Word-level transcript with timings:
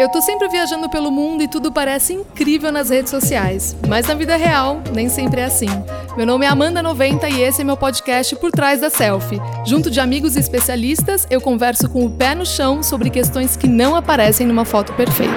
Eu 0.00 0.08
tô 0.08 0.22
sempre 0.22 0.48
viajando 0.48 0.88
pelo 0.88 1.10
mundo 1.10 1.42
e 1.42 1.46
tudo 1.46 1.70
parece 1.70 2.14
incrível 2.14 2.72
nas 2.72 2.88
redes 2.88 3.10
sociais, 3.10 3.76
mas 3.86 4.06
na 4.06 4.14
vida 4.14 4.34
real 4.34 4.80
nem 4.94 5.10
sempre 5.10 5.42
é 5.42 5.44
assim. 5.44 5.66
Meu 6.16 6.24
nome 6.24 6.46
é 6.46 6.48
Amanda 6.48 6.82
90 6.82 7.28
e 7.28 7.42
esse 7.42 7.60
é 7.60 7.64
meu 7.64 7.76
podcast 7.76 8.34
Por 8.36 8.50
Trás 8.50 8.80
da 8.80 8.88
Selfie. 8.88 9.38
Junto 9.66 9.90
de 9.90 10.00
amigos 10.00 10.36
e 10.36 10.40
especialistas, 10.40 11.26
eu 11.28 11.38
converso 11.38 11.86
com 11.86 12.06
o 12.06 12.10
pé 12.10 12.34
no 12.34 12.46
chão 12.46 12.82
sobre 12.82 13.10
questões 13.10 13.58
que 13.58 13.68
não 13.68 13.94
aparecem 13.94 14.46
numa 14.46 14.64
foto 14.64 14.94
perfeita. 14.94 15.34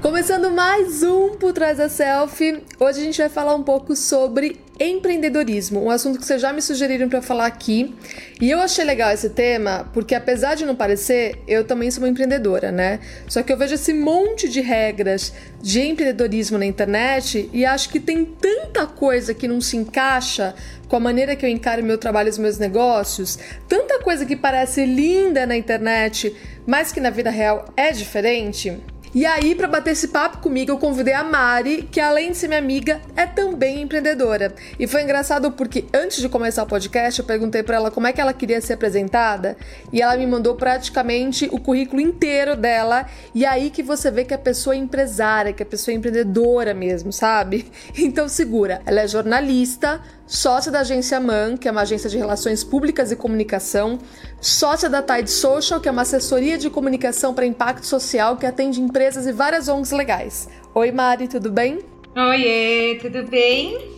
Começando 0.00 0.48
mais 0.52 1.02
um 1.02 1.30
Por 1.30 1.52
Trás 1.52 1.78
da 1.78 1.88
Selfie. 1.88 2.62
Hoje 2.78 3.00
a 3.00 3.02
gente 3.02 3.18
vai 3.18 3.28
falar 3.28 3.56
um 3.56 3.64
pouco 3.64 3.96
sobre 3.96 4.60
empreendedorismo, 4.80 5.82
um 5.82 5.90
assunto 5.90 6.18
que 6.18 6.24
vocês 6.24 6.40
já 6.40 6.52
me 6.52 6.62
sugeriram 6.62 7.08
para 7.08 7.20
falar 7.20 7.46
aqui. 7.46 7.94
E 8.40 8.50
eu 8.50 8.60
achei 8.60 8.84
legal 8.84 9.10
esse 9.10 9.30
tema 9.30 9.90
porque 9.92 10.14
apesar 10.14 10.54
de 10.54 10.64
não 10.64 10.76
parecer, 10.76 11.42
eu 11.48 11.64
também 11.64 11.90
sou 11.90 12.02
uma 12.02 12.08
empreendedora, 12.08 12.70
né? 12.70 13.00
Só 13.28 13.42
que 13.42 13.52
eu 13.52 13.56
vejo 13.56 13.74
esse 13.74 13.92
monte 13.92 14.48
de 14.48 14.60
regras 14.60 15.32
de 15.60 15.80
empreendedorismo 15.80 16.58
na 16.58 16.66
internet 16.66 17.50
e 17.52 17.64
acho 17.64 17.88
que 17.88 17.98
tem 17.98 18.24
tanta 18.24 18.86
coisa 18.86 19.34
que 19.34 19.48
não 19.48 19.60
se 19.60 19.76
encaixa 19.76 20.54
com 20.88 20.96
a 20.96 21.00
maneira 21.00 21.36
que 21.36 21.44
eu 21.44 21.50
encaro 21.50 21.84
meu 21.84 21.98
trabalho 21.98 22.28
e 22.28 22.30
os 22.30 22.38
meus 22.38 22.58
negócios, 22.58 23.38
tanta 23.68 24.00
coisa 24.00 24.24
que 24.24 24.34
parece 24.34 24.86
linda 24.86 25.46
na 25.46 25.56
internet, 25.56 26.34
mas 26.66 26.92
que 26.92 27.00
na 27.00 27.10
vida 27.10 27.30
real 27.30 27.66
é 27.76 27.92
diferente. 27.92 28.78
E 29.14 29.24
aí, 29.24 29.54
para 29.54 29.66
bater 29.66 29.92
esse 29.92 30.08
papo 30.08 30.38
comigo, 30.38 30.70
eu 30.70 30.78
convidei 30.78 31.14
a 31.14 31.24
Mari, 31.24 31.88
que 31.90 31.98
além 31.98 32.32
de 32.32 32.36
ser 32.36 32.48
minha 32.48 32.58
amiga, 32.58 33.00
é 33.16 33.26
também 33.26 33.80
empreendedora. 33.80 34.54
E 34.78 34.86
foi 34.86 35.02
engraçado 35.02 35.50
porque 35.52 35.86
antes 35.94 36.20
de 36.20 36.28
começar 36.28 36.62
o 36.62 36.66
podcast, 36.66 37.18
eu 37.18 37.24
perguntei 37.24 37.62
para 37.62 37.76
ela 37.76 37.90
como 37.90 38.06
é 38.06 38.12
que 38.12 38.20
ela 38.20 38.34
queria 38.34 38.60
ser 38.60 38.74
apresentada, 38.74 39.56
e 39.92 40.02
ela 40.02 40.16
me 40.16 40.26
mandou 40.26 40.56
praticamente 40.56 41.48
o 41.50 41.58
currículo 41.58 42.00
inteiro 42.02 42.54
dela. 42.54 43.06
E 43.34 43.46
aí 43.46 43.70
que 43.70 43.82
você 43.82 44.10
vê 44.10 44.24
que 44.24 44.34
a 44.34 44.38
pessoa 44.38 44.74
é 44.74 44.78
empresária, 44.78 45.52
que 45.52 45.62
a 45.62 45.66
pessoa 45.66 45.94
é 45.94 45.96
empreendedora 45.96 46.74
mesmo, 46.74 47.12
sabe? 47.12 47.66
Então 48.08 48.28
segura, 48.28 48.80
ela 48.86 49.00
é 49.00 49.08
jornalista, 49.08 50.00
sócia 50.28 50.70
da 50.70 50.80
agência 50.80 51.18
MAN, 51.18 51.56
que 51.56 51.66
é 51.66 51.70
uma 51.70 51.80
agência 51.80 52.08
de 52.10 52.18
relações 52.18 52.62
públicas 52.62 53.10
e 53.10 53.16
comunicação, 53.16 53.98
sócia 54.40 54.88
da 54.88 55.02
Tide 55.02 55.30
Social, 55.30 55.80
que 55.80 55.88
é 55.88 55.90
uma 55.90 56.02
assessoria 56.02 56.58
de 56.58 56.68
comunicação 56.68 57.32
para 57.32 57.46
impacto 57.46 57.86
social 57.86 58.36
que 58.36 58.44
atende 58.44 58.80
empresas 58.80 59.26
e 59.26 59.32
várias 59.32 59.68
ONGs 59.68 59.90
legais. 59.90 60.48
Oi, 60.74 60.92
Mari, 60.92 61.28
tudo 61.28 61.50
bem? 61.50 61.78
Oiê, 62.14 62.98
tudo 63.00 63.24
bem? 63.24 63.96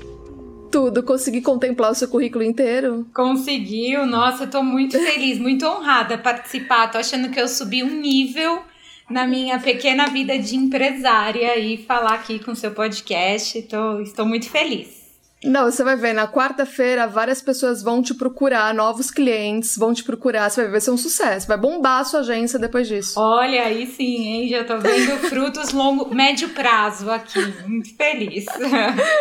Tudo, 0.70 1.02
consegui 1.02 1.40
contemplar 1.40 1.90
o 1.90 1.94
seu 1.96 2.06
currículo 2.06 2.44
inteiro? 2.44 3.04
Conseguiu, 3.12 4.06
nossa, 4.06 4.44
eu 4.44 4.50
tô 4.50 4.62
muito 4.62 4.96
feliz, 4.96 5.36
muito 5.40 5.66
honrada 5.66 6.16
participar. 6.16 6.86
Tô 6.92 6.98
achando 6.98 7.28
que 7.30 7.40
eu 7.40 7.48
subi 7.48 7.82
um 7.82 8.00
nível 8.00 8.62
na 9.10 9.26
minha 9.26 9.58
pequena 9.58 10.06
vida 10.06 10.38
de 10.38 10.54
empresária 10.54 11.58
e 11.58 11.76
falar 11.76 12.14
aqui 12.14 12.38
com 12.38 12.52
o 12.52 12.56
seu 12.56 12.70
podcast. 12.70 13.60
Tô, 13.62 14.00
estou 14.00 14.24
muito 14.24 14.48
feliz. 14.48 14.99
Não, 15.42 15.70
você 15.70 15.83
vai 15.83 15.96
ver, 15.96 16.12
na 16.12 16.28
quarta-feira 16.28 17.06
várias 17.06 17.41
pessoas 17.41 17.83
vão 17.83 18.02
te 18.02 18.12
procurar, 18.12 18.74
novos 18.74 19.10
clientes 19.10 19.74
vão 19.74 19.94
te 19.94 20.05
procurar, 20.05 20.50
você 20.50 20.60
vai 20.60 20.66
ver, 20.66 20.72
vai 20.72 20.80
ser 20.82 20.91
um 20.91 20.98
sucesso, 20.98 21.48
vai 21.48 21.56
bombar 21.56 22.00
a 22.00 22.05
sua 22.05 22.20
agência 22.20 22.58
depois 22.58 22.86
disso. 22.86 23.19
Olha, 23.19 23.62
aí 23.62 23.86
sim, 23.86 24.27
hein? 24.27 24.48
Já 24.48 24.64
tô 24.64 24.78
vendo 24.78 25.16
frutos 25.28 25.72
longo, 25.72 26.14
médio 26.14 26.50
prazo 26.50 27.10
aqui, 27.10 27.41
muito 27.66 27.97
feliz. 27.97 28.44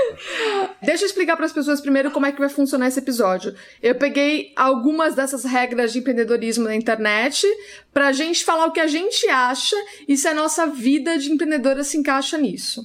Deixa 0.84 1.06
eu 1.06 1.08
explicar 1.08 1.38
para 1.38 1.46
as 1.46 1.54
pessoas 1.54 1.80
primeiro 1.80 2.12
como 2.12 2.26
é 2.26 2.34
que 2.34 2.40
vai 2.40 2.50
funcionar 2.50 2.90
esse 2.90 3.00
episódio. 3.00 3.56
Eu 3.82 3.96
peguei 3.96 4.52
algumas 4.58 5.16
dessas 5.16 5.46
regras 5.46 5.94
de 5.94 6.00
empreendedorismo 6.00 6.66
na 6.66 6.76
internet 6.76 7.48
pra 7.94 8.12
gente 8.12 8.44
falar 8.44 8.66
o 8.66 8.74
que 8.74 8.82
a 8.82 8.88
gente 8.88 9.26
acha 9.30 9.76
e 10.06 10.18
se 10.18 10.28
a 10.28 10.34
nossa 10.34 10.68
vida 10.68 11.18
de 11.18 11.32
empreendedora 11.32 11.82
se 11.82 11.98
encaixa 11.98 12.38
nisso. 12.38 12.84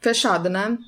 Fechado, 0.00 0.48
né? 0.48 0.78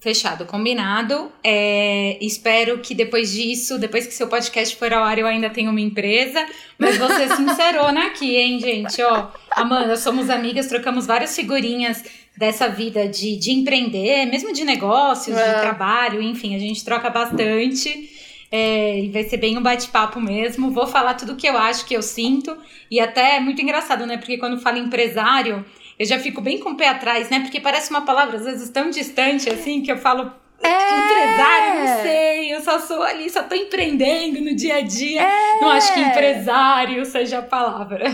Fechado, 0.00 0.46
combinado. 0.46 1.32
É, 1.42 2.16
espero 2.20 2.78
que 2.78 2.94
depois 2.94 3.32
disso, 3.32 3.78
depois 3.80 4.06
que 4.06 4.14
seu 4.14 4.28
podcast 4.28 4.76
for 4.76 4.92
ao 4.94 5.02
ar, 5.02 5.18
eu 5.18 5.26
ainda 5.26 5.50
tenha 5.50 5.68
uma 5.68 5.80
empresa. 5.80 6.46
Mas 6.78 6.96
você 6.96 7.24
é 7.24 7.34
sincerona 7.34 8.06
aqui, 8.06 8.36
hein, 8.36 8.60
gente? 8.60 9.02
Ó, 9.02 9.26
Amanda, 9.50 9.96
somos 9.96 10.30
amigas, 10.30 10.68
trocamos 10.68 11.04
várias 11.04 11.34
figurinhas 11.34 12.04
dessa 12.36 12.68
vida 12.68 13.08
de, 13.08 13.36
de 13.36 13.50
empreender, 13.50 14.24
mesmo 14.26 14.52
de 14.52 14.64
negócios, 14.64 15.36
é. 15.36 15.54
de 15.54 15.60
trabalho, 15.62 16.22
enfim, 16.22 16.54
a 16.54 16.58
gente 16.60 16.84
troca 16.84 17.10
bastante. 17.10 18.08
É, 18.52 19.00
e 19.00 19.08
vai 19.10 19.24
ser 19.24 19.36
bem 19.38 19.58
um 19.58 19.62
bate-papo 19.62 20.20
mesmo. 20.20 20.70
Vou 20.70 20.86
falar 20.86 21.14
tudo 21.14 21.32
o 21.32 21.36
que 21.36 21.48
eu 21.48 21.58
acho, 21.58 21.84
que 21.84 21.94
eu 21.94 22.02
sinto. 22.02 22.56
E 22.88 23.00
até 23.00 23.36
é 23.36 23.40
muito 23.40 23.60
engraçado, 23.60 24.06
né? 24.06 24.16
Porque 24.16 24.38
quando 24.38 24.60
fala 24.60 24.78
empresário, 24.78 25.64
eu 25.98 26.06
já 26.06 26.18
fico 26.18 26.40
bem 26.40 26.58
com 26.58 26.70
o 26.70 26.76
pé 26.76 26.88
atrás, 26.88 27.28
né? 27.28 27.40
Porque 27.40 27.60
parece 27.60 27.90
uma 27.90 28.02
palavra, 28.02 28.36
às 28.36 28.44
vezes, 28.44 28.70
tão 28.70 28.88
distante 28.90 29.50
assim, 29.50 29.82
que 29.82 29.90
eu 29.90 29.98
falo. 29.98 30.32
É. 30.62 30.68
Empresário, 30.68 31.80
não 31.80 32.02
sei, 32.02 32.54
eu 32.54 32.60
só 32.60 32.78
sou 32.80 33.02
ali, 33.02 33.30
só 33.30 33.44
tô 33.44 33.54
empreendendo 33.54 34.40
no 34.40 34.54
dia 34.54 34.76
a 34.76 34.80
dia. 34.80 35.22
É. 35.22 35.60
Não 35.60 35.70
acho 35.70 35.94
que 35.94 36.00
empresário 36.00 37.04
seja 37.04 37.38
a 37.38 37.42
palavra. 37.42 38.04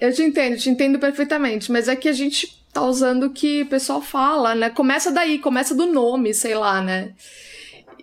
Eu 0.00 0.12
te 0.12 0.22
entendo, 0.22 0.56
te 0.56 0.68
entendo 0.68 0.98
perfeitamente, 0.98 1.72
mas 1.72 1.88
é 1.88 1.96
que 1.96 2.08
a 2.08 2.12
gente 2.12 2.62
tá 2.72 2.82
usando 2.82 3.24
o 3.24 3.30
que 3.30 3.62
o 3.62 3.66
pessoal 3.66 4.02
fala, 4.02 4.54
né? 4.54 4.70
Começa 4.70 5.10
daí, 5.10 5.38
começa 5.38 5.74
do 5.74 5.86
nome, 5.86 6.34
sei 6.34 6.54
lá, 6.54 6.82
né? 6.82 7.14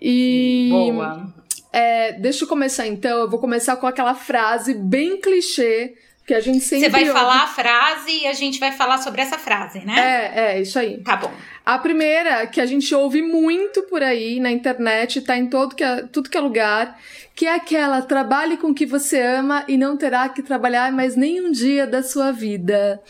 E. 0.01 0.69
Boa. 0.71 1.33
É, 1.71 2.13
deixa 2.13 2.43
eu 2.43 2.47
começar 2.47 2.87
então. 2.87 3.19
Eu 3.19 3.29
vou 3.29 3.39
começar 3.39 3.75
com 3.75 3.87
aquela 3.87 4.13
frase 4.13 4.73
bem 4.73 5.19
clichê 5.19 5.95
que 6.25 6.33
a 6.33 6.39
gente 6.39 6.61
sempre. 6.61 6.85
Você 6.85 6.91
vai 6.91 7.01
ouve. 7.01 7.13
falar 7.13 7.43
a 7.43 7.47
frase 7.47 8.11
e 8.23 8.27
a 8.27 8.33
gente 8.33 8.59
vai 8.59 8.71
falar 8.71 8.97
sobre 8.99 9.21
essa 9.21 9.37
frase, 9.37 9.79
né? 9.85 9.95
É, 9.97 10.39
é, 10.57 10.61
isso 10.61 10.79
aí. 10.79 10.97
Tá 10.99 11.17
bom. 11.17 11.31
A 11.65 11.77
primeira, 11.77 12.47
que 12.47 12.59
a 12.59 12.65
gente 12.65 12.93
ouve 12.93 13.21
muito 13.21 13.83
por 13.83 14.01
aí 14.01 14.39
na 14.39 14.51
internet, 14.51 15.21
tá 15.21 15.37
em 15.37 15.47
todo 15.47 15.75
que 15.75 15.83
é, 15.83 16.03
tudo 16.03 16.29
que 16.29 16.37
é 16.37 16.41
lugar, 16.41 16.97
que 17.35 17.45
é 17.45 17.55
aquela: 17.55 18.01
trabalhe 18.01 18.57
com 18.57 18.67
o 18.67 18.73
que 18.73 18.85
você 18.85 19.21
ama 19.21 19.65
e 19.67 19.77
não 19.77 19.97
terá 19.97 20.29
que 20.29 20.41
trabalhar 20.41 20.91
mais 20.91 21.15
nenhum 21.15 21.51
dia 21.51 21.85
da 21.85 22.01
sua 22.01 22.31
vida. 22.31 23.01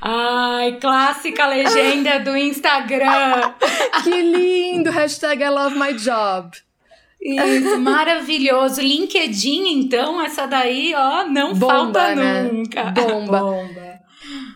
Ai, 0.00 0.78
clássica 0.80 1.46
legenda 1.46 2.20
do 2.20 2.36
Instagram. 2.36 3.54
que 4.04 4.22
lindo! 4.22 4.90
Hashtag 4.90 5.42
I 5.42 5.48
love 5.48 5.78
my 5.78 5.94
job. 5.94 6.56
Isso, 7.20 7.78
maravilhoso. 7.80 8.80
LinkedIn, 8.80 9.68
então, 9.68 10.22
essa 10.22 10.46
daí, 10.46 10.94
ó, 10.94 11.26
não 11.26 11.52
Bomba, 11.54 11.72
falta 11.72 12.14
né? 12.14 12.42
nunca. 12.44 12.84
Bomba. 12.92 13.40
Bomba. 13.40 14.00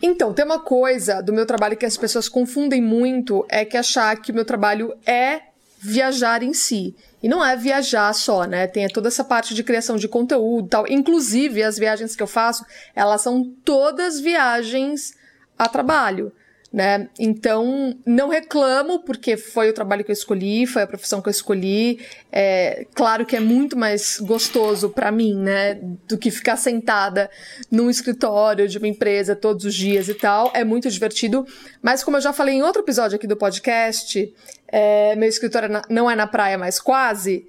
Então, 0.02 0.32
tem 0.32 0.44
uma 0.44 0.58
coisa 0.58 1.20
do 1.20 1.32
meu 1.32 1.46
trabalho 1.46 1.76
que 1.76 1.86
as 1.86 1.96
pessoas 1.96 2.28
confundem 2.28 2.80
muito, 2.80 3.44
é 3.48 3.64
que 3.64 3.76
achar 3.76 4.16
que 4.16 4.30
o 4.30 4.34
meu 4.34 4.44
trabalho 4.44 4.94
é 5.06 5.40
viajar 5.78 6.42
em 6.42 6.54
si. 6.54 6.94
E 7.22 7.28
não 7.28 7.44
é 7.44 7.56
viajar 7.56 8.12
só, 8.14 8.44
né? 8.44 8.66
Tem 8.66 8.86
toda 8.88 9.08
essa 9.08 9.24
parte 9.24 9.54
de 9.54 9.62
criação 9.62 9.96
de 9.96 10.08
conteúdo 10.08 10.66
e 10.66 10.70
tal. 10.70 10.86
Inclusive, 10.88 11.62
as 11.62 11.78
viagens 11.78 12.14
que 12.16 12.22
eu 12.22 12.26
faço, 12.26 12.64
elas 12.94 13.22
são 13.22 13.44
todas 13.64 14.20
viagens 14.20 15.14
a 15.58 15.68
trabalho 15.68 16.32
né? 16.74 17.08
Então, 17.20 17.96
não 18.04 18.28
reclamo, 18.28 19.04
porque 19.04 19.36
foi 19.36 19.70
o 19.70 19.72
trabalho 19.72 20.02
que 20.02 20.10
eu 20.10 20.12
escolhi, 20.12 20.66
foi 20.66 20.82
a 20.82 20.86
profissão 20.88 21.22
que 21.22 21.28
eu 21.28 21.30
escolhi. 21.30 22.00
É, 22.32 22.84
claro 22.92 23.24
que 23.24 23.36
é 23.36 23.40
muito 23.40 23.76
mais 23.78 24.18
gostoso 24.18 24.90
para 24.90 25.12
mim, 25.12 25.36
né? 25.36 25.78
Do 26.08 26.18
que 26.18 26.32
ficar 26.32 26.56
sentada 26.56 27.30
num 27.70 27.88
escritório 27.88 28.66
de 28.66 28.76
uma 28.76 28.88
empresa 28.88 29.36
todos 29.36 29.64
os 29.64 29.72
dias 29.72 30.08
e 30.08 30.14
tal. 30.14 30.50
É 30.52 30.64
muito 30.64 30.90
divertido. 30.90 31.46
Mas, 31.80 32.02
como 32.02 32.16
eu 32.16 32.20
já 32.20 32.32
falei 32.32 32.56
em 32.56 32.62
outro 32.64 32.82
episódio 32.82 33.14
aqui 33.14 33.28
do 33.28 33.36
podcast, 33.36 34.34
é, 34.66 35.14
meu 35.14 35.28
escritório 35.28 35.68
não 35.88 36.10
é 36.10 36.16
na 36.16 36.26
praia, 36.26 36.58
mas 36.58 36.80
quase. 36.80 37.46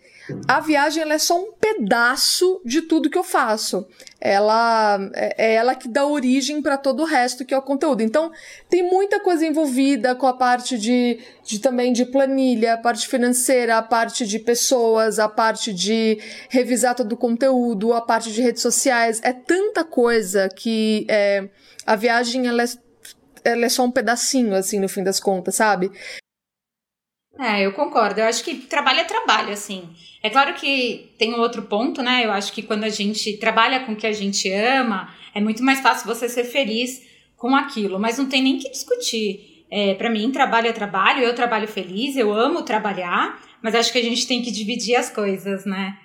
A 0.48 0.60
viagem 0.60 1.04
é 1.04 1.18
só 1.20 1.40
um 1.40 1.52
pedaço 1.54 2.62
de 2.66 2.82
tudo 2.82 3.10
que 3.10 3.18
eu 3.18 3.24
faço. 3.24 3.88
Ela 4.20 4.98
é, 5.14 5.36
é 5.38 5.54
ela 5.56 5.76
que 5.76 5.88
dá 5.88 6.06
origem 6.06 6.62
para 6.62 6.78
todo 6.78 7.02
o 7.02 7.06
resto 7.06 7.46
que 7.46 7.54
é 7.54 7.58
o 7.58 7.62
conteúdo. 7.62 8.02
Então, 8.02 8.32
tem 8.70 8.84
muita 8.90 9.20
coisa 9.20 9.46
envolvida 9.46 10.16
com 10.16 10.26
a 10.26 10.34
parte 10.34 10.78
de, 10.80 11.20
de 11.44 11.60
também 11.60 11.94
de 11.94 12.06
planilha, 12.06 12.74
a 12.74 12.78
parte 12.78 13.08
financeira, 13.08 13.78
a 13.78 13.84
parte 13.84 14.26
de 14.26 14.40
pessoas, 14.40 15.20
a 15.20 15.30
parte 15.30 15.72
de 15.72 16.20
revisar 16.50 16.96
todo 16.96 17.14
o 17.14 17.18
conteúdo, 17.18 17.94
a 17.94 18.02
parte 18.02 18.32
de 18.32 18.42
redes 18.42 18.62
sociais. 18.62 19.22
É 19.24 19.32
tanta 19.32 19.84
coisa 19.84 20.50
que 20.50 21.06
é, 21.08 21.48
a 21.86 21.96
viagem 21.96 22.48
ela 22.48 22.64
é, 22.64 22.68
ela 23.44 23.66
é 23.66 23.70
só 23.70 23.84
um 23.84 23.92
pedacinho, 23.92 24.56
assim, 24.56 24.80
no 24.80 24.90
fim 24.90 25.04
das 25.04 25.20
contas, 25.20 25.56
sabe? 25.56 25.92
É, 27.40 27.66
eu 27.66 27.74
concordo. 27.74 28.20
Eu 28.20 28.26
acho 28.26 28.44
que 28.44 28.56
trabalho 28.56 29.00
é 29.00 29.04
trabalho, 29.04 29.52
assim. 29.52 29.84
É 30.24 30.30
claro 30.30 30.54
que 30.54 31.12
tem 31.18 31.34
um 31.34 31.40
outro 31.40 31.64
ponto, 31.64 32.02
né? 32.02 32.26
Eu 32.26 32.32
acho 32.32 32.52
que 32.54 32.62
quando 32.62 32.84
a 32.84 32.90
gente 32.90 33.38
trabalha 33.38 33.82
com 33.82 33.92
o 33.92 33.96
que 33.96 34.08
a 34.08 34.14
gente 34.14 34.52
ama, 34.52 35.14
é 35.34 35.42
muito 35.42 35.64
mais 35.64 35.82
fácil 35.82 36.08
você 36.08 36.30
ser 36.30 36.46
feliz 36.46 37.02
com 37.36 37.56
aquilo. 37.56 38.00
Mas 38.00 38.18
não 38.18 38.28
tem 38.28 38.42
nem 38.42 38.58
que 38.58 38.70
discutir. 38.70 39.66
É, 39.70 39.94
para 39.96 40.10
mim, 40.10 40.32
trabalho 40.32 40.68
é 40.68 40.72
trabalho, 40.72 41.24
eu 41.24 41.36
trabalho 41.36 41.68
feliz, 41.68 42.16
eu 42.16 42.32
amo 42.32 42.62
trabalhar, 42.62 43.42
mas 43.62 43.76
acho 43.76 43.92
que 43.92 43.98
a 43.98 44.04
gente 44.04 44.26
tem 44.26 44.42
que 44.42 44.52
dividir 44.52 44.96
as 44.96 45.10
coisas, 45.10 45.66
né? 45.66 45.98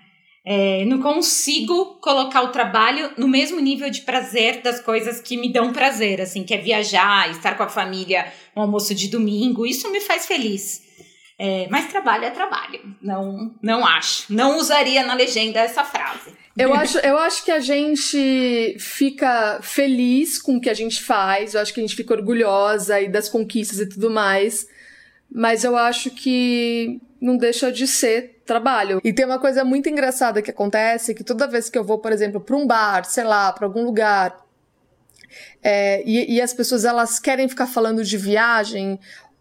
É, 0.45 0.85
não 0.87 1.01
consigo 1.01 1.99
colocar 2.01 2.43
o 2.43 2.49
trabalho 2.49 3.13
no 3.19 3.29
mesmo 3.29 3.61
nível 3.61 3.91
de 3.91 4.01
prazer 4.01 4.63
das 4.63 4.81
coisas 4.81 5.21
que 5.21 5.37
me 5.37 5.53
dão 5.53 5.73
prazer, 5.73 6.21
assim, 6.21 6.43
que 6.43 6.55
é 6.55 6.57
viajar, 6.57 7.31
estar 7.31 7.57
com 7.57 7.63
a 7.63 7.69
família, 7.69 8.33
um 8.57 8.63
almoço 8.63 8.95
de 8.95 9.09
domingo, 9.09 9.67
isso 9.67 9.93
me 9.93 10.01
faz 10.01 10.27
feliz. 10.27 10.83
É, 11.43 11.67
mas 11.71 11.87
trabalho 11.87 12.27
é 12.27 12.31
trabalho, 12.31 12.95
não, 13.01 13.51
não 13.63 13.87
acho. 13.87 14.31
Não 14.31 14.59
usaria 14.59 15.03
na 15.07 15.15
legenda 15.15 15.59
essa 15.59 15.83
frase. 15.83 16.35
Eu 16.55 16.75
acho, 16.77 16.99
eu 16.99 17.17
acho 17.17 17.43
que 17.47 17.51
a 17.51 17.61
gente 17.61 18.77
fica 18.79 19.59
feliz 19.63 20.39
com 20.39 20.57
o 20.57 20.61
que 20.61 20.69
a 20.69 20.75
gente 20.75 21.03
faz, 21.03 21.55
eu 21.55 21.63
acho 21.63 21.73
que 21.73 21.81
a 21.81 21.83
gente 21.83 21.97
fica 21.97 22.13
orgulhosa 22.13 23.01
e 23.01 23.09
das 23.09 23.27
conquistas 23.27 23.81
e 23.81 23.89
tudo 23.89 24.11
mais, 24.11 24.67
mas 25.33 25.65
eu 25.65 25.79
acho 25.79 26.11
que 26.11 27.01
não 27.19 27.39
deixa 27.39 27.73
de 27.73 27.87
ser 27.87 28.43
trabalho. 28.45 29.01
E 29.03 29.11
tem 29.11 29.25
uma 29.25 29.39
coisa 29.39 29.65
muito 29.65 29.89
engraçada 29.89 30.43
que 30.43 30.51
acontece, 30.51 31.15
que 31.15 31.25
toda 31.25 31.49
vez 31.49 31.71
que 31.71 31.79
eu 31.79 31.85
vou, 31.85 32.01
por 32.01 32.13
exemplo, 32.13 32.39
para 32.39 32.55
um 32.55 32.67
bar, 32.67 33.07
sei 33.07 33.25
lá, 33.25 33.51
para 33.51 33.65
algum 33.65 33.83
lugar, 33.83 34.39
é, 35.63 36.03
e, 36.05 36.35
e, 36.35 36.41
as 36.41 36.53
pessoas 36.53 36.85
elas 36.85 37.19
querem 37.19 37.49
ficar 37.49 37.67
falando 37.67 38.03
de 38.03 38.17
viagem 38.17 38.99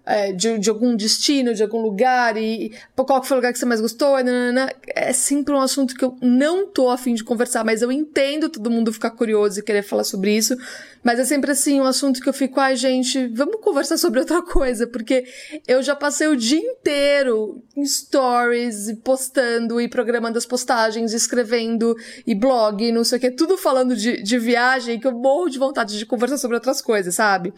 é, 0.09 0.31
de, 0.31 0.57
de, 0.57 0.71
algum 0.71 0.95
destino, 0.95 1.53
de 1.53 1.61
algum 1.61 1.79
lugar, 1.79 2.35
e 2.35 2.71
qual 2.95 3.23
foi 3.23 3.35
o 3.35 3.37
lugar 3.37 3.53
que 3.53 3.59
você 3.59 3.65
mais 3.65 3.79
gostou, 3.79 4.15
nanana, 4.17 4.73
é 4.87 5.13
sempre 5.13 5.53
um 5.53 5.61
assunto 5.61 5.93
que 5.93 6.03
eu 6.03 6.17
não 6.19 6.65
tô 6.65 6.89
afim 6.89 7.13
de 7.13 7.23
conversar, 7.23 7.63
mas 7.63 7.83
eu 7.83 7.91
entendo 7.91 8.49
todo 8.49 8.71
mundo 8.71 8.91
ficar 8.91 9.11
curioso 9.11 9.59
e 9.59 9.63
querer 9.63 9.83
falar 9.83 10.03
sobre 10.03 10.35
isso, 10.35 10.57
mas 11.03 11.19
é 11.19 11.25
sempre 11.25 11.51
assim, 11.51 11.79
um 11.79 11.85
assunto 11.85 12.21
que 12.21 12.27
eu 12.27 12.33
fico, 12.33 12.59
ai 12.59 12.75
gente, 12.75 13.27
vamos 13.27 13.61
conversar 13.61 13.97
sobre 13.97 14.19
outra 14.19 14.41
coisa, 14.41 14.87
porque 14.87 15.25
eu 15.67 15.83
já 15.83 15.95
passei 15.95 16.27
o 16.27 16.35
dia 16.35 16.59
inteiro 16.59 17.63
em 17.77 17.85
stories, 17.85 18.91
postando 19.03 19.79
e 19.79 19.87
programando 19.87 20.39
as 20.39 20.45
postagens, 20.45 21.13
escrevendo 21.13 21.95
e 22.25 22.33
blog, 22.33 22.91
não 22.91 23.03
sei 23.03 23.19
o 23.19 23.21
que, 23.21 23.29
tudo 23.29 23.59
falando 23.59 23.95
de, 23.95 24.23
de 24.23 24.39
viagem, 24.39 24.99
que 24.99 25.05
eu 25.05 25.11
morro 25.11 25.49
de 25.49 25.59
vontade 25.59 25.99
de 25.99 26.05
conversar 26.05 26.39
sobre 26.39 26.55
outras 26.55 26.81
coisas, 26.81 27.13
sabe? 27.13 27.53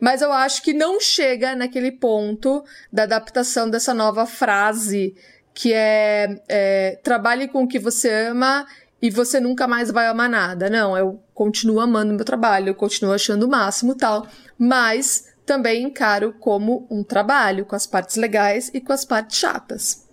Mas 0.00 0.22
eu 0.22 0.32
acho 0.32 0.62
que 0.62 0.72
não 0.72 1.00
chega 1.00 1.56
naquele 1.56 1.95
ponto 1.96 2.64
da 2.92 3.04
adaptação 3.04 3.68
dessa 3.68 3.92
nova 3.94 4.26
frase 4.26 5.14
que 5.54 5.72
é, 5.72 6.42
é 6.48 7.00
trabalhe 7.02 7.48
com 7.48 7.64
o 7.64 7.68
que 7.68 7.78
você 7.78 8.12
ama 8.28 8.66
e 9.00 9.10
você 9.10 9.40
nunca 9.40 9.66
mais 9.66 9.90
vai 9.90 10.06
amar 10.06 10.28
nada. 10.28 10.68
Não, 10.68 10.96
eu 10.96 11.20
continuo 11.34 11.80
amando 11.80 12.14
meu 12.14 12.24
trabalho, 12.24 12.70
eu 12.70 12.74
continuo 12.74 13.14
achando 13.14 13.44
o 13.44 13.48
máximo 13.48 13.94
tal, 13.94 14.26
mas 14.58 15.32
também 15.44 15.84
encaro 15.84 16.34
como 16.38 16.86
um 16.90 17.02
trabalho, 17.02 17.64
com 17.64 17.76
as 17.76 17.86
partes 17.86 18.16
legais 18.16 18.70
e 18.74 18.80
com 18.80 18.92
as 18.92 19.04
partes 19.04 19.38
chatas. 19.38 20.05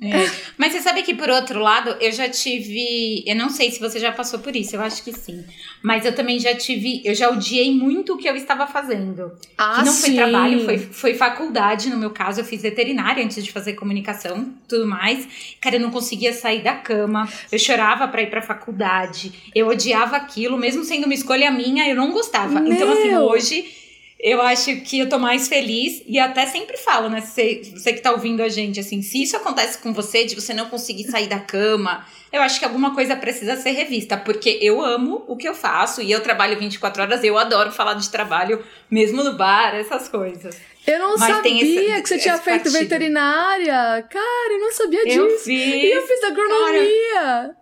É. 0.00 0.30
Mas 0.58 0.72
você 0.72 0.82
sabe 0.82 1.02
que, 1.02 1.14
por 1.14 1.30
outro 1.30 1.58
lado, 1.58 1.96
eu 2.00 2.12
já 2.12 2.28
tive. 2.28 3.24
Eu 3.26 3.34
não 3.34 3.48
sei 3.48 3.70
se 3.70 3.80
você 3.80 3.98
já 3.98 4.12
passou 4.12 4.40
por 4.40 4.54
isso, 4.54 4.76
eu 4.76 4.80
acho 4.82 5.02
que 5.02 5.12
sim. 5.12 5.44
Mas 5.82 6.04
eu 6.04 6.14
também 6.14 6.38
já 6.38 6.54
tive. 6.54 7.00
Eu 7.04 7.14
já 7.14 7.30
odiei 7.30 7.72
muito 7.72 8.14
o 8.14 8.18
que 8.18 8.28
eu 8.28 8.36
estava 8.36 8.66
fazendo. 8.66 9.32
Ah, 9.56 9.76
que 9.78 9.86
não 9.86 9.92
sim. 9.92 10.00
foi 10.08 10.14
trabalho, 10.14 10.64
foi, 10.64 10.78
foi 10.78 11.14
faculdade. 11.14 11.88
No 11.88 11.96
meu 11.96 12.10
caso, 12.10 12.40
eu 12.40 12.44
fiz 12.44 12.62
veterinária 12.62 13.24
antes 13.24 13.42
de 13.42 13.50
fazer 13.50 13.72
comunicação 13.72 14.52
tudo 14.68 14.86
mais. 14.86 15.26
Cara, 15.60 15.76
eu 15.76 15.80
não 15.80 15.90
conseguia 15.90 16.32
sair 16.32 16.62
da 16.62 16.74
cama. 16.74 17.26
Eu 17.50 17.58
chorava 17.58 18.06
para 18.06 18.22
ir 18.22 18.28
pra 18.28 18.42
faculdade. 18.42 19.32
Eu 19.54 19.68
odiava 19.68 20.16
aquilo, 20.16 20.58
mesmo 20.58 20.84
sendo 20.84 21.04
uma 21.04 21.14
escolha 21.14 21.50
minha, 21.50 21.88
eu 21.88 21.96
não 21.96 22.12
gostava. 22.12 22.60
Meu. 22.60 22.72
Então, 22.72 22.92
assim, 22.92 23.16
hoje 23.16 23.85
eu 24.18 24.40
acho 24.40 24.76
que 24.80 24.98
eu 25.00 25.08
tô 25.08 25.18
mais 25.18 25.46
feliz 25.46 26.02
e 26.06 26.18
até 26.18 26.46
sempre 26.46 26.76
falo, 26.76 27.08
né? 27.08 27.20
Você, 27.20 27.62
você 27.74 27.92
que 27.92 28.00
tá 28.00 28.12
ouvindo 28.12 28.42
a 28.42 28.48
gente, 28.48 28.80
assim, 28.80 29.02
se 29.02 29.22
isso 29.22 29.36
acontece 29.36 29.78
com 29.78 29.92
você, 29.92 30.24
de 30.24 30.34
você 30.34 30.54
não 30.54 30.70
conseguir 30.70 31.04
sair 31.04 31.26
da 31.28 31.38
cama, 31.38 32.04
eu 32.32 32.40
acho 32.40 32.58
que 32.58 32.64
alguma 32.64 32.94
coisa 32.94 33.14
precisa 33.14 33.56
ser 33.56 33.72
revista, 33.72 34.16
porque 34.16 34.58
eu 34.62 34.82
amo 34.82 35.24
o 35.28 35.36
que 35.36 35.48
eu 35.48 35.54
faço 35.54 36.00
e 36.00 36.10
eu 36.10 36.20
trabalho 36.22 36.58
24 36.58 37.02
horas, 37.02 37.22
eu 37.22 37.36
adoro 37.36 37.70
falar 37.70 37.94
de 37.94 38.08
trabalho, 38.10 38.64
mesmo 38.90 39.22
no 39.22 39.34
bar, 39.34 39.74
essas 39.74 40.08
coisas. 40.08 40.56
Eu 40.86 40.98
não 41.00 41.16
Mas 41.18 41.34
sabia 41.34 41.62
esse, 41.62 42.02
que 42.02 42.08
você 42.08 42.18
tinha 42.18 42.38
feito 42.38 42.64
partido. 42.64 42.78
veterinária. 42.78 44.06
Cara, 44.08 44.52
eu 44.52 44.58
não 44.60 44.72
sabia 44.72 45.00
eu 45.00 45.26
disso. 45.26 45.44
Fiz, 45.44 45.66
e 45.66 45.90
eu 45.90 46.06
fiz 46.06 46.22
agronomia. 46.24 47.20
Cara, 47.22 47.56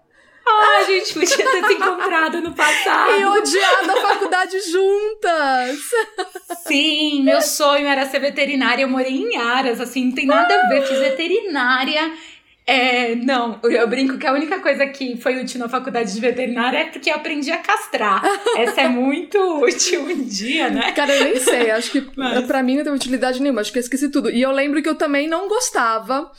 ah, 0.46 0.78
a 0.80 0.84
gente 0.84 1.14
podia 1.14 1.36
ter 1.36 1.66
se 1.66 1.72
encontrado 1.74 2.40
no 2.40 2.52
passado. 2.52 3.12
E 3.12 3.24
odiado 3.24 3.90
a 3.90 3.96
faculdade 3.96 4.60
juntas. 4.70 5.78
Sim, 6.66 7.22
meu 7.22 7.40
sonho 7.40 7.86
era 7.86 8.06
ser 8.06 8.20
veterinária. 8.20 8.82
Eu 8.82 8.88
morei 8.88 9.16
em 9.16 9.36
Aras, 9.36 9.80
assim, 9.80 10.06
não 10.06 10.12
tem 10.12 10.26
nada 10.26 10.54
a 10.54 10.68
ver. 10.68 10.86
Fiz 10.86 10.98
veterinária. 10.98 12.12
É, 12.66 13.14
não, 13.14 13.60
eu 13.62 13.86
brinco 13.86 14.16
que 14.16 14.26
a 14.26 14.32
única 14.32 14.58
coisa 14.58 14.86
que 14.86 15.18
foi 15.18 15.38
útil 15.38 15.60
na 15.60 15.68
faculdade 15.68 16.14
de 16.14 16.20
veterinária 16.20 16.78
é 16.78 16.84
porque 16.86 17.10
eu 17.10 17.14
aprendi 17.14 17.50
a 17.50 17.58
castrar. 17.58 18.22
Essa 18.56 18.82
é 18.82 18.88
muito 18.88 19.38
útil 19.62 20.02
um 20.02 20.24
dia, 20.24 20.70
né? 20.70 20.92
Cara, 20.92 21.14
eu 21.14 21.24
nem 21.24 21.36
sei. 21.36 21.70
Acho 21.70 21.90
que 21.90 22.06
Mas... 22.16 22.46
pra 22.46 22.62
mim 22.62 22.76
não 22.76 22.84
tem 22.84 22.92
utilidade 22.92 23.40
nenhuma. 23.42 23.60
Acho 23.60 23.70
que 23.70 23.78
eu 23.78 23.82
esqueci 23.82 24.10
tudo. 24.10 24.30
E 24.30 24.40
eu 24.40 24.50
lembro 24.50 24.82
que 24.82 24.88
eu 24.88 24.94
também 24.94 25.28
não 25.28 25.46
gostava 25.46 26.30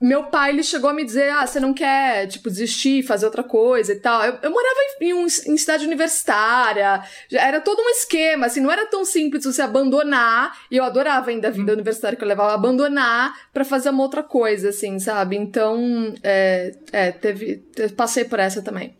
meu 0.00 0.24
pai, 0.24 0.50
ele 0.50 0.62
chegou 0.62 0.90
a 0.90 0.92
me 0.92 1.04
dizer, 1.04 1.30
ah, 1.30 1.46
você 1.46 1.58
não 1.58 1.72
quer, 1.72 2.26
tipo, 2.26 2.50
desistir, 2.50 3.02
fazer 3.02 3.24
outra 3.24 3.42
coisa 3.42 3.92
e 3.92 3.96
tal. 3.96 4.22
Eu, 4.22 4.38
eu 4.42 4.50
morava 4.50 4.78
em, 5.00 5.14
um, 5.14 5.24
em 5.24 5.56
cidade 5.56 5.86
universitária, 5.86 7.02
era 7.32 7.60
todo 7.62 7.80
um 7.80 7.88
esquema, 7.88 8.46
assim, 8.46 8.60
não 8.60 8.70
era 8.70 8.86
tão 8.86 9.04
simples 9.06 9.44
você 9.44 9.62
abandonar, 9.62 10.56
e 10.70 10.76
eu 10.76 10.84
adorava 10.84 11.30
ainda 11.30 11.48
a 11.48 11.50
vida 11.50 11.72
uhum. 11.72 11.74
universitária 11.74 12.16
que 12.16 12.22
eu 12.22 12.28
levava, 12.28 12.52
abandonar 12.52 13.34
para 13.54 13.64
fazer 13.64 13.88
uma 13.88 14.02
outra 14.02 14.22
coisa, 14.22 14.68
assim, 14.68 14.98
sabe? 14.98 15.36
Então, 15.36 16.14
é, 16.22 16.74
é 16.92 17.12
teve, 17.12 17.64
passei 17.96 18.24
por 18.24 18.38
essa 18.38 18.60
também. 18.60 18.94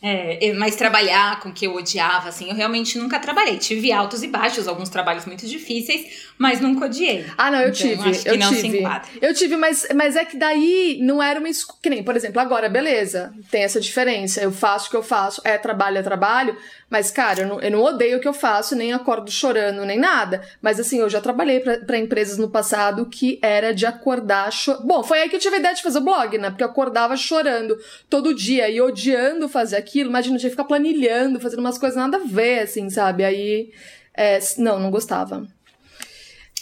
É, 0.00 0.52
mas 0.54 0.76
trabalhar 0.76 1.40
com 1.40 1.48
o 1.48 1.52
que 1.52 1.66
eu 1.66 1.74
odiava, 1.74 2.28
assim, 2.28 2.48
eu 2.48 2.54
realmente 2.54 2.98
nunca 2.98 3.18
trabalhei. 3.18 3.58
Tive 3.58 3.90
altos 3.90 4.22
e 4.22 4.28
baixos, 4.28 4.68
alguns 4.68 4.88
trabalhos 4.88 5.26
muito 5.26 5.46
difíceis, 5.46 6.28
mas 6.38 6.60
nunca 6.60 6.86
odiei. 6.86 7.26
Ah, 7.36 7.50
não, 7.50 7.60
eu 7.60 7.70
então, 7.70 7.80
tive. 7.80 8.08
Acho 8.08 8.22
que 8.22 8.28
eu 8.28 8.38
não 8.38 8.48
tive. 8.48 8.60
se 8.60 8.78
enquadra. 8.78 9.08
Eu 9.20 9.34
tive, 9.34 9.56
mas, 9.56 9.86
mas 9.94 10.14
é 10.14 10.24
que 10.24 10.36
daí 10.36 10.98
não 11.02 11.22
era 11.22 11.40
uma. 11.40 11.48
Que 11.82 11.90
nem, 11.90 12.02
por 12.02 12.14
exemplo, 12.14 12.40
agora, 12.40 12.68
beleza, 12.68 13.32
tem 13.50 13.62
essa 13.62 13.80
diferença. 13.80 14.40
Eu 14.40 14.52
faço 14.52 14.86
o 14.86 14.90
que 14.90 14.96
eu 14.96 15.02
faço, 15.02 15.42
é 15.44 15.58
trabalho, 15.58 15.98
é 15.98 16.02
trabalho, 16.02 16.56
mas, 16.90 17.10
cara, 17.10 17.42
eu 17.42 17.46
não, 17.46 17.60
eu 17.60 17.70
não 17.70 17.82
odeio 17.82 18.16
o 18.16 18.20
que 18.20 18.26
eu 18.26 18.32
faço, 18.32 18.74
nem 18.74 18.94
acordo 18.94 19.30
chorando, 19.30 19.84
nem 19.84 19.98
nada. 19.98 20.42
Mas, 20.62 20.80
assim, 20.80 20.98
eu 20.98 21.10
já 21.10 21.20
trabalhei 21.20 21.60
para 21.60 21.98
empresas 21.98 22.38
no 22.38 22.48
passado 22.48 23.04
que 23.06 23.38
era 23.42 23.74
de 23.74 23.84
acordar. 23.84 24.50
Cho... 24.50 24.80
Bom, 24.82 25.02
foi 25.02 25.20
aí 25.20 25.28
que 25.28 25.36
eu 25.36 25.40
tive 25.40 25.56
a 25.56 25.58
ideia 25.58 25.74
de 25.74 25.82
fazer 25.82 25.98
o 25.98 26.04
blog, 26.04 26.38
né? 26.38 26.48
Porque 26.48 26.64
eu 26.64 26.68
acordava 26.68 27.14
chorando 27.14 27.76
todo 28.08 28.34
dia 28.34 28.70
e 28.70 28.80
odiando 28.80 29.48
fazer 29.50 29.76
aquilo. 29.76 30.08
Imagina, 30.08 30.36
eu 30.36 30.40
tinha 30.40 30.50
que 30.50 30.56
ficar 30.56 30.64
planilhando, 30.64 31.38
fazendo 31.40 31.60
umas 31.60 31.76
coisas 31.76 31.96
nada 31.96 32.16
a 32.16 32.24
ver, 32.24 32.60
assim, 32.60 32.88
sabe? 32.88 33.22
Aí. 33.22 33.70
É, 34.14 34.38
não, 34.56 34.80
não 34.80 34.90
gostava. 34.90 35.46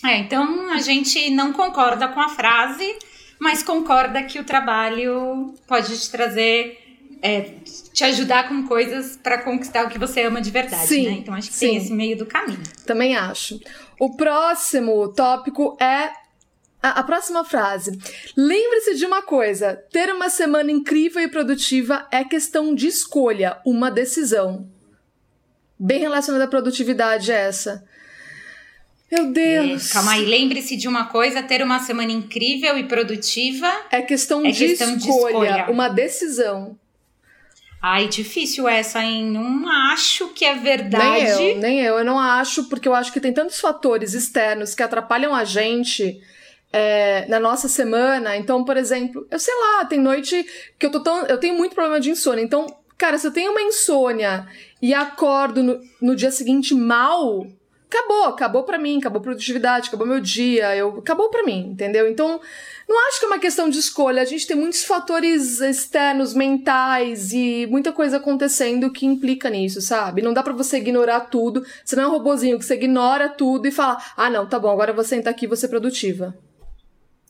É, 0.05 0.19
então 0.19 0.71
a 0.71 0.79
gente 0.79 1.31
não 1.31 1.53
concorda 1.53 2.09
com 2.09 2.21
a 2.21 2.29
frase, 2.29 2.99
mas 3.39 3.63
concorda 3.63 4.23
que 4.25 4.39
o 4.39 4.45
trabalho 4.45 5.55
pode 5.67 5.99
te 5.99 6.11
trazer 6.11 6.86
é, 7.27 7.55
te 7.93 8.05
ajudar 8.05 8.49
com 8.49 8.67
coisas 8.69 9.19
para 9.21 9.43
conquistar 9.43 9.85
o 9.85 9.89
que 9.89 9.99
você 9.99 10.23
ama 10.23 10.41
de 10.41 10.51
verdade, 10.51 10.87
sim, 10.87 11.07
né? 11.07 11.11
Então 11.13 11.35
acho 11.35 11.51
que 11.51 11.57
sim. 11.57 11.69
tem 11.69 11.77
esse 11.77 11.93
meio 11.93 12.17
do 12.17 12.25
caminho. 12.25 12.63
Também 12.87 13.17
acho. 13.17 13.59
O 13.99 14.17
próximo 14.17 15.09
tópico 15.09 15.77
é 15.81 16.11
a, 16.81 17.01
a 17.01 17.03
próxima 17.03 17.45
frase. 17.45 17.99
Lembre-se 18.37 18.95
de 18.95 19.05
uma 19.05 19.23
coisa: 19.23 19.75
ter 19.91 20.09
uma 20.15 20.31
semana 20.31 20.71
incrível 20.71 21.21
e 21.21 21.29
produtiva 21.29 22.07
é 22.13 22.23
questão 22.23 22.73
de 22.73 22.87
escolha, 22.87 23.59
uma 23.67 23.91
decisão. 23.91 24.69
Bem 25.79 25.99
relacionada 25.99 26.45
à 26.45 26.49
produtividade 26.49 27.33
essa. 27.33 27.85
Meu 29.11 29.33
Deus! 29.33 29.91
É, 29.91 29.93
calma 29.93 30.13
aí, 30.13 30.25
lembre-se 30.25 30.77
de 30.77 30.87
uma 30.87 31.07
coisa: 31.07 31.43
ter 31.43 31.61
uma 31.61 31.81
semana 31.81 32.13
incrível 32.13 32.79
e 32.79 32.85
produtiva 32.85 33.69
é 33.91 34.01
questão, 34.01 34.47
é 34.47 34.53
de, 34.53 34.67
questão 34.69 34.97
escolha, 34.97 34.99
de 34.99 35.11
escolha, 35.11 35.71
uma 35.71 35.89
decisão. 35.89 36.79
Ai, 37.81 38.09
difícil 38.09 38.67
essa, 38.67 39.03
hein? 39.03 39.25
Não 39.27 39.69
acho 39.69 40.29
que 40.29 40.45
é 40.45 40.55
verdade. 40.55 41.37
Nem 41.37 41.53
eu, 41.53 41.59
nem 41.59 41.81
eu. 41.81 41.99
Eu 41.99 42.05
não 42.05 42.19
acho, 42.19 42.69
porque 42.69 42.89
eu 42.89 42.95
acho 42.95 43.13
que 43.13 43.21
tem 43.21 43.33
tantos 43.33 43.61
fatores 43.61 44.15
externos 44.15 44.75
que 44.75 44.83
atrapalham 44.83 45.35
a 45.35 45.45
gente 45.45 46.21
é, 46.73 47.27
na 47.29 47.39
nossa 47.39 47.69
semana. 47.69 48.37
Então, 48.37 48.65
por 48.65 48.77
exemplo, 48.77 49.27
eu 49.31 49.39
sei 49.39 49.55
lá, 49.55 49.85
tem 49.85 50.01
noite 50.01 50.45
que 50.79 50.87
eu 50.87 50.91
tô 50.91 51.01
tão. 51.01 51.27
Eu 51.27 51.39
tenho 51.39 51.57
muito 51.57 51.75
problema 51.75 52.01
de 52.01 52.11
insônia. 52.11 52.43
Então, 52.43 52.67
cara, 52.99 53.19
se 53.19 53.27
eu 53.27 53.33
tenho 53.33 53.53
uma 53.53 53.63
insônia 53.63 54.47
e 54.83 54.93
acordo 54.93 55.63
no, 55.63 55.81
no 56.01 56.17
dia 56.17 56.31
seguinte 56.31 56.75
mal, 56.75 57.47
acabou, 57.89 58.25
acabou 58.25 58.65
pra 58.65 58.79
mim, 58.79 58.99
acabou 58.99 59.21
produtividade, 59.21 59.89
acabou 59.89 60.07
meu 60.07 60.21
dia, 60.21 60.75
eu, 60.77 60.99
acabou 60.99 61.31
pra 61.31 61.45
mim, 61.45 61.71
entendeu? 61.73 62.09
Então. 62.09 62.41
Não 62.89 63.09
acho 63.09 63.19
que 63.19 63.25
é 63.25 63.29
uma 63.29 63.39
questão 63.39 63.69
de 63.69 63.79
escolha. 63.79 64.23
A 64.23 64.25
gente 64.25 64.47
tem 64.47 64.57
muitos 64.57 64.85
fatores 64.85 65.61
externos, 65.61 66.35
mentais 66.35 67.33
e 67.33 67.67
muita 67.67 67.93
coisa 67.93 68.19
acontecendo 68.19 68.93
que 68.93 69.05
implica 69.05 69.51
nisso, 69.51 69.81
sabe? 69.81 70.23
Não 70.23 70.33
dá 70.33 70.43
para 70.43 70.53
você 70.53 70.77
ignorar 70.77 71.21
tudo. 71.21 71.65
Você 71.85 71.97
não 71.97 72.05
é 72.05 72.07
um 72.07 72.13
robozinho 72.13 72.59
que 72.59 72.65
você 72.65 72.75
ignora 72.75 73.29
tudo 73.29 73.67
e 73.67 73.73
fala: 73.73 73.99
ah, 74.17 74.31
não, 74.31 74.47
tá 74.47 74.59
bom, 74.59 74.71
agora 74.71 74.93
eu 74.93 74.95
vou 74.95 75.05
sentar 75.05 75.33
aqui 75.33 75.47
e 75.47 75.49
vou 75.49 75.57
ser 75.57 75.69
produtiva. 75.69 76.37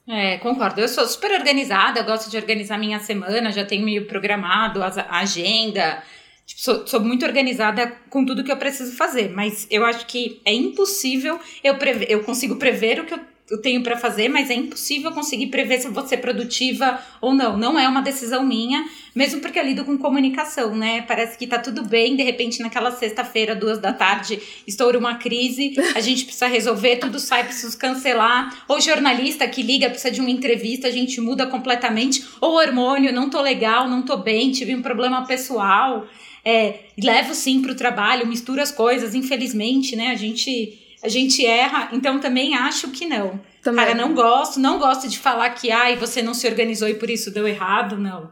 É, 0.08 0.36
concordo. 0.38 0.80
Eu 0.80 0.88
sou 0.88 1.06
super 1.06 1.32
organizada, 1.32 2.00
eu 2.00 2.04
gosto 2.04 2.30
de 2.30 2.36
organizar 2.36 2.78
minha 2.78 3.00
semana, 3.00 3.50
já 3.50 3.64
tenho 3.64 3.84
meio 3.84 4.06
programado 4.06 4.82
a 4.82 5.18
agenda. 5.18 6.02
Tipo, 6.44 6.60
sou, 6.60 6.86
sou, 6.86 7.00
muito 7.00 7.26
organizada 7.26 7.88
com 8.08 8.24
tudo 8.24 8.44
que 8.44 8.52
eu 8.52 8.56
preciso 8.56 8.96
fazer, 8.96 9.30
mas 9.30 9.66
eu 9.68 9.84
acho 9.84 10.06
que 10.06 10.40
é 10.44 10.52
impossível 10.54 11.40
eu 11.64 11.76
prever, 11.76 12.08
eu 12.08 12.22
consigo 12.22 12.54
prever 12.54 13.00
o 13.00 13.04
que 13.04 13.14
eu 13.14 13.20
eu 13.48 13.58
tenho 13.58 13.82
para 13.82 13.96
fazer, 13.96 14.28
mas 14.28 14.50
é 14.50 14.54
impossível 14.54 15.12
conseguir 15.12 15.46
prever 15.46 15.78
se 15.78 15.86
eu 15.86 15.92
vou 15.92 16.06
ser 16.06 16.16
produtiva 16.16 17.00
ou 17.20 17.32
não. 17.32 17.56
Não 17.56 17.78
é 17.78 17.88
uma 17.88 18.02
decisão 18.02 18.44
minha, 18.44 18.84
mesmo 19.14 19.40
porque 19.40 19.58
eu 19.58 19.64
lido 19.64 19.84
com 19.84 19.96
comunicação, 19.96 20.74
né? 20.74 21.02
Parece 21.02 21.38
que 21.38 21.46
tá 21.46 21.58
tudo 21.58 21.84
bem, 21.84 22.16
de 22.16 22.24
repente, 22.24 22.60
naquela 22.60 22.90
sexta-feira, 22.90 23.54
duas 23.54 23.78
da 23.78 23.92
tarde, 23.92 24.40
estoura 24.66 24.98
uma 24.98 25.14
crise, 25.14 25.74
a 25.94 26.00
gente 26.00 26.24
precisa 26.24 26.48
resolver, 26.48 26.96
tudo 26.96 27.20
sai, 27.20 27.44
precisa 27.44 27.76
cancelar. 27.78 28.64
Ou 28.66 28.80
jornalista 28.80 29.46
que 29.46 29.62
liga, 29.62 29.88
precisa 29.88 30.10
de 30.10 30.20
uma 30.20 30.30
entrevista, 30.30 30.88
a 30.88 30.90
gente 30.90 31.20
muda 31.20 31.46
completamente. 31.46 32.24
Ou 32.40 32.54
hormônio, 32.56 33.12
não 33.12 33.30
tô 33.30 33.40
legal, 33.40 33.88
não 33.88 34.02
tô 34.02 34.16
bem, 34.16 34.50
tive 34.50 34.74
um 34.74 34.82
problema 34.82 35.24
pessoal. 35.24 36.04
É, 36.44 36.80
levo 37.00 37.32
sim 37.32 37.62
pro 37.62 37.76
trabalho, 37.76 38.26
misturo 38.26 38.60
as 38.60 38.72
coisas, 38.72 39.14
infelizmente, 39.14 39.94
né? 39.94 40.08
A 40.08 40.16
gente 40.16 40.85
a 41.06 41.08
gente 41.08 41.46
erra, 41.46 41.88
então 41.92 42.18
também 42.18 42.54
acho 42.54 42.90
que 42.90 43.06
não. 43.06 43.40
Também. 43.62 43.84
Cara, 43.84 43.96
não 43.96 44.12
gosto, 44.12 44.60
não 44.60 44.78
gosto 44.78 45.08
de 45.08 45.18
falar 45.18 45.50
que 45.50 45.70
ai, 45.70 45.96
você 45.96 46.20
não 46.20 46.34
se 46.34 46.46
organizou 46.46 46.88
e 46.88 46.94
por 46.94 47.08
isso 47.08 47.30
deu 47.30 47.46
errado, 47.46 47.96
não. 47.96 48.30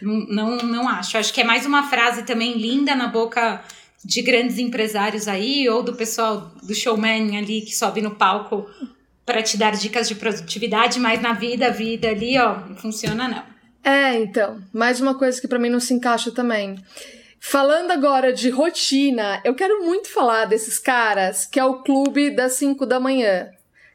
Não, 0.00 0.56
não, 0.58 0.88
acho. 0.88 1.18
Acho 1.18 1.32
que 1.32 1.40
é 1.40 1.44
mais 1.44 1.66
uma 1.66 1.88
frase 1.88 2.22
também 2.22 2.56
linda 2.56 2.94
na 2.94 3.08
boca 3.08 3.62
de 4.04 4.22
grandes 4.22 4.58
empresários 4.58 5.28
aí, 5.28 5.68
ou 5.68 5.82
do 5.82 5.94
pessoal 5.94 6.52
do 6.62 6.74
showman 6.74 7.36
ali 7.36 7.62
que 7.62 7.74
sobe 7.74 8.00
no 8.00 8.12
palco 8.12 8.66
para 9.26 9.42
te 9.42 9.56
dar 9.58 9.72
dicas 9.72 10.08
de 10.08 10.14
produtividade, 10.14 10.98
mas 10.98 11.20
na 11.20 11.32
vida, 11.32 11.66
a 11.66 11.70
vida 11.70 12.08
ali, 12.08 12.38
ó, 12.38 12.60
não 12.66 12.76
funciona 12.76 13.28
não. 13.28 13.42
É, 13.82 14.14
então, 14.16 14.60
mais 14.72 15.00
uma 15.00 15.14
coisa 15.14 15.40
que 15.40 15.48
para 15.48 15.58
mim 15.58 15.68
não 15.68 15.80
se 15.80 15.94
encaixa 15.94 16.30
também. 16.30 16.76
Falando 17.42 17.90
agora 17.90 18.34
de 18.34 18.50
rotina, 18.50 19.40
eu 19.42 19.54
quero 19.54 19.82
muito 19.82 20.08
falar 20.08 20.44
desses 20.44 20.78
caras 20.78 21.46
que 21.46 21.58
é 21.58 21.64
o 21.64 21.82
clube 21.82 22.30
das 22.30 22.52
5 22.52 22.84
da 22.84 23.00
manhã. 23.00 23.48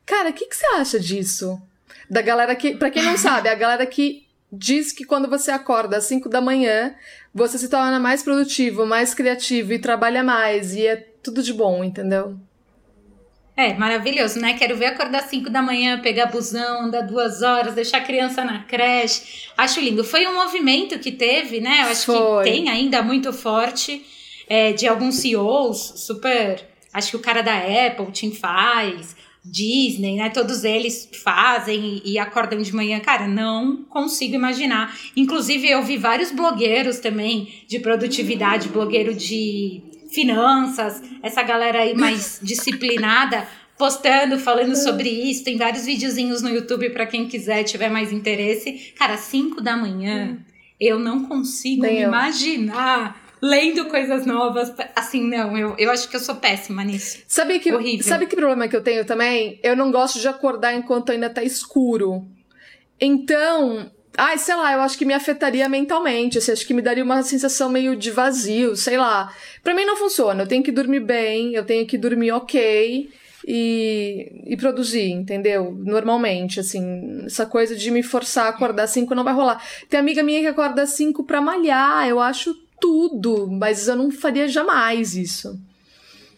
Cara, 0.03 0.31
o 0.31 0.33
que, 0.33 0.47
que 0.47 0.55
você 0.55 0.65
acha 0.75 0.99
disso? 0.99 1.61
Da 2.09 2.23
galera 2.23 2.55
que, 2.55 2.75
pra 2.75 2.89
quem 2.89 3.03
não 3.03 3.15
sabe, 3.15 3.47
a 3.47 3.55
galera 3.55 3.85
que 3.85 4.25
diz 4.51 4.91
que 4.91 5.05
quando 5.05 5.29
você 5.29 5.51
acorda 5.51 5.97
às 5.97 6.05
5 6.05 6.27
da 6.27 6.41
manhã, 6.41 6.95
você 7.33 7.57
se 7.59 7.69
torna 7.69 7.99
mais 7.99 8.23
produtivo, 8.23 8.85
mais 8.85 9.13
criativo 9.13 9.73
e 9.73 9.79
trabalha 9.79 10.23
mais, 10.23 10.73
e 10.75 10.85
é 10.85 10.95
tudo 10.95 11.43
de 11.43 11.53
bom, 11.53 11.83
entendeu? 11.83 12.37
É, 13.57 13.73
maravilhoso, 13.73 14.39
né? 14.39 14.53
Quero 14.53 14.75
ver 14.75 14.87
acordar 14.87 15.19
às 15.19 15.29
5 15.29 15.49
da 15.49 15.61
manhã, 15.61 16.01
pegar 16.01 16.25
busão, 16.25 16.81
andar 16.81 17.01
duas 17.01 17.41
horas, 17.41 17.73
deixar 17.73 17.99
a 17.99 18.01
criança 18.01 18.43
na 18.43 18.63
creche. 18.63 19.49
Acho 19.57 19.79
lindo. 19.79 20.03
Foi 20.03 20.27
um 20.27 20.35
movimento 20.35 20.99
que 20.99 21.11
teve, 21.11 21.61
né? 21.61 21.83
Eu 21.83 21.87
acho 21.91 22.05
Foi. 22.05 22.43
que 22.43 22.51
tem 22.51 22.69
ainda 22.69 23.01
muito 23.01 23.31
forte 23.31 24.05
é, 24.49 24.73
de 24.73 24.85
alguns 24.85 25.15
CEOs 25.15 25.93
super. 26.05 26.67
Acho 26.93 27.11
que 27.11 27.17
o 27.17 27.21
cara 27.21 27.41
da 27.41 27.55
Apple, 27.57 28.11
Tim 28.11 28.31
faz, 28.31 29.15
Disney, 29.43 30.17
né? 30.17 30.29
Todos 30.31 30.65
eles 30.65 31.09
fazem 31.23 32.01
e, 32.03 32.13
e 32.13 32.19
acordam 32.19 32.61
de 32.61 32.75
manhã. 32.75 32.99
Cara, 32.99 33.25
não 33.25 33.85
consigo 33.85 34.35
imaginar. 34.35 34.97
Inclusive, 35.15 35.69
eu 35.69 35.81
vi 35.81 35.95
vários 35.97 36.29
blogueiros 36.29 36.99
também 36.99 37.63
de 37.69 37.79
produtividade, 37.79 38.67
blogueiro 38.67 39.13
de 39.13 39.81
finanças, 40.15 41.03
essa 41.21 41.43
galera 41.43 41.79
aí 41.79 41.93
mais 41.93 42.39
disciplinada, 42.41 43.47
postando, 43.77 44.39
falando 44.39 44.75
sobre 44.75 45.09
isso. 45.09 45.43
Tem 45.43 45.57
vários 45.57 45.85
videozinhos 45.85 46.41
no 46.41 46.49
YouTube 46.49 46.89
para 46.89 47.05
quem 47.05 47.27
quiser, 47.27 47.63
tiver 47.63 47.89
mais 47.89 48.11
interesse. 48.11 48.93
Cara, 48.97 49.17
5 49.17 49.61
da 49.61 49.75
manhã, 49.75 50.39
eu 50.79 50.97
não 50.97 51.25
consigo 51.25 51.83
me 51.83 52.01
imaginar 52.01 53.21
lendo 53.41 53.85
coisas 53.85 54.25
novas. 54.25 54.73
Assim, 54.95 55.27
não, 55.27 55.57
eu, 55.57 55.75
eu 55.77 55.91
acho 55.91 56.09
que 56.09 56.15
eu 56.15 56.19
sou 56.19 56.35
péssima 56.35 56.83
nisso. 56.83 57.21
Sabe 57.27 57.59
que, 57.59 57.71
Horrível. 57.71 58.05
sabe 58.05 58.25
que 58.25 58.35
problema 58.35 58.67
que 58.67 58.75
eu 58.75 58.81
tenho 58.81 59.05
também? 59.05 59.59
Eu 59.61 59.75
não 59.75 59.91
gosto 59.91 60.19
de 60.19 60.27
acordar 60.27 60.73
enquanto 60.73 61.11
ainda 61.11 61.29
tá 61.29 61.43
escuro. 61.43 62.25
Então, 62.99 63.91
Ai, 64.17 64.37
sei 64.37 64.55
lá, 64.55 64.73
eu 64.73 64.81
acho 64.81 64.97
que 64.97 65.05
me 65.05 65.13
afetaria 65.13 65.67
mentalmente, 65.67 66.37
assim, 66.37 66.51
acho 66.51 66.65
que 66.65 66.73
me 66.73 66.81
daria 66.81 67.03
uma 67.03 67.21
sensação 67.21 67.69
meio 67.69 67.95
de 67.95 68.11
vazio, 68.11 68.75
sei 68.75 68.97
lá. 68.97 69.33
Pra 69.63 69.73
mim 69.75 69.85
não 69.85 69.97
funciona, 69.97 70.43
eu 70.43 70.47
tenho 70.47 70.63
que 70.63 70.71
dormir 70.71 71.01
bem, 71.01 71.53
eu 71.53 71.65
tenho 71.65 71.85
que 71.85 71.97
dormir 71.97 72.31
ok 72.31 73.09
e, 73.47 74.43
e 74.45 74.57
produzir, 74.57 75.11
entendeu? 75.11 75.71
Normalmente, 75.71 76.59
assim, 76.59 77.23
essa 77.25 77.45
coisa 77.45 77.75
de 77.75 77.91
me 77.91 78.01
forçar 78.01 78.45
a 78.45 78.49
acordar 78.49 78.83
às 78.83 78.91
5 78.91 79.13
não 79.13 79.23
vai 79.23 79.33
rolar. 79.33 79.61
Tem 79.89 79.99
amiga 79.99 80.23
minha 80.23 80.41
que 80.41 80.47
acorda 80.47 80.83
às 80.83 80.91
5 80.91 81.23
pra 81.23 81.41
malhar, 81.41 82.07
eu 82.07 82.19
acho 82.19 82.55
tudo, 82.79 83.47
mas 83.47 83.87
eu 83.87 83.95
não 83.95 84.11
faria 84.11 84.47
jamais 84.47 85.15
isso. 85.15 85.59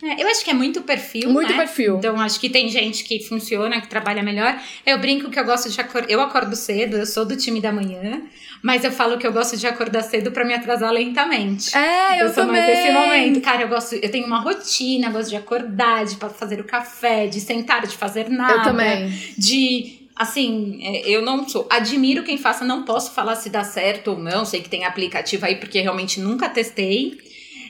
É, 0.01 0.21
eu 0.21 0.27
acho 0.27 0.43
que 0.43 0.51
é 0.51 0.53
muito 0.53 0.81
perfil. 0.81 1.29
Muito 1.29 1.51
né? 1.51 1.57
perfil. 1.57 1.97
Então, 1.97 2.19
acho 2.19 2.39
que 2.39 2.49
tem 2.49 2.69
gente 2.69 3.03
que 3.03 3.19
funciona, 3.23 3.81
que 3.81 3.87
trabalha 3.87 4.21
melhor. 4.21 4.59
Eu 4.85 4.99
brinco 4.99 5.29
que 5.29 5.39
eu 5.39 5.45
gosto 5.45 5.69
de 5.69 5.81
acordar. 5.81 6.09
Eu 6.09 6.21
acordo 6.21 6.55
cedo, 6.55 6.97
eu 6.97 7.05
sou 7.05 7.25
do 7.25 7.35
time 7.35 7.59
da 7.59 7.71
manhã, 7.71 8.21
mas 8.61 8.83
eu 8.83 8.91
falo 8.91 9.17
que 9.17 9.25
eu 9.25 9.33
gosto 9.33 9.57
de 9.57 9.65
acordar 9.65 10.03
cedo 10.03 10.31
para 10.31 10.45
me 10.45 10.53
atrasar 10.53 10.91
lentamente. 10.91 11.75
É, 11.75 12.21
eu, 12.21 12.27
eu 12.27 12.33
sou 12.33 12.45
também. 12.45 12.61
mais 12.61 12.77
desse 12.77 12.91
momento. 12.91 13.41
Cara, 13.41 13.63
eu 13.63 13.67
gosto, 13.67 13.95
eu 13.95 14.11
tenho 14.11 14.27
uma 14.27 14.39
rotina, 14.39 15.09
gosto 15.09 15.29
de 15.29 15.35
acordar, 15.35 16.05
de 16.05 16.15
fazer 16.15 16.59
o 16.59 16.63
café, 16.63 17.25
de 17.25 17.39
sentar, 17.39 17.87
de 17.87 17.97
fazer 17.97 18.29
nada. 18.29 18.53
Eu 18.53 18.63
também. 18.63 19.09
De 19.35 20.07
assim, 20.15 20.79
é, 20.83 21.09
eu 21.09 21.23
não 21.23 21.47
sou. 21.49 21.67
Admiro 21.71 22.23
quem 22.23 22.37
faça, 22.37 22.63
não 22.63 22.83
posso 22.83 23.11
falar 23.13 23.35
se 23.35 23.49
dá 23.49 23.63
certo 23.63 24.11
ou 24.11 24.19
não. 24.19 24.45
Sei 24.45 24.61
que 24.61 24.69
tem 24.69 24.85
aplicativo 24.85 25.45
aí, 25.45 25.55
porque 25.55 25.81
realmente 25.81 26.19
nunca 26.19 26.47
testei. 26.47 27.17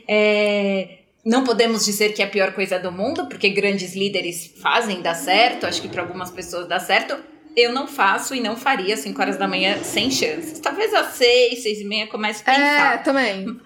É, 0.06 0.98
não 1.28 1.44
podemos 1.44 1.84
dizer 1.84 2.14
que 2.14 2.22
é 2.22 2.26
a 2.26 2.30
pior 2.30 2.54
coisa 2.54 2.80
do 2.80 2.90
mundo, 2.90 3.28
porque 3.28 3.50
grandes 3.50 3.94
líderes 3.94 4.50
fazem 4.62 5.02
dar 5.02 5.14
certo, 5.14 5.66
acho 5.66 5.82
que 5.82 5.90
para 5.90 6.02
algumas 6.02 6.32
pessoas 6.32 6.70
dá 6.70 6.80
certo. 6.80 7.18
Eu 7.54 7.74
não 7.74 7.86
faço 7.86 8.34
e 8.34 8.40
não 8.40 8.56
faria 8.56 8.96
5 8.96 9.20
horas 9.22 9.38
da 9.38 9.46
manhã 9.46 9.78
sem 9.84 10.10
chances. 10.10 10.60
Talvez 10.60 10.94
às 10.94 11.16
6, 11.16 11.64
6 11.64 11.82
e 11.82 11.84
meia 11.84 12.08
comece 12.08 12.44
a 12.44 12.54
pensar. 12.54 12.94
É, 12.94 12.98
também. 13.00 13.60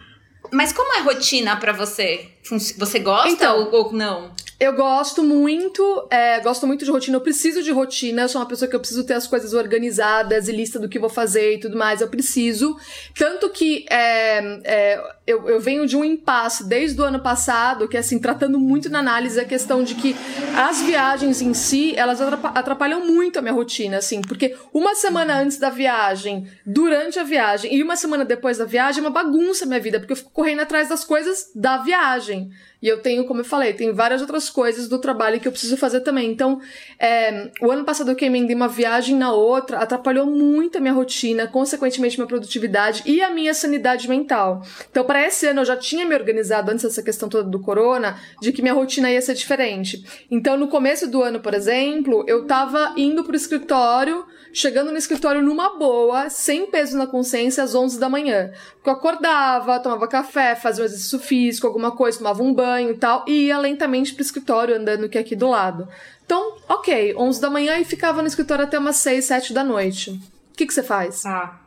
Mas 0.51 0.73
como 0.73 0.93
é 0.93 1.01
rotina 1.01 1.55
para 1.55 1.71
você? 1.71 2.29
Você 2.77 2.99
gosta 2.99 3.29
então, 3.29 3.69
ou, 3.71 3.85
ou 3.85 3.93
não? 3.93 4.31
Eu 4.59 4.73
gosto 4.73 5.23
muito, 5.23 6.07
é, 6.11 6.39
gosto 6.39 6.67
muito 6.67 6.85
de 6.85 6.91
rotina. 6.91 7.17
Eu 7.17 7.21
preciso 7.21 7.63
de 7.63 7.71
rotina. 7.71 8.21
Eu 8.21 8.29
sou 8.29 8.39
uma 8.39 8.47
pessoa 8.47 8.69
que 8.69 8.75
eu 8.75 8.79
preciso 8.79 9.03
ter 9.03 9.15
as 9.15 9.25
coisas 9.25 9.53
organizadas 9.53 10.47
e 10.47 10.51
lista 10.51 10.77
do 10.77 10.87
que 10.87 10.99
vou 10.99 11.09
fazer 11.09 11.55
e 11.55 11.59
tudo 11.59 11.75
mais. 11.75 11.99
Eu 11.99 12.07
preciso. 12.09 12.77
Tanto 13.17 13.49
que 13.49 13.85
é, 13.89 14.59
é, 14.63 15.03
eu, 15.25 15.49
eu 15.49 15.59
venho 15.59 15.87
de 15.87 15.97
um 15.97 16.03
impasse 16.03 16.63
desde 16.63 17.01
o 17.01 17.03
ano 17.03 17.19
passado, 17.19 17.87
que 17.87 17.97
é 17.97 18.01
assim, 18.01 18.19
tratando 18.19 18.59
muito 18.59 18.87
na 18.87 18.99
análise 18.99 19.39
a 19.39 19.45
questão 19.45 19.83
de 19.83 19.95
que 19.95 20.15
as 20.55 20.81
viagens 20.81 21.41
em 21.41 21.55
si, 21.55 21.95
elas 21.95 22.19
atrapalham 22.21 23.05
muito 23.05 23.39
a 23.39 23.41
minha 23.41 23.53
rotina, 23.53 23.97
assim, 23.97 24.21
porque 24.21 24.55
uma 24.71 24.93
semana 24.93 25.41
antes 25.41 25.57
da 25.57 25.69
viagem, 25.69 26.47
durante 26.65 27.17
a 27.17 27.23
viagem 27.23 27.75
e 27.75 27.81
uma 27.81 27.95
semana 27.95 28.25
depois 28.25 28.57
da 28.57 28.65
viagem 28.65 29.03
é 29.03 29.07
uma 29.07 29.09
bagunça 29.09 29.65
a 29.65 29.67
minha 29.67 29.79
vida, 29.79 29.99
porque 29.99 30.13
eu 30.13 30.17
fico 30.17 30.31
correndo 30.41 30.61
atrás 30.61 30.89
das 30.89 31.03
coisas 31.03 31.51
da 31.53 31.77
viagem. 31.77 32.49
E 32.81 32.87
eu 32.87 32.99
tenho, 32.99 33.25
como 33.25 33.41
eu 33.41 33.45
falei, 33.45 33.73
tem 33.73 33.93
várias 33.93 34.21
outras 34.21 34.49
coisas 34.49 34.89
do 34.89 34.97
trabalho 34.97 35.39
que 35.39 35.47
eu 35.47 35.51
preciso 35.51 35.77
fazer 35.77 36.01
também. 36.01 36.31
Então, 36.31 36.59
é, 36.97 37.51
o 37.61 37.69
ano 37.69 37.85
passado 37.85 38.09
eu 38.09 38.15
queimei 38.15 38.43
uma 38.55 38.67
viagem 38.67 39.15
na 39.15 39.31
outra, 39.31 39.77
atrapalhou 39.77 40.25
muito 40.25 40.79
a 40.79 40.81
minha 40.81 40.93
rotina, 40.93 41.45
consequentemente 41.45 42.17
minha 42.17 42.27
produtividade 42.27 43.03
e 43.05 43.21
a 43.21 43.29
minha 43.29 43.53
sanidade 43.53 44.09
mental. 44.09 44.63
Então, 44.89 45.05
para 45.05 45.23
esse 45.23 45.45
ano 45.45 45.61
eu 45.61 45.65
já 45.65 45.77
tinha 45.77 46.07
me 46.07 46.15
organizado 46.15 46.71
antes 46.71 46.83
dessa 46.83 47.03
questão 47.03 47.29
toda 47.29 47.47
do 47.47 47.59
corona, 47.59 48.19
de 48.41 48.51
que 48.51 48.63
minha 48.63 48.73
rotina 48.73 49.11
ia 49.11 49.21
ser 49.21 49.35
diferente. 49.35 50.03
Então, 50.31 50.57
no 50.57 50.69
começo 50.69 51.07
do 51.07 51.21
ano, 51.21 51.39
por 51.39 51.53
exemplo, 51.53 52.25
eu 52.27 52.47
tava 52.47 52.95
indo 52.97 53.23
pro 53.23 53.35
escritório, 53.35 54.25
chegando 54.53 54.91
no 54.91 54.97
escritório 54.97 55.41
numa 55.41 55.77
boa, 55.77 56.29
sem 56.29 56.65
peso 56.67 56.97
na 56.97 57.07
consciência, 57.07 57.63
às 57.63 57.73
11 57.75 57.99
da 57.99 58.09
manhã. 58.09 58.51
Porque 58.75 58.89
eu 58.89 58.93
acordava, 58.93 59.79
tomava 59.79 60.07
café, 60.07 60.55
fazia 60.55 60.83
um 60.83 60.85
exercício 60.85 61.19
físico, 61.19 61.67
alguma 61.67 61.91
coisa, 61.91 62.17
tomava 62.17 62.43
um 62.43 62.53
banho 62.53 62.91
e 62.91 62.97
tal, 62.97 63.25
e 63.27 63.47
ia 63.47 63.57
lentamente 63.57 64.13
pro 64.13 64.23
escritório, 64.23 64.75
andando 64.75 65.09
que 65.09 65.17
aqui 65.17 65.35
do 65.35 65.49
lado. 65.49 65.87
Então, 66.25 66.57
ok, 66.67 67.15
11 67.15 67.41
da 67.41 67.49
manhã 67.49 67.77
e 67.77 67.85
ficava 67.85 68.21
no 68.21 68.27
escritório 68.27 68.63
até 68.63 68.79
umas 68.79 68.97
6, 68.97 69.25
7 69.25 69.53
da 69.53 69.63
noite. 69.63 70.11
O 70.11 70.57
que, 70.57 70.65
que 70.65 70.73
você 70.73 70.83
faz? 70.83 71.25
Ah. 71.25 71.59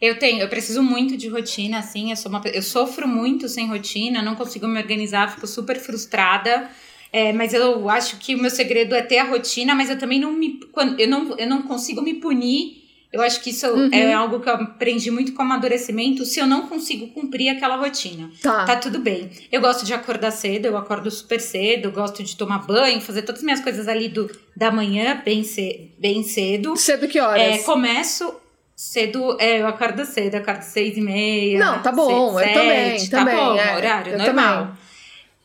Eu 0.00 0.18
tenho, 0.18 0.40
eu 0.40 0.48
preciso 0.48 0.82
muito 0.82 1.14
de 1.14 1.28
rotina, 1.28 1.78
assim, 1.78 2.10
eu, 2.10 2.16
sou 2.16 2.30
uma, 2.30 2.40
eu 2.46 2.62
sofro 2.62 3.06
muito 3.06 3.48
sem 3.50 3.68
rotina, 3.68 4.22
não 4.22 4.34
consigo 4.34 4.66
me 4.66 4.80
organizar, 4.80 5.30
fico 5.30 5.46
super 5.46 5.78
frustrada. 5.78 6.70
É, 7.12 7.32
mas 7.32 7.52
eu 7.52 7.88
acho 7.88 8.18
que 8.18 8.34
o 8.34 8.38
meu 8.38 8.50
segredo 8.50 8.94
é 8.94 9.02
ter 9.02 9.18
a 9.18 9.24
rotina, 9.24 9.74
mas 9.74 9.90
eu 9.90 9.98
também 9.98 10.20
não 10.20 10.32
me. 10.32 10.60
Eu 10.98 11.08
não, 11.08 11.36
eu 11.36 11.48
não 11.48 11.62
consigo 11.62 12.00
me 12.00 12.14
punir 12.14 12.80
Eu 13.12 13.20
acho 13.20 13.40
que 13.42 13.50
isso 13.50 13.66
uhum. 13.66 13.90
é 13.92 14.12
algo 14.12 14.38
que 14.38 14.48
eu 14.48 14.54
aprendi 14.54 15.10
muito 15.10 15.32
com 15.32 15.42
amadurecimento. 15.42 16.24
Se 16.24 16.38
eu 16.38 16.46
não 16.46 16.68
consigo 16.68 17.08
cumprir 17.08 17.48
aquela 17.48 17.76
rotina, 17.76 18.30
tá. 18.40 18.64
tá 18.64 18.76
tudo 18.76 19.00
bem. 19.00 19.28
Eu 19.50 19.60
gosto 19.60 19.84
de 19.84 19.92
acordar 19.92 20.30
cedo, 20.30 20.66
eu 20.66 20.76
acordo 20.76 21.10
super 21.10 21.40
cedo, 21.40 21.90
gosto 21.90 22.22
de 22.22 22.36
tomar 22.36 22.58
banho, 22.58 23.00
fazer 23.00 23.22
todas 23.22 23.40
as 23.40 23.44
minhas 23.44 23.60
coisas 23.60 23.88
ali 23.88 24.08
do, 24.08 24.30
da 24.56 24.70
manhã 24.70 25.20
bem, 25.24 25.42
ce, 25.42 25.90
bem 25.98 26.22
cedo. 26.22 26.76
Cedo 26.76 27.08
que 27.08 27.18
horas? 27.18 27.42
É, 27.42 27.58
começo 27.64 28.32
cedo, 28.76 29.36
é, 29.40 29.60
eu 29.60 29.66
acordo 29.66 30.04
cedo, 30.06 30.34
eu 30.34 30.40
acordo 30.40 30.62
seis 30.62 30.96
e 30.96 31.00
meia. 31.00 31.58
Não, 31.58 31.82
tá 31.82 31.90
bom, 31.90 32.38
seis, 32.38 32.48
eu 32.48 32.54
também, 32.54 33.08
tá 33.08 33.18
também. 33.18 33.36
bom, 33.36 33.56
é, 33.56 33.76
horário 33.76 34.16
normal. 34.16 34.76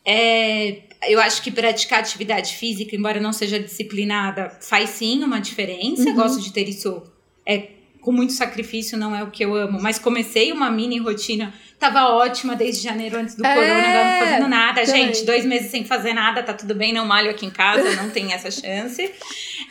É, 0.06 0.84
eu 1.08 1.20
acho 1.20 1.42
que 1.42 1.52
praticar 1.52 2.00
atividade 2.00 2.56
física, 2.56 2.96
embora 2.96 3.20
não 3.20 3.34
seja 3.34 3.60
disciplinada, 3.60 4.58
faz 4.62 4.92
sim 4.92 5.24
uma 5.24 5.40
diferença. 5.40 6.10
Uhum. 6.10 6.16
Gosto 6.16 6.42
de 6.42 6.52
ter 6.52 6.68
isso 6.68 7.04
é, 7.46 7.70
com 8.02 8.12
muito 8.12 8.34
sacrifício, 8.34 8.98
não 8.98 9.16
é 9.16 9.24
o 9.24 9.32
que 9.32 9.44
eu 9.44 9.56
amo. 9.56 9.82
Mas 9.82 9.98
comecei 9.98 10.52
uma 10.52 10.70
mini 10.70 11.00
rotina, 11.00 11.54
tava 11.80 12.10
ótima 12.10 12.56
desde 12.56 12.84
janeiro, 12.84 13.18
antes 13.18 13.36
do 13.36 13.46
é, 13.46 13.56
corona, 13.56 14.04
não 14.04 14.28
fazendo 14.28 14.48
nada. 14.48 14.86
Também. 14.86 15.08
Gente, 15.08 15.26
dois 15.26 15.44
meses 15.46 15.72
sem 15.72 15.84
fazer 15.84 16.14
nada, 16.14 16.44
tá 16.44 16.54
tudo 16.54 16.76
bem, 16.76 16.94
não 16.94 17.06
malho 17.06 17.32
aqui 17.32 17.46
em 17.46 17.52
casa, 17.52 17.96
não 17.96 18.10
tem 18.12 18.32
essa 18.32 18.52
chance. 18.52 19.12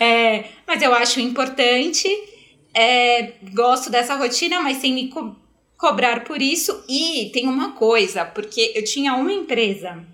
É, 0.01 0.45
mas 0.67 0.83
eu 0.83 0.93
acho 0.93 1.21
importante. 1.21 2.09
É, 2.77 3.35
gosto 3.53 3.89
dessa 3.89 4.17
rotina, 4.17 4.61
mas 4.61 4.79
sem 4.79 4.93
me 4.93 5.09
co 5.09 5.37
cobrar 5.77 6.25
por 6.25 6.43
isso. 6.43 6.83
E 6.89 7.31
tem 7.33 7.47
uma 7.47 7.73
coisa, 7.73 8.25
porque 8.25 8.73
eu 8.75 8.83
tinha 8.83 9.15
uma 9.15 9.33
empresa 9.33 10.05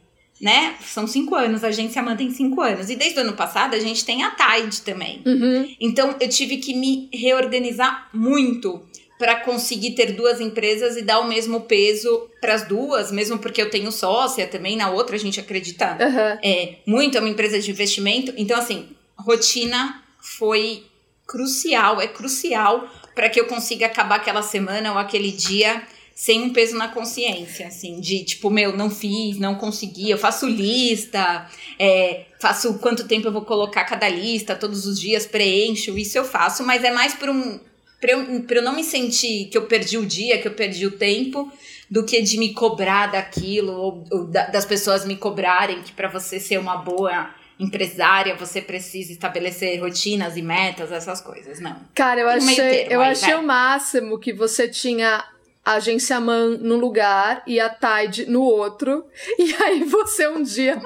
né? 0.40 0.76
São 0.80 1.06
cinco 1.06 1.34
anos, 1.34 1.62
a 1.62 1.68
agência 1.68 2.02
mantém 2.02 2.30
cinco 2.30 2.62
anos. 2.62 2.88
E 2.88 2.96
desde 2.96 3.18
o 3.18 3.22
ano 3.22 3.34
passado 3.34 3.74
a 3.74 3.78
gente 3.78 4.04
tem 4.04 4.22
a 4.22 4.30
Tide 4.30 4.80
também. 4.82 5.22
Uhum. 5.26 5.74
Então 5.78 6.16
eu 6.18 6.28
tive 6.28 6.56
que 6.56 6.74
me 6.74 7.10
reorganizar 7.12 8.08
muito 8.14 8.82
para 9.18 9.36
conseguir 9.40 9.90
ter 9.90 10.12
duas 10.12 10.40
empresas 10.40 10.96
e 10.96 11.02
dar 11.02 11.20
o 11.20 11.28
mesmo 11.28 11.60
peso 11.60 12.26
para 12.40 12.54
as 12.54 12.66
duas, 12.66 13.12
mesmo 13.12 13.38
porque 13.38 13.60
eu 13.60 13.68
tenho 13.68 13.92
sócia 13.92 14.46
também, 14.46 14.78
na 14.78 14.90
outra 14.90 15.14
a 15.14 15.18
gente 15.18 15.38
acredita 15.38 15.98
uhum. 16.00 16.38
é, 16.42 16.76
muito, 16.86 17.18
é 17.18 17.20
uma 17.20 17.28
empresa 17.28 17.60
de 17.60 17.70
investimento. 17.70 18.32
Então, 18.38 18.58
assim, 18.58 18.88
rotina 19.18 20.02
foi 20.18 20.84
crucial, 21.26 22.00
é 22.00 22.08
crucial 22.08 22.88
para 23.14 23.28
que 23.28 23.38
eu 23.38 23.44
consiga 23.44 23.84
acabar 23.84 24.16
aquela 24.16 24.42
semana 24.42 24.92
ou 24.92 24.98
aquele 24.98 25.30
dia 25.30 25.82
sem 26.14 26.42
um 26.42 26.52
peso 26.52 26.76
na 26.76 26.88
consciência, 26.88 27.66
assim, 27.66 28.00
de 28.00 28.24
tipo, 28.24 28.50
meu, 28.50 28.76
não 28.76 28.90
fiz, 28.90 29.38
não 29.38 29.54
consegui, 29.54 30.10
eu 30.10 30.18
faço 30.18 30.46
lista, 30.46 31.48
é, 31.78 32.26
faço 32.40 32.78
quanto 32.78 33.08
tempo 33.08 33.28
eu 33.28 33.32
vou 33.32 33.42
colocar 33.42 33.84
cada 33.84 34.08
lista, 34.08 34.54
todos 34.54 34.86
os 34.86 35.00
dias 35.00 35.26
preencho, 35.26 35.96
isso 35.96 36.18
eu 36.18 36.24
faço, 36.24 36.64
mas 36.64 36.84
é 36.84 36.90
mais 36.90 37.14
por 37.14 37.28
um. 37.30 37.58
Pra 38.00 38.12
eu, 38.12 38.42
pra 38.42 38.56
eu 38.56 38.62
não 38.62 38.74
me 38.74 38.82
sentir 38.82 39.48
que 39.50 39.58
eu 39.58 39.66
perdi 39.66 39.98
o 39.98 40.06
dia, 40.06 40.38
que 40.40 40.48
eu 40.48 40.52
perdi 40.52 40.86
o 40.86 40.92
tempo, 40.92 41.52
do 41.90 42.04
que 42.04 42.22
de 42.22 42.38
me 42.38 42.54
cobrar 42.54 43.08
daquilo, 43.08 43.72
ou, 43.72 44.04
ou 44.10 44.24
da, 44.24 44.46
das 44.46 44.64
pessoas 44.64 45.04
me 45.04 45.16
cobrarem 45.16 45.82
que 45.82 45.92
para 45.92 46.08
você 46.08 46.40
ser 46.40 46.58
uma 46.58 46.76
boa 46.76 47.34
empresária, 47.58 48.34
você 48.34 48.62
precisa 48.62 49.12
estabelecer 49.12 49.78
rotinas 49.80 50.36
e 50.36 50.42
metas, 50.42 50.90
essas 50.90 51.20
coisas, 51.20 51.60
não. 51.60 51.76
Cara, 51.94 52.22
eu 52.22 52.28
achei, 52.28 52.56
termo, 52.56 52.92
eu 52.92 53.00
aí, 53.02 53.12
achei 53.12 53.34
o 53.34 53.42
máximo 53.42 54.18
que 54.18 54.32
você 54.32 54.66
tinha 54.66 55.22
a 55.64 55.74
agência 55.74 56.18
Man 56.18 56.58
num 56.60 56.76
lugar 56.76 57.42
e 57.46 57.60
a 57.60 57.68
Tide 57.68 58.26
no 58.26 58.42
outro. 58.42 59.04
E 59.38 59.54
aí 59.62 59.84
você 59.84 60.28
um 60.28 60.42
dia 60.42 60.80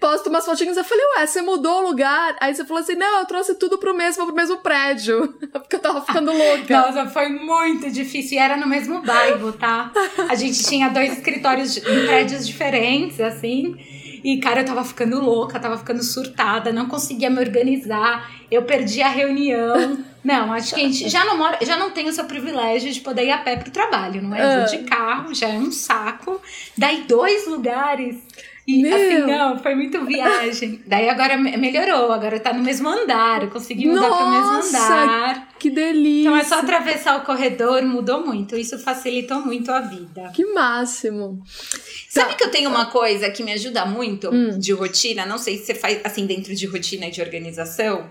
posta 0.00 0.28
umas 0.28 0.44
fotinhas. 0.44 0.76
Eu 0.76 0.84
falei, 0.84 1.04
ué, 1.16 1.26
você 1.26 1.42
mudou 1.42 1.80
o 1.80 1.88
lugar? 1.88 2.36
Aí 2.40 2.54
você 2.54 2.64
falou 2.64 2.82
assim: 2.82 2.94
não, 2.94 3.20
eu 3.20 3.26
trouxe 3.26 3.54
tudo 3.54 3.78
pro 3.78 3.94
mesmo, 3.94 4.26
pro 4.26 4.34
mesmo 4.34 4.58
prédio. 4.58 5.34
Porque 5.52 5.76
eu 5.76 5.80
tava 5.80 6.00
ficando 6.02 6.32
louca. 6.32 6.80
Nossa, 6.80 7.06
foi 7.06 7.28
muito 7.28 7.90
difícil. 7.90 8.38
E 8.38 8.40
era 8.40 8.56
no 8.56 8.66
mesmo 8.66 9.02
bairro, 9.02 9.52
tá? 9.52 9.92
A 10.28 10.34
gente 10.34 10.62
tinha 10.64 10.88
dois 10.88 11.12
escritórios 11.12 11.76
em 11.76 12.06
prédios 12.06 12.46
diferentes, 12.46 13.20
assim. 13.20 13.76
E, 14.22 14.38
cara, 14.38 14.60
eu 14.60 14.64
tava 14.66 14.84
ficando 14.84 15.18
louca, 15.20 15.58
tava 15.58 15.78
ficando 15.78 16.02
surtada, 16.02 16.72
não 16.72 16.86
conseguia 16.86 17.30
me 17.30 17.38
organizar, 17.38 18.30
eu 18.50 18.62
perdi 18.62 19.02
a 19.02 19.08
reunião. 19.08 20.04
Não, 20.22 20.52
acho 20.52 20.74
que 20.74 20.80
a 20.80 20.84
gente 20.84 21.08
já 21.08 21.24
não 21.24 21.36
mora, 21.36 21.58
já 21.62 21.76
não 21.76 21.90
tem 21.90 22.08
o 22.08 22.12
seu 22.12 22.24
privilégio 22.24 22.92
de 22.92 23.00
poder 23.00 23.24
ir 23.24 23.30
a 23.30 23.38
pé 23.38 23.56
pro 23.56 23.70
trabalho, 23.70 24.22
não 24.22 24.34
é? 24.34 24.58
Vou 24.58 24.66
de 24.66 24.84
ah. 24.84 24.88
carro, 24.88 25.34
já 25.34 25.48
é 25.48 25.58
um 25.58 25.72
saco. 25.72 26.40
Daí 26.76 27.04
dois 27.04 27.46
lugares. 27.46 28.16
E 28.66 28.82
Meu. 28.82 28.94
assim, 28.94 29.26
não, 29.26 29.58
foi 29.58 29.74
muito 29.74 30.04
viagem. 30.04 30.80
Daí 30.86 31.08
agora 31.08 31.36
melhorou, 31.36 32.12
agora 32.12 32.38
tá 32.38 32.52
no 32.52 32.62
mesmo 32.62 32.88
andar, 32.88 33.42
eu 33.42 33.50
consegui 33.50 33.86
mudar 33.86 34.08
Nossa, 34.08 34.16
pro 34.16 34.30
mesmo 34.30 34.68
andar. 34.68 35.48
Que 35.58 35.70
delícia! 35.70 36.28
Então 36.28 36.36
é 36.36 36.44
só 36.44 36.60
atravessar 36.60 37.18
o 37.18 37.24
corredor, 37.24 37.82
mudou 37.82 38.24
muito. 38.24 38.56
Isso 38.56 38.78
facilitou 38.78 39.40
muito 39.40 39.72
a 39.72 39.80
vida. 39.80 40.30
Que 40.34 40.44
máximo! 40.44 41.42
Sabe 42.08 42.30
tá. 42.30 42.36
que 42.36 42.44
eu 42.44 42.50
tenho 42.50 42.70
uma 42.70 42.86
coisa 42.86 43.30
que 43.30 43.42
me 43.42 43.52
ajuda 43.52 43.86
muito 43.86 44.28
hum. 44.32 44.58
de 44.58 44.72
rotina? 44.72 45.24
Não 45.24 45.38
sei 45.38 45.56
se 45.56 45.66
você 45.66 45.74
faz 45.74 46.00
assim 46.04 46.26
dentro 46.26 46.54
de 46.54 46.66
rotina 46.66 47.06
e 47.06 47.10
de 47.10 47.20
organização 47.20 48.08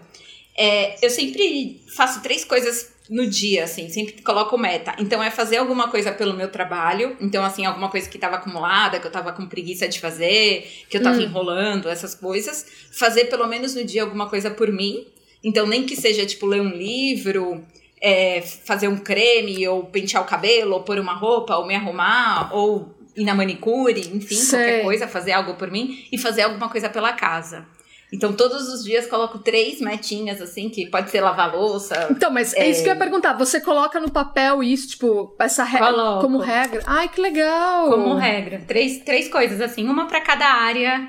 é, 0.61 0.97
eu 1.01 1.09
sempre 1.09 1.81
faço 1.95 2.21
três 2.21 2.43
coisas 2.43 2.91
no 3.09 3.25
dia, 3.25 3.63
assim, 3.63 3.87
sempre 3.87 4.21
coloco 4.21 4.57
meta. 4.57 4.93
Então 4.99 5.23
é 5.23 5.31
fazer 5.31 5.55
alguma 5.55 5.87
coisa 5.87 6.11
pelo 6.11 6.33
meu 6.33 6.51
trabalho. 6.51 7.15
Então, 7.21 7.45
assim, 7.45 7.65
alguma 7.65 7.89
coisa 7.89 8.09
que 8.09 8.17
estava 8.17 8.35
acumulada, 8.35 8.99
que 8.99 9.05
eu 9.05 9.09
estava 9.09 9.31
com 9.31 9.47
preguiça 9.47 9.87
de 9.87 10.01
fazer, 10.01 10.69
que 10.89 10.97
eu 10.97 10.99
estava 10.99 11.17
hum. 11.17 11.21
enrolando, 11.21 11.87
essas 11.87 12.13
coisas. 12.13 12.65
Fazer 12.91 13.25
pelo 13.25 13.47
menos 13.47 13.73
no 13.73 13.85
dia 13.85 14.03
alguma 14.03 14.27
coisa 14.27 14.51
por 14.51 14.69
mim. 14.69 15.07
Então, 15.41 15.65
nem 15.65 15.85
que 15.85 15.95
seja, 15.95 16.25
tipo, 16.25 16.45
ler 16.45 16.59
um 16.59 16.75
livro, 16.75 17.65
é, 18.01 18.41
fazer 18.41 18.89
um 18.89 18.97
creme, 18.97 19.65
ou 19.65 19.85
pentear 19.85 20.21
o 20.21 20.27
cabelo, 20.27 20.73
ou 20.73 20.83
pôr 20.83 20.99
uma 20.99 21.13
roupa, 21.13 21.55
ou 21.55 21.65
me 21.65 21.73
arrumar, 21.73 22.53
ou 22.53 22.93
ir 23.15 23.23
na 23.23 23.33
manicure, 23.33 24.01
enfim, 24.13 24.35
Sei. 24.35 24.59
qualquer 24.59 24.83
coisa, 24.83 25.07
fazer 25.07 25.31
algo 25.31 25.53
por 25.53 25.71
mim 25.71 26.05
e 26.11 26.17
fazer 26.17 26.41
alguma 26.41 26.67
coisa 26.67 26.89
pela 26.89 27.13
casa. 27.13 27.65
Então, 28.11 28.33
todos 28.33 28.67
os 28.73 28.83
dias 28.83 29.05
coloco 29.05 29.37
três 29.37 29.79
metinhas, 29.79 30.41
assim, 30.41 30.67
que 30.67 30.87
pode 30.87 31.11
ser 31.11 31.21
lavar 31.21 31.55
louça. 31.55 32.07
Então, 32.09 32.31
mas 32.31 32.53
é, 32.55 32.67
isso 32.67 32.81
que 32.81 32.89
eu 32.89 32.93
ia 32.93 32.99
perguntar. 32.99 33.33
Você 33.33 33.61
coloca 33.61 33.99
no 33.99 34.09
papel 34.09 34.63
isso, 34.63 34.89
tipo, 34.89 35.35
essa 35.37 35.63
regra 35.63 35.93
como 36.19 36.39
regra? 36.39 36.81
Ai, 36.87 37.07
que 37.07 37.21
legal! 37.21 37.89
Como 37.89 38.15
regra. 38.15 38.63
Três, 38.67 38.99
três 38.99 39.27
coisas, 39.27 39.61
assim, 39.61 39.87
uma 39.87 40.07
para 40.07 40.21
cada 40.21 40.45
área 40.45 41.07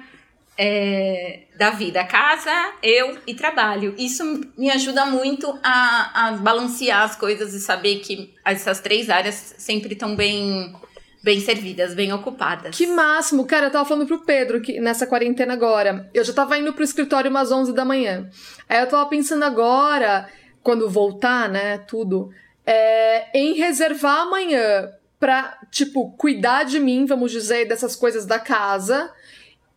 é, 0.59 1.45
da 1.57 1.71
vida: 1.71 2.05
casa, 2.05 2.53
eu 2.83 3.17
e 3.27 3.35
trabalho. 3.35 3.95
Isso 3.97 4.23
me 4.59 4.71
ajuda 4.71 5.07
muito 5.07 5.59
a, 5.63 6.29
a 6.29 6.33
balancear 6.33 7.03
as 7.03 7.17
coisas 7.17 7.55
e 7.55 7.61
saber 7.61 8.01
que 8.01 8.35
essas 8.45 8.79
três 8.79 9.09
áreas 9.09 9.55
sempre 9.57 9.95
estão 9.95 10.15
bem 10.15 10.75
bem 11.23 11.41
servidas, 11.41 11.95
bem 11.95 12.13
ocupadas. 12.13 12.77
Que 12.77 12.87
máximo! 12.87 13.45
Cara, 13.45 13.67
eu 13.67 13.71
tava 13.71 13.85
falando 13.89 14.07
pro 14.07 14.25
Pedro 14.25 14.61
que 14.61 14.81
nessa 14.81 15.07
quarentena 15.07 15.53
agora, 15.53 16.09
eu 16.15 16.25
já 16.25 16.33
tava 16.33 16.59
indo 16.59 16.73
pro 16.73 16.85
escritório 16.85 17.31
umas 17.31 17.53
11 17.53 17.73
da 17.73 17.85
manhã. 17.85 18.29
Aí 18.69 18.81
eu 18.81 18.89
tava 18.89 19.09
pensando 19.09 19.45
agora, 19.45 20.29
quando 20.63 20.89
voltar, 20.89 21.49
né, 21.49 21.79
tudo, 21.79 22.31
é, 22.67 23.39
em 23.39 23.55
reservar 23.55 24.21
amanhã 24.21 24.91
pra, 25.19 25.59
tipo, 25.71 26.13
cuidar 26.13 26.65
de 26.65 26.81
mim, 26.81 27.05
vamos 27.05 27.31
dizer, 27.31 27.69
dessas 27.69 27.95
coisas 27.95 28.25
da 28.25 28.39
casa 28.39 29.13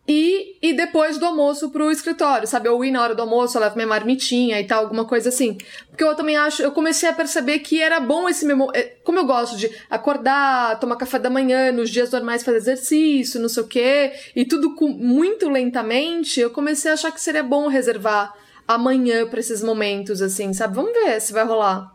e, 0.06 0.56
e 0.60 0.74
depois 0.74 1.16
do 1.16 1.24
almoço 1.24 1.70
pro 1.70 1.90
escritório, 1.90 2.46
sabe? 2.46 2.68
Eu 2.68 2.84
ir 2.84 2.90
na 2.90 3.02
hora 3.02 3.14
do 3.14 3.22
almoço, 3.22 3.56
eu 3.56 3.62
levo 3.62 3.74
minha 3.74 3.86
marmitinha 3.86 4.60
e 4.60 4.64
tal, 4.64 4.82
alguma 4.82 5.06
coisa 5.06 5.30
assim. 5.30 5.56
Porque 5.88 6.04
eu 6.04 6.14
também 6.14 6.36
acho, 6.36 6.62
eu 6.62 6.72
comecei 6.72 7.08
a 7.08 7.12
perceber 7.12 7.60
que 7.60 7.80
era 7.80 8.00
bom 8.00 8.28
esse 8.28 8.44
mesmo. 8.44 8.70
É, 8.74 8.82
como 9.02 9.18
eu 9.18 9.24
gosto 9.24 9.56
de 9.56 9.70
acordar, 9.88 10.78
tomar 10.78 10.96
café 10.96 11.18
da 11.18 11.30
manhã, 11.30 11.72
nos 11.72 11.88
dias 11.88 12.10
normais 12.10 12.42
fazer 12.42 12.58
exercício, 12.58 13.40
não 13.40 13.48
sei 13.48 13.62
o 13.62 13.66
quê, 13.66 14.12
e 14.36 14.44
tudo 14.44 14.74
com, 14.74 14.88
muito 14.88 15.48
lentamente, 15.48 16.38
eu 16.38 16.50
comecei 16.50 16.90
a 16.90 16.94
achar 16.94 17.10
que 17.10 17.20
seria 17.20 17.42
bom 17.42 17.66
reservar 17.66 18.34
amanhã 18.68 19.26
para 19.26 19.40
esses 19.40 19.62
momentos, 19.62 20.20
assim, 20.20 20.52
sabe? 20.52 20.74
Vamos 20.74 20.92
ver 20.92 21.18
se 21.20 21.32
vai 21.32 21.46
rolar. 21.46 21.94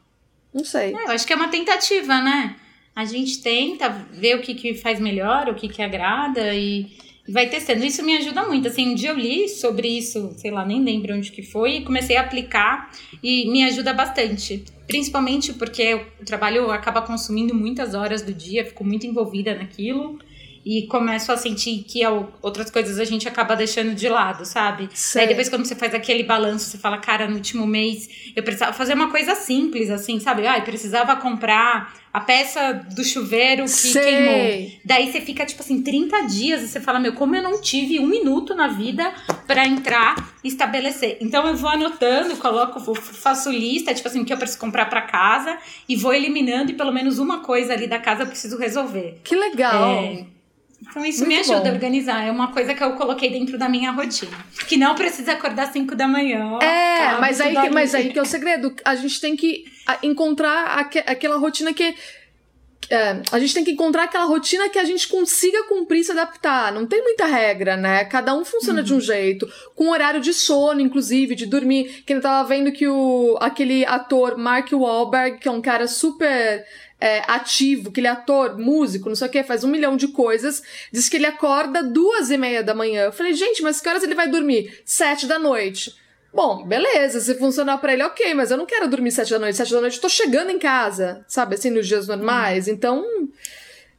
Não 0.52 0.65
sei. 0.65 0.95
É, 0.95 1.04
eu 1.06 1.12
acho 1.12 1.28
que 1.28 1.34
é 1.34 1.36
uma 1.36 1.50
tentativa, 1.50 2.19
né? 2.22 2.56
A 2.95 3.06
gente 3.06 3.39
tenta 3.41 3.88
ver 3.88 4.36
o 4.36 4.41
que, 4.41 4.56
que 4.56 4.74
faz 4.74 5.00
melhor, 5.00 5.48
o 5.48 5.54
que, 5.54 5.69
que 5.69 5.82
agrada 5.82 6.56
e 6.56 6.88
vai 7.32 7.48
testando. 7.48 7.86
Isso 7.86 8.04
me 8.04 8.15
ajuda 8.18 8.46
muito. 8.46 8.68
Assim, 8.68 8.89
um 8.89 8.96
dia 8.96 9.10
eu 9.10 9.15
li 9.18 9.48
sobre 9.48 9.88
isso, 9.88 10.34
sei 10.38 10.52
lá, 10.52 10.65
nem 10.65 10.84
lembro 10.84 11.15
onde 11.15 11.32
que 11.32 11.42
foi, 11.44 11.78
e 11.78 11.82
comecei 11.84 12.18
a 12.18 12.22
aplicar 12.22 12.92
e 13.24 13.50
me 13.52 13.63
ajuda 13.63 13.94
bastante. 13.94 14.63
Principalmente 14.88 15.54
porque 15.54 16.02
o 16.20 16.26
trabalho 16.26 16.72
acaba 16.72 17.02
consumindo 17.02 17.54
muitas 17.54 17.94
horas 17.94 18.22
do 18.22 18.34
dia, 18.34 18.65
fico 18.65 18.84
muito 18.84 19.06
envolvida 19.06 19.54
naquilo. 19.56 20.20
e 20.65 20.86
começo 20.88 21.32
a 21.32 21.38
sentir 21.38 21.84
que 21.84 22.02
outras 22.42 22.70
coisas 22.70 23.00
a 23.00 23.06
gente 23.06 23.28
acaba 23.28 23.56
deixando 23.56 23.96
de 23.96 24.08
lado, 24.10 24.46
sabe? 24.46 24.89
Sei. 24.94 25.24
Aí 25.24 25.28
depois 25.28 25.50
quando 25.50 25.65
você 25.65 25.76
faz 25.76 25.94
aquele 25.94 26.24
balanço, 26.24 26.70
você 26.70 26.78
fala, 26.78 26.98
cara, 26.98 27.28
no 27.28 27.36
último 27.36 27.65
mês 27.65 28.10
eu 28.36 28.44
precisava 28.44 28.74
fazer 28.74 28.94
uma 28.94 29.10
coisa 29.10 29.36
simples, 29.36 29.89
assim, 29.89 30.20
sabe? 30.20 30.46
Ah, 30.46 30.58
eu 30.58 30.63
precisava 30.63 31.15
comprar 31.15 31.99
a 32.12 32.19
peça 32.19 32.74
do 32.74 33.04
chuveiro 33.04 33.63
que 33.63 33.69
Sei. 33.69 34.04
queimou. 34.04 34.72
Daí 34.84 35.12
você 35.12 35.22
fica, 35.22 35.45
tipo 35.45 35.62
assim, 35.62 35.82
30 35.82 36.22
dias 36.24 36.62
e 36.63 36.67
você 36.67 36.80
fala, 36.80 37.00
meu, 37.00 37.13
como 37.13 37.36
eu 37.36 37.43
não 37.43 37.62
tive 37.62 38.00
um 38.00 38.08
minuto 38.08 38.56
na 38.56 38.67
vida 38.67 39.13
para 39.45 39.67
entrar 39.67 40.34
e 40.43 40.48
estabelecer. 40.48 41.17
Então 41.22 41.48
eu 41.48 41.56
vou 41.56 41.69
anotando, 41.69 42.36
coloco, 42.38 42.80
faço 42.95 43.52
lista, 43.52 43.93
tipo 43.93 44.08
assim, 44.08 44.22
o 44.22 44.26
que 44.26 44.34
eu 44.34 44.38
preciso 44.38 44.60
comprar 44.60 44.86
para 44.86 45.02
casa 45.02 45.58
e 45.88 45.95
vou 45.95 46.13
eliminando 46.13 46.72
e 46.72 46.76
pelo 46.76 46.91
menos 46.91 47.19
uma 47.19 47.39
coisa 47.39 47.74
ali 47.74 47.88
da 47.88 48.00
casa 48.00 48.24
eu 48.24 48.28
preciso 48.28 48.58
resolver. 48.58 49.19
Que 49.24 49.36
legal! 49.36 49.91
É, 49.91 50.26
então 50.89 51.06
isso 51.06 51.19
Muito 51.19 51.30
me 51.30 51.39
ajuda 51.39 51.62
bom. 51.62 51.69
a 51.69 51.71
organizar. 51.73 52.25
É 52.25 52.32
uma 52.32 52.52
coisa 52.52 52.73
que 52.73 52.84
eu 52.84 52.93
coloquei 52.93 53.30
dentro 53.30 53.58
da 53.58 53.69
minha 53.69 53.91
rotina. 53.91 54.36
Que 54.67 54.75
não 54.75 54.95
precisa 54.95 55.34
acordar 55.34 55.63
às 55.63 55.69
5 55.71 55.95
da 55.95 56.08
manhã. 56.08 56.58
É, 56.62 57.19
mas 57.19 57.39
aí, 57.39 57.56
que, 57.56 57.69
mas 57.69 57.93
aí 57.93 58.12
que 58.12 58.17
é 58.17 58.21
o 58.21 58.25
segredo. 58.25 58.73
A 58.84 58.95
gente 58.95 59.21
tem 59.21 59.36
que 59.36 59.65
encontrar 60.02 60.80
aqu 60.80 60.99
aquela 61.06 61.38
rotina 61.38 61.73
que. 61.73 61.95
É, 62.89 63.22
a 63.32 63.39
gente 63.39 63.54
tem 63.54 63.63
que 63.63 63.72
encontrar 63.72 64.04
aquela 64.04 64.26
rotina 64.26 64.68
que 64.68 64.80
a 64.80 64.84
gente 64.84 65.08
consiga 65.08 65.63
cumprir 65.65 66.00
e 66.00 66.04
se 66.04 66.12
adaptar. 66.12 66.74
Não 66.74 66.88
tem 66.88 67.04
muita 67.04 67.26
regra, 67.26 67.78
né? 67.78 68.04
Cada 68.06 68.34
um 68.34 68.44
funciona 68.44 68.80
uhum. 68.80 68.86
de 68.86 68.94
um 68.94 68.96
uhum. 68.96 69.02
jeito. 69.02 69.52
Com 69.76 69.89
horário 69.89 70.20
de 70.20 70.34
sono, 70.34 70.82
inclusive, 70.82 71.36
de 71.36 71.46
dormir. 71.46 72.04
Que 72.06 72.13
eu 72.13 72.22
tava 72.22 72.48
vendo 72.48 72.72
que 72.72 72.88
o, 72.88 73.38
aquele 73.39 73.86
ator 73.86 74.38
Mark 74.38 74.72
Wahlberg, 74.72 75.38
que 75.38 75.48
é 75.48 75.52
um 75.52 75.62
cara 75.62 75.88
super 75.88 76.65
é, 77.00 77.24
ativo, 77.28 77.92
que 77.92 78.00
ele 78.00 78.08
é 78.08 78.12
ator, 78.12 78.58
músico, 78.58 79.08
não 79.08 79.15
sei 79.15 79.28
o 79.28 79.32
que, 79.32 79.44
faz 79.44 79.63
um 79.63 79.70
milhão 79.70 79.96
de 79.96 80.10
coisas, 80.10 80.62
diz 80.92 81.08
que 81.08 81.15
ele 81.15 81.26
acorda 81.26 81.82
duas 81.82 82.30
e 82.30 82.38
meia 82.38 82.63
da 82.63 82.76
manhã. 82.76 83.04
Eu 83.04 83.12
falei, 83.12 83.34
gente, 83.34 83.62
mas 83.62 83.80
que 83.80 83.88
horas 83.88 84.04
ele 84.04 84.15
vai 84.15 84.28
dormir? 84.28 84.82
Sete 84.84 85.26
da 85.26 85.39
noite. 85.39 85.96
Bom, 86.34 86.63
beleza, 86.63 87.20
se 87.20 87.36
funcionar 87.36 87.78
para 87.80 87.94
ele, 87.94 88.04
ok, 88.04 88.34
mas 88.34 88.52
eu 88.52 88.58
não 88.58 88.65
quero 88.65 88.88
dormir 88.88 89.12
sete 89.12 89.32
da 89.32 89.39
noite. 89.39 89.58
Sete 89.58 89.74
da 89.74 89.82
noite 89.82 89.96
eu 89.96 90.02
tô 90.02 90.10
chegando 90.10 90.52
em 90.52 90.60
casa, 90.60 91.26
sabe, 91.28 91.56
assim, 91.56 91.70
nos 91.70 91.88
dias 91.88 92.08
normais. 92.08 92.68
Hum. 92.68 92.72
Então, 92.72 93.06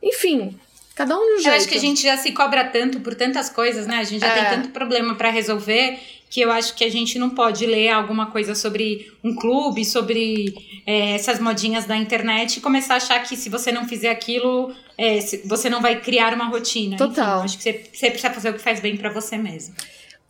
enfim, 0.03 0.59
Cada 1.01 1.17
um 1.17 1.23
um 1.23 1.37
jeito. 1.37 1.49
Eu 1.49 1.55
acho 1.55 1.67
que 1.69 1.77
a 1.77 1.81
gente 1.81 2.03
já 2.03 2.19
se 2.19 2.31
cobra 2.33 2.63
tanto 2.65 3.01
por 3.01 3.15
tantas 3.15 3.49
coisas, 3.49 3.87
né? 3.87 4.01
A 4.01 4.05
gente 4.05 4.21
já 4.21 4.27
é. 4.27 4.51
tem 4.51 4.59
tanto 4.59 4.69
problema 4.69 5.15
para 5.15 5.31
resolver 5.31 5.99
que 6.29 6.43
eu 6.43 6.51
acho 6.53 6.75
que 6.75 6.85
a 6.85 6.91
gente 6.91 7.19
não 7.19 7.31
pode 7.31 7.65
ler 7.65 7.89
alguma 7.89 8.27
coisa 8.27 8.55
sobre 8.55 9.11
um 9.25 9.35
clube, 9.35 9.83
sobre 9.85 10.55
é, 10.87 11.13
essas 11.15 11.41
modinhas 11.41 11.87
da 11.87 11.97
internet 11.97 12.59
e 12.59 12.61
começar 12.61 12.95
a 12.95 12.97
achar 12.99 13.21
que 13.23 13.35
se 13.35 13.49
você 13.49 13.73
não 13.73 13.89
fizer 13.89 14.11
aquilo, 14.11 14.73
é, 14.99 15.19
você 15.45 15.71
não 15.71 15.81
vai 15.81 15.99
criar 16.01 16.35
uma 16.35 16.45
rotina. 16.49 16.99
Total. 16.99 17.39
Enfim, 17.39 17.45
acho 17.47 17.57
que 17.57 17.63
você, 17.63 17.91
você, 17.93 18.11
precisa 18.11 18.33
fazer 18.33 18.51
o 18.51 18.55
que 18.55 18.61
faz 18.61 18.79
bem 18.79 18.97
para 18.97 19.11
você 19.11 19.39
mesmo. 19.39 19.75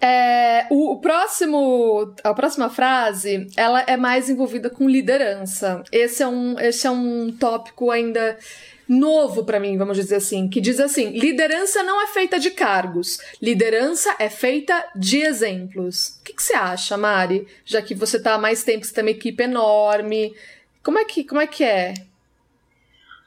É, 0.01 0.67
o, 0.71 0.93
o, 0.93 0.97
próximo, 0.99 2.15
a 2.25 2.33
próxima 2.33 2.71
frase, 2.71 3.47
ela 3.55 3.83
é 3.87 3.97
mais 3.97 4.31
envolvida 4.31 4.71
com 4.71 4.89
liderança. 4.89 5.83
Esse 5.93 6.23
é 6.23 6.29
um, 6.29 6.59
esse 6.59 6.87
é 6.87 6.91
um 6.91 7.31
tópico 7.33 7.91
ainda 7.91 8.39
novo 8.89 9.45
para 9.45 9.61
mim, 9.61 9.77
vamos 9.79 9.97
dizer 9.97 10.17
assim, 10.17 10.49
que 10.49 10.61
diz 10.61 10.81
assim: 10.81 11.11
liderança 11.11 11.83
não 11.83 12.03
é 12.03 12.09
feita 12.09 12.41
de 12.41 12.51
cargos, 12.51 13.19
liderança 13.41 14.17
é 14.19 14.29
feita 14.29 14.85
de 14.97 15.19
exemplos. 15.19 16.19
O 16.21 16.25
que, 16.25 16.33
que 16.33 16.43
você 16.43 16.55
acha, 16.55 16.97
Mari? 16.97 17.47
Já 17.65 17.81
que 17.81 17.95
você 17.95 18.19
tá 18.19 18.35
há 18.35 18.39
mais 18.39 18.65
tempo, 18.65 18.85
você 18.85 18.93
tem 18.93 19.05
uma 19.05 19.11
equipe 19.11 19.43
enorme. 19.43 20.35
Como 20.83 20.99
é 20.99 21.05
que, 21.05 21.23
como 21.23 21.41
é, 21.41 21.47
que 21.47 21.63
é? 21.63 21.95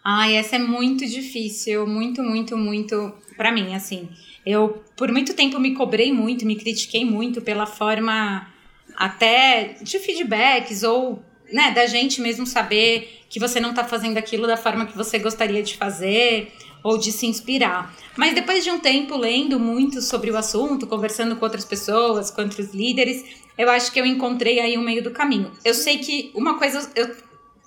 Ai, 0.03 0.35
essa 0.35 0.57
é 0.57 0.59
muito 0.59 1.05
difícil, 1.05 1.87
muito, 1.87 2.21
muito, 2.21 2.57
muito 2.57 3.13
para 3.37 3.51
mim, 3.51 3.73
assim. 3.73 4.09
Eu 4.45 4.83
por 4.95 5.11
muito 5.11 5.33
tempo 5.33 5.59
me 5.59 5.73
cobrei 5.73 6.11
muito, 6.11 6.45
me 6.45 6.55
critiquei 6.55 7.05
muito 7.05 7.41
pela 7.41 7.65
forma 7.65 8.47
até 8.95 9.75
de 9.81 9.99
feedbacks 9.99 10.83
ou 10.83 11.23
né, 11.51 11.71
da 11.71 11.85
gente 11.85 12.21
mesmo 12.21 12.45
saber 12.45 13.21
que 13.29 13.39
você 13.39 13.59
não 13.59 13.69
está 13.71 13.83
fazendo 13.83 14.17
aquilo 14.17 14.47
da 14.47 14.57
forma 14.57 14.85
que 14.85 14.95
você 14.97 15.19
gostaria 15.19 15.61
de 15.63 15.77
fazer 15.77 16.51
ou 16.83 16.97
de 16.97 17.11
se 17.11 17.25
inspirar. 17.25 17.95
Mas 18.17 18.35
depois 18.35 18.63
de 18.63 18.69
um 18.69 18.79
tempo 18.79 19.15
lendo 19.15 19.59
muito 19.59 20.01
sobre 20.01 20.29
o 20.29 20.37
assunto, 20.37 20.85
conversando 20.85 21.35
com 21.35 21.45
outras 21.45 21.63
pessoas, 21.63 22.29
com 22.29 22.41
outros 22.41 22.73
líderes, 22.73 23.23
eu 23.57 23.69
acho 23.69 23.91
que 23.91 23.99
eu 23.99 24.05
encontrei 24.05 24.59
aí 24.59 24.77
o 24.77 24.81
um 24.81 24.83
meio 24.83 25.01
do 25.01 25.11
caminho. 25.11 25.51
Eu 25.63 25.73
sei 25.73 25.99
que 25.99 26.31
uma 26.35 26.57
coisa, 26.57 26.91
eu, 26.95 27.15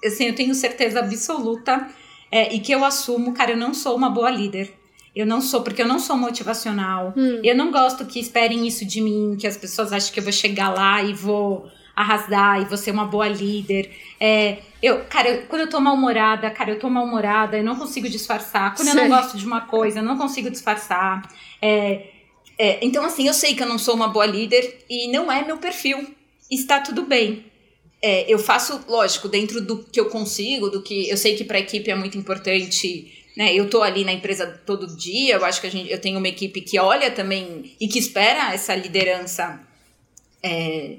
assim, 0.04 0.26
eu 0.26 0.34
tenho 0.34 0.54
certeza 0.54 1.00
absoluta 1.00 1.88
é, 2.30 2.54
e 2.54 2.60
que 2.60 2.72
eu 2.72 2.84
assumo, 2.84 3.32
cara, 3.32 3.52
eu 3.52 3.56
não 3.56 3.72
sou 3.72 3.96
uma 3.96 4.10
boa 4.10 4.30
líder. 4.30 4.74
Eu 5.16 5.24
não 5.24 5.40
sou, 5.40 5.62
porque 5.62 5.80
eu 5.80 5.88
não 5.88 5.98
sou 5.98 6.14
motivacional. 6.14 7.14
Hum. 7.16 7.40
Eu 7.42 7.56
não 7.56 7.72
gosto 7.72 8.04
que 8.04 8.20
esperem 8.20 8.66
isso 8.66 8.84
de 8.84 9.00
mim, 9.00 9.34
que 9.40 9.46
as 9.46 9.56
pessoas 9.56 9.90
achem 9.90 10.12
que 10.12 10.20
eu 10.20 10.24
vou 10.24 10.32
chegar 10.32 10.68
lá 10.68 11.02
e 11.02 11.14
vou 11.14 11.70
arrasar 11.96 12.60
e 12.60 12.66
você 12.66 12.90
é 12.90 12.92
uma 12.92 13.06
boa 13.06 13.26
líder. 13.26 13.90
É, 14.20 14.58
eu, 14.82 15.06
cara, 15.06 15.30
eu, 15.30 15.46
quando 15.46 15.62
eu 15.62 15.70
tô 15.70 15.80
mal-humorada, 15.80 16.50
cara, 16.50 16.70
eu 16.70 16.78
tô 16.78 16.90
mal-humorada, 16.90 17.56
eu 17.56 17.64
não 17.64 17.76
consigo 17.76 18.06
disfarçar. 18.10 18.74
Quando 18.74 18.88
eu 18.88 18.94
não 18.94 19.08
gosto 19.08 19.38
de 19.38 19.46
uma 19.46 19.62
coisa, 19.62 20.00
eu 20.00 20.02
não 20.02 20.18
consigo 20.18 20.50
disfarçar. 20.50 21.26
É, 21.62 22.08
é, 22.58 22.78
então, 22.84 23.02
assim, 23.02 23.26
eu 23.26 23.32
sei 23.32 23.54
que 23.54 23.62
eu 23.62 23.66
não 23.66 23.78
sou 23.78 23.94
uma 23.94 24.08
boa 24.08 24.26
líder 24.26 24.84
e 24.90 25.10
não 25.10 25.32
é 25.32 25.42
meu 25.42 25.56
perfil. 25.56 26.14
Está 26.50 26.80
tudo 26.80 27.02
bem. 27.06 27.46
É, 28.02 28.30
eu 28.30 28.38
faço, 28.38 28.84
lógico, 28.86 29.26
dentro 29.26 29.62
do 29.62 29.82
que 29.82 29.98
eu 29.98 30.10
consigo, 30.10 30.68
do 30.68 30.82
que 30.82 31.08
eu 31.08 31.16
sei 31.16 31.34
que 31.34 31.44
para 31.44 31.56
a 31.56 31.60
equipe 31.60 31.90
é 31.90 31.94
muito 31.94 32.18
importante. 32.18 33.15
Né, 33.36 33.54
eu 33.54 33.68
tô 33.68 33.82
ali 33.82 34.02
na 34.02 34.14
empresa 34.14 34.46
todo 34.64 34.96
dia, 34.96 35.34
eu 35.34 35.44
acho 35.44 35.60
que 35.60 35.66
a 35.66 35.70
gente, 35.70 35.90
eu 35.90 36.00
tenho 36.00 36.16
uma 36.16 36.28
equipe 36.28 36.62
que 36.62 36.78
olha 36.78 37.10
também 37.10 37.70
e 37.78 37.86
que 37.86 37.98
espera 37.98 38.54
essa 38.54 38.74
liderança 38.74 39.60
é, 40.42 40.96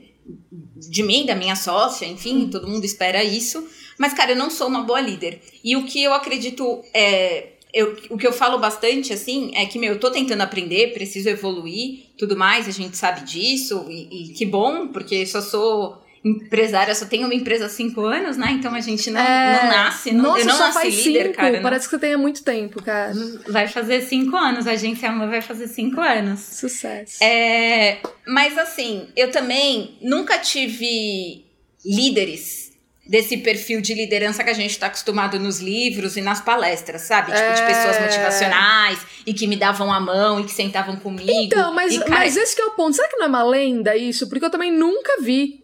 de 0.76 1.04
mim, 1.04 1.26
da 1.26 1.36
minha 1.36 1.56
sócia, 1.56 2.06
enfim, 2.06 2.44
uhum. 2.44 2.50
todo 2.50 2.68
mundo 2.68 2.86
espera 2.86 3.24
isso. 3.24 3.68
Mas, 3.98 4.14
cara, 4.14 4.32
eu 4.32 4.36
não 4.36 4.50
sou 4.50 4.68
uma 4.68 4.84
boa 4.84 5.02
líder. 5.02 5.42
E 5.64 5.76
o 5.76 5.86
que 5.86 6.04
eu 6.04 6.14
acredito 6.14 6.84
é. 6.94 7.54
Eu, 7.74 7.98
o 8.10 8.18
que 8.18 8.26
eu 8.26 8.32
falo 8.32 8.58
bastante, 8.58 9.12
assim, 9.12 9.52
é 9.54 9.66
que, 9.66 9.78
meu, 9.78 9.94
eu 9.94 10.00
tô 10.00 10.10
tentando 10.10 10.42
aprender, 10.42 10.94
preciso 10.94 11.30
evoluir, 11.30 12.06
tudo 12.18 12.36
mais, 12.36 12.68
a 12.68 12.72
gente 12.72 12.96
sabe 12.98 13.26
disso, 13.26 13.86
e, 13.90 14.32
e 14.32 14.34
que 14.34 14.46
bom, 14.46 14.88
porque 14.88 15.26
só 15.26 15.42
sou 15.42 16.02
empresária, 16.24 16.94
só 16.96 17.06
tenho 17.06 17.26
uma 17.26 17.34
empresa 17.34 17.66
há 17.66 17.70
cinco 17.70 18.02
anos, 18.06 18.38
né? 18.38 18.52
Então 18.52 18.74
a 18.74 18.80
gente 18.80 19.10
não, 19.10 19.22
é... 19.22 19.64
não 19.64 19.70
nasce, 19.70 20.12
não, 20.12 20.24
Nossa, 20.24 20.40
eu 20.40 20.46
não 20.46 20.60
nasci 20.60 20.74
faz 20.74 21.06
líder, 21.06 21.24
cinco. 21.24 21.36
cara. 21.36 21.62
Parece 21.62 21.86
não. 21.86 21.90
que 21.90 21.96
você 21.96 22.00
tem 22.00 22.14
há 22.14 22.18
muito 22.18 22.44
tempo, 22.44 22.84
cara. 22.84 23.14
Vai 23.48 23.68
fazer 23.68 24.02
cinco 24.02 24.36
anos, 24.36 24.68
a 24.68 24.72
agência 24.72 25.10
Amor 25.10 25.30
vai 25.30 25.42
fazer 25.42 25.68
cinco 25.68 26.02
anos. 26.02 26.40
Sucesso. 26.40 27.24
É, 27.24 28.00
mas 28.26 28.58
assim, 28.58 29.08
eu 29.16 29.32
também 29.32 29.98
nunca 30.02 30.38
tive 30.38 31.46
líderes 31.86 32.68
desse 33.08 33.38
perfil 33.38 33.80
de 33.82 33.94
liderança 33.94 34.44
que 34.44 34.50
a 34.50 34.54
gente 34.54 34.72
está 34.72 34.88
acostumado 34.88 35.40
nos 35.40 35.60
livros 35.60 36.18
e 36.18 36.22
nas 36.22 36.42
palestras, 36.42 37.04
sabe? 37.04 37.32
Tipo, 37.32 37.44
é... 37.44 37.54
de 37.54 37.62
pessoas 37.62 38.00
motivacionais 38.02 39.00
e 39.26 39.34
que 39.34 39.48
me 39.48 39.56
davam 39.56 39.92
a 39.92 40.00
mão 40.00 40.40
e 40.40 40.44
que 40.44 40.52
sentavam 40.52 40.98
comigo. 40.98 41.32
Então, 41.32 41.74
mas, 41.74 41.94
e, 41.94 42.00
cara... 42.00 42.12
mas 42.12 42.36
esse 42.36 42.60
é 42.60 42.66
o 42.66 42.72
ponto. 42.72 42.96
Será 42.96 43.08
que 43.08 43.16
não 43.16 43.26
é 43.26 43.30
uma 43.30 43.44
lenda 43.44 43.96
isso? 43.96 44.28
Porque 44.28 44.46
eu 44.46 44.50
também 44.50 44.72
nunca 44.72 45.22
vi. 45.22 45.62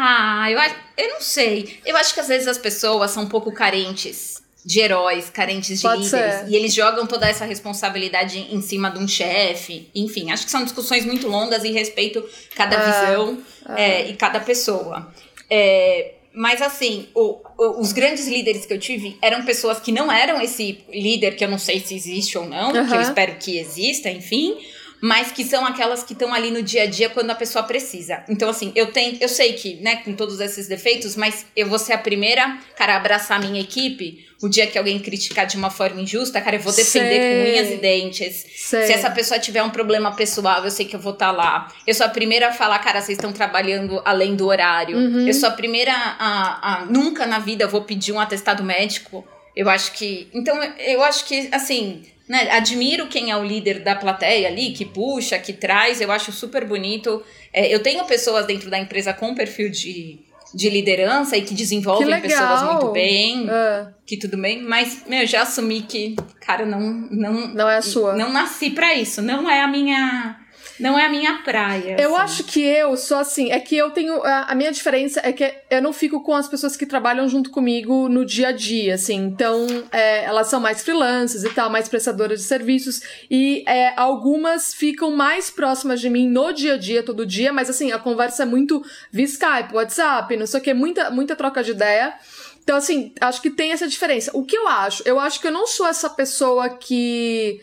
Ah, 0.00 0.48
eu, 0.48 0.60
eu 0.96 1.14
não 1.14 1.20
sei. 1.20 1.80
Eu 1.84 1.96
acho 1.96 2.14
que 2.14 2.20
às 2.20 2.28
vezes 2.28 2.46
as 2.46 2.56
pessoas 2.56 3.10
são 3.10 3.24
um 3.24 3.28
pouco 3.28 3.50
carentes 3.50 4.40
de 4.64 4.78
heróis, 4.78 5.28
carentes 5.28 5.80
de 5.80 5.82
Pode 5.82 6.04
líderes. 6.04 6.34
Ser. 6.34 6.48
E 6.48 6.54
eles 6.54 6.72
jogam 6.72 7.04
toda 7.04 7.28
essa 7.28 7.44
responsabilidade 7.44 8.38
em 8.38 8.62
cima 8.62 8.92
de 8.92 9.00
um 9.00 9.08
chefe. 9.08 9.90
Enfim, 9.92 10.30
acho 10.30 10.44
que 10.44 10.52
são 10.52 10.62
discussões 10.62 11.04
muito 11.04 11.26
longas 11.26 11.64
e 11.64 11.72
respeito 11.72 12.24
cada 12.54 12.76
é, 12.76 12.84
visão 12.84 13.42
é. 13.70 13.82
É, 13.82 14.08
e 14.10 14.14
cada 14.14 14.38
pessoa. 14.38 15.12
É, 15.50 16.12
mas 16.32 16.62
assim, 16.62 17.08
o, 17.12 17.40
o, 17.58 17.80
os 17.80 17.90
grandes 17.90 18.28
líderes 18.28 18.66
que 18.66 18.72
eu 18.72 18.78
tive 18.78 19.18
eram 19.20 19.44
pessoas 19.44 19.80
que 19.80 19.90
não 19.90 20.12
eram 20.12 20.40
esse 20.40 20.78
líder 20.90 21.34
que 21.34 21.44
eu 21.44 21.50
não 21.50 21.58
sei 21.58 21.80
se 21.80 21.96
existe 21.96 22.38
ou 22.38 22.46
não, 22.46 22.70
que 22.70 22.94
eu 22.94 23.00
espero 23.00 23.34
que 23.34 23.58
exista, 23.58 24.08
enfim 24.08 24.58
mas 25.00 25.30
que 25.30 25.44
são 25.44 25.64
aquelas 25.64 26.02
que 26.02 26.12
estão 26.12 26.34
ali 26.34 26.50
no 26.50 26.62
dia 26.62 26.82
a 26.82 26.86
dia 26.86 27.08
quando 27.08 27.30
a 27.30 27.34
pessoa 27.34 27.62
precisa. 27.62 28.24
Então, 28.28 28.48
assim, 28.48 28.72
eu 28.74 28.86
tenho, 28.86 29.16
eu 29.20 29.28
sei 29.28 29.52
que, 29.52 29.76
né, 29.76 29.96
com 29.96 30.12
todos 30.12 30.40
esses 30.40 30.66
defeitos, 30.66 31.16
mas 31.16 31.46
eu 31.54 31.68
vou 31.68 31.78
ser 31.78 31.92
a 31.92 31.98
primeira, 31.98 32.58
cara, 32.76 32.94
a 32.94 32.96
abraçar 32.96 33.38
a 33.38 33.46
minha 33.46 33.60
equipe. 33.60 34.26
O 34.40 34.48
dia 34.48 34.66
que 34.68 34.78
alguém 34.78 35.00
criticar 35.00 35.46
de 35.46 35.56
uma 35.56 35.68
forma 35.68 36.00
injusta, 36.00 36.40
cara, 36.40 36.56
eu 36.56 36.60
vou 36.60 36.72
defender 36.72 37.20
sei. 37.20 37.44
com 37.44 37.50
unhas 37.50 37.70
e 37.72 37.76
dentes. 37.76 38.46
Sei. 38.56 38.86
Se 38.86 38.92
essa 38.92 39.10
pessoa 39.10 39.38
tiver 39.38 39.62
um 39.62 39.70
problema 39.70 40.14
pessoal, 40.14 40.64
eu 40.64 40.70
sei 40.70 40.86
que 40.86 40.94
eu 40.94 41.00
vou 41.00 41.12
estar 41.12 41.26
tá 41.26 41.32
lá. 41.32 41.72
Eu 41.86 41.94
sou 41.94 42.06
a 42.06 42.08
primeira 42.08 42.48
a 42.48 42.52
falar, 42.52 42.78
cara, 42.78 43.00
vocês 43.00 43.18
estão 43.18 43.32
trabalhando 43.32 44.00
além 44.04 44.36
do 44.36 44.46
horário. 44.46 44.96
Uhum. 44.96 45.26
Eu 45.26 45.34
sou 45.34 45.48
a 45.48 45.52
primeira 45.52 45.92
a, 45.92 46.74
a. 46.74 46.84
Nunca 46.84 47.26
na 47.26 47.40
vida 47.40 47.64
eu 47.64 47.68
vou 47.68 47.82
pedir 47.82 48.12
um 48.12 48.20
atestado 48.20 48.62
médico. 48.62 49.26
Eu 49.56 49.68
acho 49.68 49.92
que. 49.92 50.28
Então, 50.32 50.56
eu 50.78 51.02
acho 51.02 51.24
que, 51.24 51.48
assim 51.50 52.04
né, 52.28 52.50
admiro 52.50 53.06
quem 53.06 53.30
é 53.30 53.36
o 53.36 53.42
líder 53.42 53.80
da 53.80 53.96
plateia 53.96 54.48
ali, 54.48 54.72
que 54.72 54.84
puxa, 54.84 55.38
que 55.38 55.52
traz, 55.52 56.00
eu 56.00 56.12
acho 56.12 56.30
super 56.30 56.64
bonito. 56.66 57.22
É, 57.52 57.72
eu 57.72 57.82
tenho 57.82 58.04
pessoas 58.04 58.46
dentro 58.46 58.68
da 58.68 58.78
empresa 58.78 59.14
com 59.14 59.34
perfil 59.34 59.70
de, 59.70 60.18
de 60.54 60.68
liderança 60.68 61.36
e 61.36 61.42
que 61.42 61.54
desenvolvem 61.54 62.14
que 62.20 62.28
pessoas 62.28 62.62
muito 62.62 62.92
bem, 62.92 63.46
uh. 63.46 63.88
que 64.06 64.16
tudo 64.16 64.36
bem, 64.36 64.62
mas 64.62 65.04
meu, 65.08 65.20
eu 65.20 65.26
já 65.26 65.42
assumi 65.42 65.82
que, 65.82 66.14
cara, 66.40 66.66
não 66.66 66.80
não 67.10 67.48
não 67.48 67.68
é 67.68 67.78
a 67.78 67.82
sua. 67.82 68.14
Não 68.14 68.30
nasci 68.30 68.70
para 68.70 68.94
isso, 68.94 69.22
não 69.22 69.48
é 69.48 69.62
a 69.62 69.68
minha 69.68 70.37
não 70.78 70.98
é 70.98 71.06
a 71.06 71.08
minha 71.08 71.42
praia. 71.42 71.96
Eu 71.98 72.14
assim. 72.16 72.24
acho 72.24 72.44
que 72.44 72.60
eu 72.60 72.96
sou 72.96 73.18
assim, 73.18 73.50
é 73.50 73.58
que 73.58 73.76
eu 73.76 73.90
tenho. 73.90 74.22
A, 74.22 74.52
a, 74.52 74.54
minha 74.54 74.70
diferença 74.70 75.20
é 75.24 75.32
que 75.32 75.54
eu 75.70 75.82
não 75.82 75.92
fico 75.92 76.22
com 76.22 76.34
as 76.34 76.48
pessoas 76.48 76.76
que 76.76 76.86
trabalham 76.86 77.28
junto 77.28 77.50
comigo 77.50 78.08
no 78.08 78.24
dia 78.24 78.48
a 78.48 78.52
dia, 78.52 78.94
assim. 78.94 79.16
Então, 79.16 79.66
é, 79.90 80.24
elas 80.24 80.46
são 80.46 80.60
mais 80.60 80.82
freelancers 80.82 81.44
e 81.44 81.50
tal, 81.50 81.68
mais 81.68 81.88
prestadoras 81.88 82.40
de 82.40 82.46
serviços. 82.46 83.02
E 83.30 83.64
é, 83.66 83.92
algumas 83.96 84.72
ficam 84.72 85.10
mais 85.10 85.50
próximas 85.50 86.00
de 86.00 86.08
mim 86.08 86.28
no 86.28 86.52
dia 86.52 86.74
a 86.74 86.78
dia, 86.78 87.02
todo 87.02 87.26
dia, 87.26 87.52
mas 87.52 87.68
assim, 87.68 87.92
a 87.92 87.98
conversa 87.98 88.44
é 88.44 88.46
muito 88.46 88.84
via 89.10 89.24
Skype, 89.24 89.74
WhatsApp, 89.74 90.36
não 90.36 90.46
sei 90.46 90.60
o 90.60 90.62
que, 90.62 90.74
muita, 90.74 91.10
muita 91.10 91.34
troca 91.34 91.62
de 91.62 91.72
ideia. 91.72 92.14
Então, 92.62 92.76
assim, 92.76 93.12
acho 93.18 93.40
que 93.40 93.48
tem 93.48 93.72
essa 93.72 93.88
diferença. 93.88 94.30
O 94.34 94.44
que 94.44 94.54
eu 94.54 94.68
acho? 94.68 95.02
Eu 95.06 95.18
acho 95.18 95.40
que 95.40 95.46
eu 95.46 95.50
não 95.50 95.66
sou 95.66 95.86
essa 95.86 96.10
pessoa 96.10 96.68
que 96.68 97.62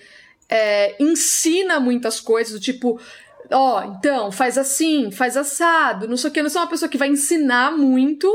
é, 0.50 0.96
ensina 1.00 1.80
muitas 1.80 2.20
coisas, 2.20 2.54
do 2.54 2.60
tipo, 2.60 3.00
ó, 3.52 3.80
oh, 3.80 3.92
então, 3.92 4.32
faz 4.32 4.58
assim, 4.58 5.12
faz 5.12 5.38
assado, 5.38 6.08
não 6.08 6.18
sei 6.18 6.30
o 6.30 6.34
que. 6.34 6.40
Eu 6.40 6.44
não 6.44 6.50
sou 6.50 6.62
uma 6.62 6.70
pessoa 6.70 6.90
que 6.90 6.98
vai 6.98 7.08
ensinar 7.08 7.76
muito, 7.76 8.30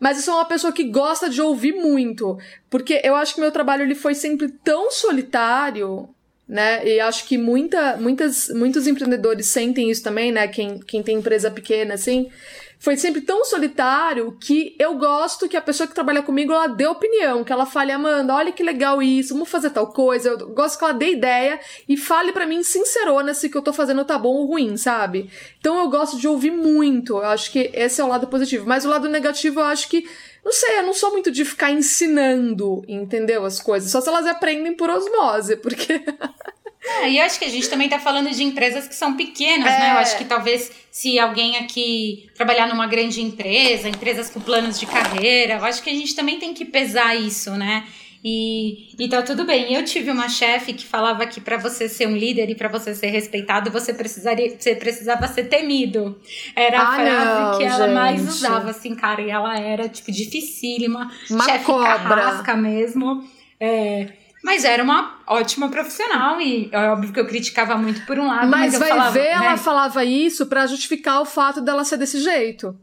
mas 0.00 0.16
eu 0.16 0.22
sou 0.24 0.34
uma 0.34 0.44
pessoa 0.44 0.72
que 0.72 0.84
gosta 0.84 1.28
de 1.28 1.40
ouvir 1.40 1.72
muito. 1.72 2.38
Porque 2.68 3.00
eu 3.04 3.14
acho 3.14 3.34
que 3.34 3.40
meu 3.40 3.52
trabalho 3.52 3.82
ele 3.82 3.94
foi 3.94 4.14
sempre 4.14 4.48
tão 4.48 4.90
solitário, 4.90 6.08
né? 6.48 6.86
E 6.86 7.00
acho 7.00 7.26
que 7.26 7.36
muita, 7.36 7.96
muitas, 7.96 8.48
muitos 8.50 8.86
empreendedores 8.86 9.46
sentem 9.46 9.90
isso 9.90 10.02
também, 10.02 10.32
né? 10.32 10.48
Quem, 10.48 10.78
quem 10.80 11.02
tem 11.02 11.18
empresa 11.18 11.50
pequena, 11.50 11.94
assim 11.94 12.30
foi 12.78 12.96
sempre 12.96 13.20
tão 13.20 13.44
solitário 13.44 14.36
que 14.40 14.76
eu 14.78 14.94
gosto 14.94 15.48
que 15.48 15.56
a 15.56 15.62
pessoa 15.62 15.86
que 15.86 15.94
trabalha 15.94 16.22
comigo 16.22 16.52
ela 16.52 16.66
dê 16.66 16.86
opinião, 16.86 17.42
que 17.42 17.52
ela 17.52 17.66
fale, 17.66 17.90
Amanda, 17.90 18.34
olha 18.34 18.52
que 18.52 18.62
legal 18.62 19.02
isso, 19.02 19.34
vamos 19.34 19.48
fazer 19.48 19.70
tal 19.70 19.88
coisa. 19.88 20.30
Eu 20.30 20.48
gosto 20.50 20.78
que 20.78 20.84
ela 20.84 20.92
dê 20.92 21.12
ideia 21.12 21.58
e 21.88 21.96
fale 21.96 22.32
para 22.32 22.46
mim 22.46 22.62
sincerona 22.62 23.34
se 23.34 23.48
que 23.48 23.56
eu 23.56 23.62
tô 23.62 23.72
fazendo 23.72 24.04
tá 24.04 24.18
bom 24.18 24.34
ou 24.34 24.46
ruim, 24.46 24.76
sabe? 24.76 25.30
Então 25.58 25.78
eu 25.78 25.88
gosto 25.88 26.18
de 26.18 26.28
ouvir 26.28 26.50
muito. 26.50 27.14
Eu 27.14 27.26
acho 27.26 27.50
que 27.50 27.70
esse 27.72 28.00
é 28.00 28.04
o 28.04 28.08
lado 28.08 28.26
positivo. 28.26 28.66
Mas 28.66 28.84
o 28.84 28.90
lado 28.90 29.08
negativo 29.08 29.60
eu 29.60 29.64
acho 29.64 29.88
que 29.88 30.06
não 30.44 30.52
sei, 30.52 30.78
eu 30.78 30.84
não 30.84 30.94
sou 30.94 31.10
muito 31.10 31.28
de 31.32 31.44
ficar 31.44 31.72
ensinando, 31.72 32.84
entendeu? 32.86 33.44
As 33.44 33.60
coisas. 33.60 33.90
Só 33.90 34.00
se 34.00 34.08
elas 34.08 34.26
aprendem 34.26 34.76
por 34.76 34.88
osmose, 34.88 35.56
porque. 35.56 36.00
É, 36.86 37.10
e 37.10 37.18
eu 37.18 37.24
acho 37.24 37.38
que 37.38 37.44
a 37.44 37.48
gente 37.48 37.68
também 37.68 37.86
está 37.86 37.98
falando 37.98 38.30
de 38.30 38.44
empresas 38.44 38.86
que 38.86 38.94
são 38.94 39.16
pequenas, 39.16 39.72
é. 39.72 39.78
né? 39.78 39.92
Eu 39.92 39.98
acho 39.98 40.16
que 40.16 40.24
talvez 40.24 40.70
se 40.90 41.18
alguém 41.18 41.56
aqui 41.56 42.30
trabalhar 42.34 42.68
numa 42.68 42.86
grande 42.86 43.20
empresa, 43.20 43.88
empresas 43.88 44.30
com 44.30 44.40
planos 44.40 44.78
de 44.78 44.86
carreira, 44.86 45.54
eu 45.54 45.64
acho 45.64 45.82
que 45.82 45.90
a 45.90 45.92
gente 45.92 46.14
também 46.14 46.38
tem 46.38 46.54
que 46.54 46.64
pesar 46.64 47.16
isso, 47.16 47.50
né? 47.50 47.84
E, 48.24 48.88
e 48.98 49.08
tá 49.08 49.22
tudo 49.22 49.44
bem. 49.44 49.72
Eu 49.72 49.84
tive 49.84 50.10
uma 50.10 50.28
chefe 50.28 50.72
que 50.72 50.84
falava 50.84 51.26
que 51.26 51.40
para 51.40 51.56
você 51.58 51.88
ser 51.88 52.08
um 52.08 52.16
líder 52.16 52.50
e 52.50 52.54
para 52.54 52.68
você 52.68 52.94
ser 52.94 53.08
respeitado, 53.08 53.70
você 53.70 53.94
precisaria, 53.94 54.56
você 54.58 54.74
precisava 54.74 55.28
ser 55.28 55.44
temido. 55.44 56.18
Era 56.54 56.80
a 56.80 56.88
ah, 56.88 56.94
frase 56.94 57.40
não, 57.40 57.58
que 57.58 57.64
ela 57.64 57.84
gente. 57.84 57.94
mais 57.94 58.28
usava, 58.28 58.70
assim, 58.70 58.94
cara, 58.96 59.22
e 59.22 59.30
ela 59.30 59.56
era, 59.58 59.88
tipo, 59.88 60.10
dificílima. 60.10 61.08
Uma 61.30 61.44
chefe 61.44 61.64
cobra. 61.66 61.86
carrasca 61.86 62.56
mesmo. 62.56 63.24
É, 63.60 64.08
mas 64.46 64.64
era 64.64 64.80
uma 64.80 65.18
ótima 65.26 65.68
profissional 65.68 66.40
e 66.40 66.68
é 66.70 66.88
óbvio 66.88 67.12
que 67.12 67.18
eu 67.18 67.26
criticava 67.26 67.76
muito 67.76 68.06
por 68.06 68.16
um 68.16 68.28
lado. 68.28 68.46
Mas, 68.48 68.74
mas 68.74 68.78
vai 68.78 68.88
falava, 68.90 69.10
ver, 69.10 69.24
né? 69.24 69.32
ela 69.32 69.56
falava 69.56 70.04
isso 70.04 70.46
para 70.46 70.68
justificar 70.68 71.20
o 71.20 71.24
fato 71.24 71.60
dela 71.60 71.84
ser 71.84 71.96
desse 71.96 72.20
jeito. 72.20 72.78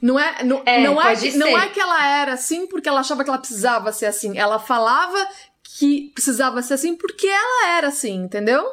Não 0.00 0.16
é, 0.16 0.44
não, 0.44 0.62
é, 0.64 0.80
não, 0.84 1.02
é, 1.02 1.16
que, 1.16 1.36
não 1.36 1.58
é 1.58 1.66
que 1.66 1.80
ela 1.80 2.06
era 2.06 2.34
assim 2.34 2.64
porque 2.68 2.88
ela 2.88 3.00
achava 3.00 3.24
que 3.24 3.28
ela 3.28 3.40
precisava 3.40 3.92
ser 3.92 4.06
assim. 4.06 4.38
Ela 4.38 4.60
falava 4.60 5.18
que 5.64 6.12
precisava 6.14 6.62
ser 6.62 6.74
assim 6.74 6.94
porque 6.94 7.26
ela 7.26 7.76
era 7.76 7.88
assim, 7.88 8.14
entendeu? 8.14 8.64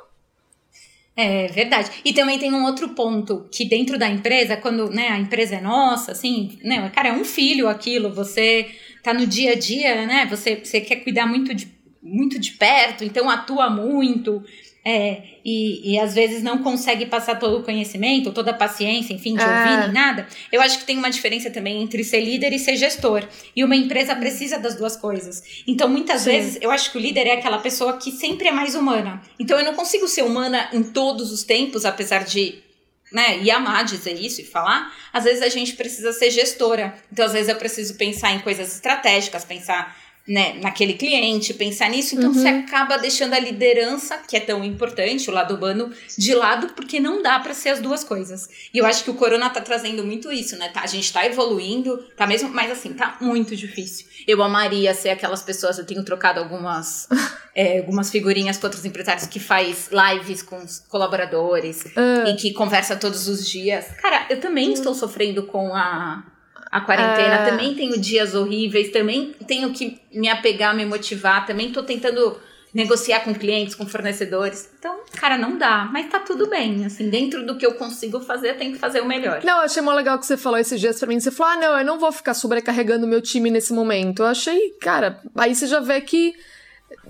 É 1.15 1.47
verdade. 1.47 1.89
E 2.06 2.13
também 2.13 2.38
tem 2.38 2.54
um 2.54 2.65
outro 2.65 2.89
ponto 2.89 3.47
que 3.52 3.65
dentro 3.65 3.97
da 3.97 4.08
empresa, 4.08 4.56
quando 4.56 4.91
né, 4.91 5.10
a 5.10 5.17
empresa 5.17 5.56
é 5.56 5.62
nossa, 5.62 6.12
assim, 6.12 6.60
né, 6.63 6.88
cara, 6.93 7.10
é 7.10 7.13
um 7.13 7.26
filho 7.26 7.67
aquilo, 7.67 8.13
você 8.13 8.69
tá 9.02 9.12
no 9.12 9.26
dia 9.26 9.54
a 9.54 9.56
dia, 9.56 10.06
né? 10.06 10.28
Você, 10.30 10.58
você 10.63 10.80
quer 10.80 10.97
cuidar 10.97 11.26
muito 11.26 11.56
de 11.56 11.77
muito 12.08 12.39
de 12.39 12.52
perto, 12.52 13.04
então 13.04 13.30
atua 13.30 13.70
muito. 13.70 14.43
É, 14.89 15.22
e, 15.43 15.91
e 15.91 16.00
às 16.00 16.15
vezes 16.15 16.41
não 16.41 16.60
consegue 16.60 17.06
passar 17.06 17.38
todo 17.38 17.60
o 17.60 17.63
conhecimento, 17.63 18.32
toda 18.32 18.52
a 18.52 18.54
paciência, 18.54 19.13
enfim, 19.13 19.36
de 19.36 19.43
ouvir 19.43 19.54
é. 19.54 19.80
nem 19.82 19.91
nada. 19.91 20.26
Eu 20.50 20.62
acho 20.62 20.80
que 20.80 20.86
tem 20.86 20.98
uma 20.98 21.10
diferença 21.10 21.50
também 21.50 21.84
entre 21.84 22.06
ser 22.06 22.22
líder 22.22 22.54
e 22.54 22.60
ser 22.60 22.78
gestor. 22.78 23.28
E 23.54 23.65
uma 23.65 23.76
empresa 23.76 24.15
precisa 24.15 24.58
das 24.58 24.76
duas 24.76 24.96
coisas. 24.96 25.43
Então, 25.67 25.89
muitas 25.89 26.22
Sim. 26.22 26.32
vezes, 26.32 26.58
eu 26.62 26.72
acho 26.72 26.89
que 26.89 26.98
o 26.98 27.02
líder 27.02 27.28
é 27.28 27.34
aquela 27.34 27.58
pessoa 27.58 27.98
que 27.98 28.13
sempre 28.13 28.48
é 28.48 28.52
mais 28.52 28.76
humana. 28.76 29.22
Então, 29.38 29.60
eu 29.60 29.65
não 29.65 29.74
consigo 29.74 30.08
ser 30.08 30.22
humana 30.22 30.70
em 30.72 30.82
todos 30.84 31.34
os 31.34 31.43
tempos, 31.43 31.84
apesar 31.84 32.24
de 32.24 32.63
né, 33.12 33.39
e 33.39 33.52
amar 33.52 33.84
dizer 33.84 34.13
isso 34.13 34.41
e 34.41 34.46
falar, 34.46 34.93
às 35.13 35.24
vezes 35.24 35.41
a 35.41 35.50
gente 35.50 35.74
precisa 35.74 36.13
ser 36.13 36.32
gestora. 36.32 36.96
Então, 37.12 37.26
às 37.26 37.34
vezes 37.34 37.50
eu 37.50 37.56
preciso 37.56 37.96
pensar 37.96 38.32
em 38.32 38.39
coisas 38.39 38.74
estratégicas, 38.74 39.43
pensar 39.43 39.98
né, 40.28 40.56
naquele 40.62 40.94
cliente, 40.94 41.54
pensar 41.54 41.90
nisso, 41.90 42.16
então 42.16 42.30
uhum. 42.30 42.34
você 42.34 42.48
acaba 42.50 42.98
deixando 42.98 43.34
a 43.34 43.40
liderança, 43.40 44.18
que 44.28 44.36
é 44.36 44.40
tão 44.42 44.63
importante, 44.63 45.30
o 45.30 45.34
lado 45.34 45.56
humano, 45.56 45.90
de 46.18 46.36
lado, 46.36 46.74
porque 46.74 47.00
não 47.00 47.22
dá 47.22 47.40
para 47.40 47.54
ser 47.54 47.70
as 47.70 47.80
duas 47.80 48.04
coisas. 48.04 48.50
E 48.74 48.78
eu 48.78 48.86
acho 48.86 49.06
que 49.06 49.10
o 49.10 49.13
corona 49.13 49.50
tá 49.50 49.62
trazendo 49.62 50.04
muito 50.04 50.30
isso, 50.30 50.58
né? 50.58 50.68
Tá, 50.68 50.82
a 50.82 50.88
gente 50.88 51.13
tá 51.13 51.26
evoluindo, 51.26 51.98
tá 52.18 52.28
mesmo, 52.28 52.50
mas 52.50 52.70
assim, 52.70 52.94
tá 52.94 53.18
muito 53.22 53.56
difícil. 53.56 54.06
Eu 54.28 54.44
amaria 54.44 54.94
ser 54.94 55.10
aquelas 55.10 55.42
pessoas, 55.42 55.78
eu 55.78 55.86
tenho 55.86 56.04
trocado 56.04 56.42
algumas, 56.42 57.08
é, 57.56 57.80
algumas 57.80 58.12
figurinhas 58.12 58.58
com 58.58 58.68
outros 58.68 58.84
empresários 58.84 59.28
que 59.28 59.40
faz 59.40 59.90
lives 59.92 60.42
com 60.42 60.58
os 60.58 60.80
colaboradores 60.80 61.84
uh. 61.86 62.28
e 62.28 62.36
que 62.36 62.52
conversa 62.52 62.98
todos 62.98 63.30
os 63.30 63.50
dias. 63.50 63.86
Cara, 64.02 64.26
eu 64.30 64.42
também 64.42 64.70
uh. 64.70 64.74
estou 64.74 64.94
sofrendo 64.94 65.44
com 65.44 65.74
a 65.74 66.37
a 66.72 66.82
quarentena. 66.82 67.36
É... 67.36 67.50
Também 67.50 67.76
tenho 67.76 68.00
dias 68.00 68.36
horríveis, 68.36 68.92
também 68.92 69.34
tenho 69.48 69.72
que 69.72 70.00
me 70.14 70.30
apegar, 70.30 70.76
me 70.76 70.86
motivar, 70.86 71.46
também 71.46 71.72
tô 71.72 71.84
tentando 71.84 72.38
negociar 72.74 73.22
com 73.22 73.34
clientes, 73.34 73.74
com 73.74 73.88
fornecedores. 73.88 74.70
Então, 74.78 75.00
cara, 75.14 75.38
não 75.38 75.58
dá, 75.58 75.90
mas 75.92 76.10
tá 76.10 76.20
tudo 76.20 76.48
bem. 76.48 76.86
Assim, 76.86 77.10
dentro 77.10 77.46
do 77.46 77.58
que 77.58 77.66
eu 77.66 77.74
consigo 77.74 78.20
fazer, 78.20 78.52
eu 78.52 78.58
tenho 78.58 78.74
que 78.74 78.80
fazer 78.80 79.02
o 79.02 79.06
melhor. 79.06 79.42
Não, 79.44 79.58
eu 79.58 79.64
achei 79.64 79.82
mó 79.82 79.94
legal 79.94 80.20
que 80.20 80.26
você 80.26 80.38
falou 80.38 80.60
esses 80.60 80.80
dias 80.80 81.00
pra 81.00 81.08
mim. 81.08 81.20
Você 81.20 81.32
falou, 81.32 81.54
ah, 81.54 81.58
não, 81.58 81.80
eu 81.80 81.86
não 81.86 81.98
vou 81.98 82.12
ficar 82.12 82.34
sobrecarregando 82.34 83.06
o 83.06 83.10
meu 83.10 83.22
time 83.22 83.50
nesse 83.50 83.74
momento. 83.74 84.22
Eu 84.22 84.28
achei, 84.28 84.72
cara, 84.82 85.22
aí 85.36 85.56
você 85.56 85.66
já 85.66 85.80
vê 85.80 86.02
que 86.02 86.36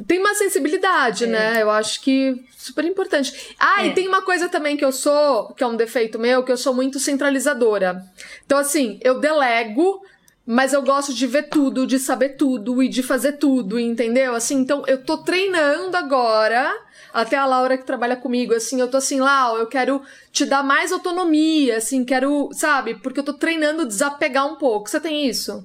tem 0.07 0.19
uma 0.19 0.33
sensibilidade, 0.33 1.25
é. 1.25 1.27
né? 1.27 1.61
Eu 1.61 1.69
acho 1.69 2.01
que 2.01 2.43
super 2.57 2.85
importante. 2.85 3.55
Ah, 3.59 3.83
é. 3.83 3.87
e 3.87 3.93
tem 3.93 4.07
uma 4.07 4.21
coisa 4.21 4.49
também 4.49 4.75
que 4.75 4.85
eu 4.85 4.91
sou, 4.91 5.53
que 5.53 5.63
é 5.63 5.67
um 5.67 5.75
defeito 5.75 6.19
meu, 6.19 6.43
que 6.43 6.51
eu 6.51 6.57
sou 6.57 6.73
muito 6.73 6.99
centralizadora. 6.99 8.03
Então, 8.45 8.57
assim, 8.57 8.99
eu 9.03 9.19
delego, 9.19 10.01
mas 10.45 10.73
eu 10.73 10.81
gosto 10.81 11.13
de 11.13 11.27
ver 11.27 11.49
tudo, 11.49 11.87
de 11.87 11.99
saber 11.99 12.29
tudo 12.29 12.81
e 12.81 12.87
de 12.87 13.03
fazer 13.03 13.33
tudo, 13.33 13.79
entendeu? 13.79 14.35
Assim, 14.35 14.55
então 14.55 14.83
eu 14.87 15.03
tô 15.03 15.17
treinando 15.17 15.95
agora. 15.95 16.73
Até 17.13 17.35
a 17.35 17.45
Laura 17.45 17.77
que 17.77 17.85
trabalha 17.85 18.15
comigo, 18.15 18.53
assim, 18.53 18.79
eu 18.79 18.87
tô 18.87 18.97
assim, 18.97 19.19
Lau, 19.19 19.57
eu 19.57 19.65
quero 19.65 20.01
te 20.31 20.45
dar 20.45 20.61
mais 20.61 20.91
autonomia, 20.91 21.77
assim, 21.77 22.05
quero, 22.05 22.49
sabe? 22.51 22.95
Porque 22.95 23.19
eu 23.19 23.23
tô 23.23 23.33
treinando 23.33 23.87
desapegar 23.87 24.45
um 24.45 24.55
pouco. 24.55 24.89
Você 24.89 24.99
tem 24.99 25.27
isso? 25.27 25.63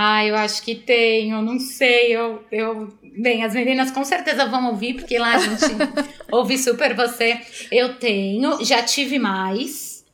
Ah, 0.00 0.24
eu 0.24 0.36
acho 0.36 0.62
que 0.62 0.76
tenho, 0.76 1.42
não 1.42 1.58
sei, 1.58 2.14
eu, 2.14 2.44
eu... 2.52 2.96
Bem, 3.20 3.42
as 3.42 3.52
meninas 3.52 3.90
com 3.90 4.04
certeza 4.04 4.46
vão 4.46 4.68
ouvir, 4.68 4.94
porque 4.94 5.18
lá 5.18 5.34
a 5.34 5.38
gente 5.40 5.64
ouve 6.30 6.56
super 6.56 6.94
você. 6.94 7.40
Eu 7.72 7.94
tenho, 7.94 8.64
já 8.64 8.80
tive 8.80 9.18
mais, 9.18 10.04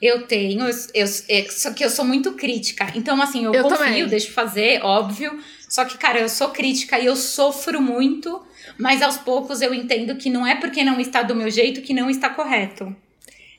eu 0.00 0.28
tenho, 0.28 0.68
eu, 0.68 0.76
eu, 0.94 1.06
é, 1.28 1.42
só 1.50 1.72
que 1.72 1.84
eu 1.84 1.90
sou 1.90 2.04
muito 2.04 2.34
crítica. 2.34 2.92
Então, 2.94 3.20
assim, 3.20 3.44
eu, 3.44 3.52
eu 3.52 3.64
confio, 3.64 3.78
também. 3.78 4.06
deixo 4.06 4.30
fazer, 4.30 4.80
óbvio. 4.84 5.36
Só 5.68 5.84
que, 5.84 5.98
cara, 5.98 6.20
eu 6.20 6.28
sou 6.28 6.50
crítica 6.50 7.00
e 7.00 7.06
eu 7.06 7.16
sofro 7.16 7.82
muito, 7.82 8.40
mas 8.78 9.02
aos 9.02 9.16
poucos 9.16 9.60
eu 9.60 9.74
entendo 9.74 10.14
que 10.14 10.30
não 10.30 10.46
é 10.46 10.54
porque 10.54 10.84
não 10.84 11.00
está 11.00 11.20
do 11.20 11.34
meu 11.34 11.50
jeito 11.50 11.82
que 11.82 11.92
não 11.92 12.08
está 12.08 12.30
correto. 12.30 12.94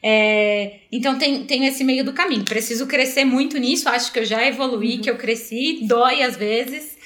É, 0.06 0.80
então 0.92 1.18
tem, 1.18 1.46
tem 1.46 1.66
esse 1.66 1.84
meio 1.84 2.04
do 2.04 2.12
caminho. 2.12 2.44
Preciso 2.44 2.86
crescer 2.86 3.24
muito 3.24 3.58
nisso. 3.58 3.88
Acho 3.88 4.12
que 4.12 4.20
eu 4.20 4.26
já 4.26 4.46
evoluí, 4.46 4.96
uhum. 4.96 5.02
que 5.02 5.10
eu 5.10 5.16
cresci, 5.16 5.80
dói 5.84 6.22
às 6.22 6.36
vezes, 6.36 6.98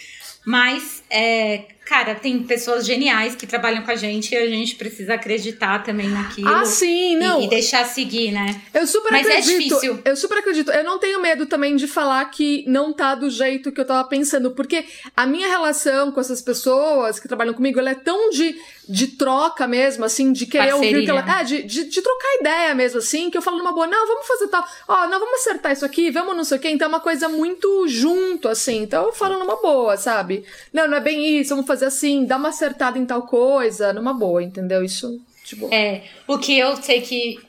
mas 0.46 1.04
é, 1.10 1.66
cara, 1.88 2.14
tem 2.16 2.44
pessoas 2.44 2.86
geniais 2.86 3.34
que 3.34 3.48
trabalham 3.48 3.82
com 3.82 3.90
a 3.90 3.96
gente 3.96 4.34
e 4.34 4.38
a 4.38 4.46
gente 4.46 4.76
precisa 4.76 5.14
acreditar 5.14 5.84
também 5.84 6.10
naquilo. 6.10 6.50
Ah, 6.50 6.66
sim, 6.66 7.16
não. 7.16 7.40
E, 7.42 7.46
e 7.46 7.50
deixar 7.50 7.86
seguir, 7.86 8.32
né? 8.32 8.62
Eu 8.74 8.86
super 8.86 9.10
Mas 9.10 9.26
é 9.26 9.38
acredito. 9.38 9.58
difícil. 9.58 10.00
Eu 10.04 10.16
super 10.18 10.40
acredito. 10.40 10.70
Eu 10.70 10.84
não 10.84 11.00
tenho 11.00 11.22
medo 11.22 11.46
também 11.46 11.78
de 11.78 11.88
falar 11.88 12.26
que 12.26 12.66
não 12.68 12.92
tá 12.92 13.16
do 13.16 13.30
jeito 13.30 13.72
que 13.72 13.80
eu 13.80 13.86
tava 13.86 14.06
pensando, 14.08 14.52
porque 14.52 14.84
a 15.16 15.26
minha 15.26 15.48
relação 15.48 16.12
com 16.12 16.20
essas 16.20 16.42
pessoas 16.42 17.20
que 17.20 17.28
trabalham 17.28 17.54
comigo, 17.54 17.80
ela 17.80 17.92
é 17.92 17.96
tão 17.96 18.30
de, 18.32 18.60
de 18.88 19.08
troca 19.08 19.66
mesmo, 19.66 20.04
assim, 20.04 20.34
de 20.34 20.46
querer 20.46 20.74
ouvir 20.74 20.98
o 20.98 21.04
que 21.06 21.10
ela. 21.10 21.24
Parceria. 21.24 21.64
É, 21.64 21.68
de, 21.68 21.84
de, 21.84 21.90
de 21.90 22.02
trocar 22.02 22.36
ideia 22.42 22.76
mesmo, 22.76 23.00
assim, 23.00 23.30
que 23.30 23.38
eu 23.38 23.42
falo 23.42 23.60
numa 23.60 23.72
boa, 23.72 23.88
não, 23.88 24.06
vamos 24.06 24.28
fazer 24.28 24.48
tal. 24.50 24.68
Ó, 24.90 25.08
não, 25.08 25.20
vamos 25.20 25.40
acertar 25.40 25.72
isso 25.72 25.86
aqui, 25.86 26.12
vamos 26.12 26.36
não 26.36 26.44
sei 26.44 26.58
o 26.58 26.62
quê. 26.62 26.70
Então 26.70 26.88
é 26.88 26.90
uma 26.90 27.00
coisa 27.00 27.30
muito 27.30 27.88
junto, 27.88 28.50
assim. 28.50 28.82
Então 28.82 29.06
eu 29.06 29.14
falo 29.14 29.40
numa 29.40 29.56
boa, 29.62 29.96
sabe? 29.96 30.44
Não, 30.74 30.86
não 30.86 30.98
é 30.98 31.00
bem 31.00 31.40
isso, 31.40 31.52
vamos 31.52 31.66
fazer 31.66 31.77
assim, 31.82 32.26
dá 32.26 32.38
uma 32.38 32.50
acertada 32.50 32.98
em 32.98 33.06
tal 33.06 33.24
coisa, 33.24 33.94
numa 33.94 34.14
boa, 34.14 34.44
entendeu? 34.44 34.84
Isso, 34.84 35.20
tipo. 35.44 35.70
É, 35.74 36.04
o 36.28 36.38
que 36.38 36.58
eu 36.58 36.76
sei 36.78 37.02
que, 37.02 37.40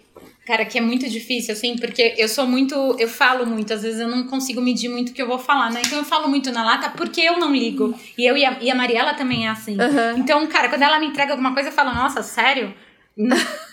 cara, 0.47 0.65
que 0.65 0.79
é 0.79 0.81
muito 0.81 1.09
difícil, 1.09 1.53
assim, 1.53 1.77
porque 1.77 2.15
eu 2.17 2.29
sou 2.29 2.47
muito, 2.47 2.75
eu 2.99 3.09
falo 3.09 3.47
muito, 3.47 3.73
às 3.73 3.83
vezes 3.83 4.01
eu 4.01 4.09
não 4.09 4.27
consigo 4.27 4.61
medir 4.61 4.89
muito 4.89 5.11
o 5.11 5.13
que 5.13 5.23
eu 5.23 5.29
vou 5.29 5.39
falar, 5.39 5.71
né? 5.71 5.83
Então 5.85 5.99
eu 5.99 6.05
falo 6.05 6.29
muito 6.29 6.51
na 6.53 6.65
lata 6.65 6.91
porque 6.91 7.21
eu 7.21 7.39
não 7.39 7.53
ligo. 7.53 7.95
E 8.17 8.25
eu 8.27 8.37
e 8.37 8.45
a, 8.45 8.59
e 8.61 8.71
a 8.71 8.75
Mariela 8.75 9.15
também 9.15 9.47
é 9.47 9.51
assim. 9.51 9.81
Aham. 9.81 10.15
Então, 10.19 10.47
cara, 10.47 10.69
quando 10.69 10.83
ela 10.83 10.99
me 10.99 11.07
entrega 11.07 11.33
alguma 11.33 11.53
coisa, 11.53 11.69
eu 11.69 11.73
falo, 11.73 11.95
nossa, 11.95 12.23
sério? 12.23 12.75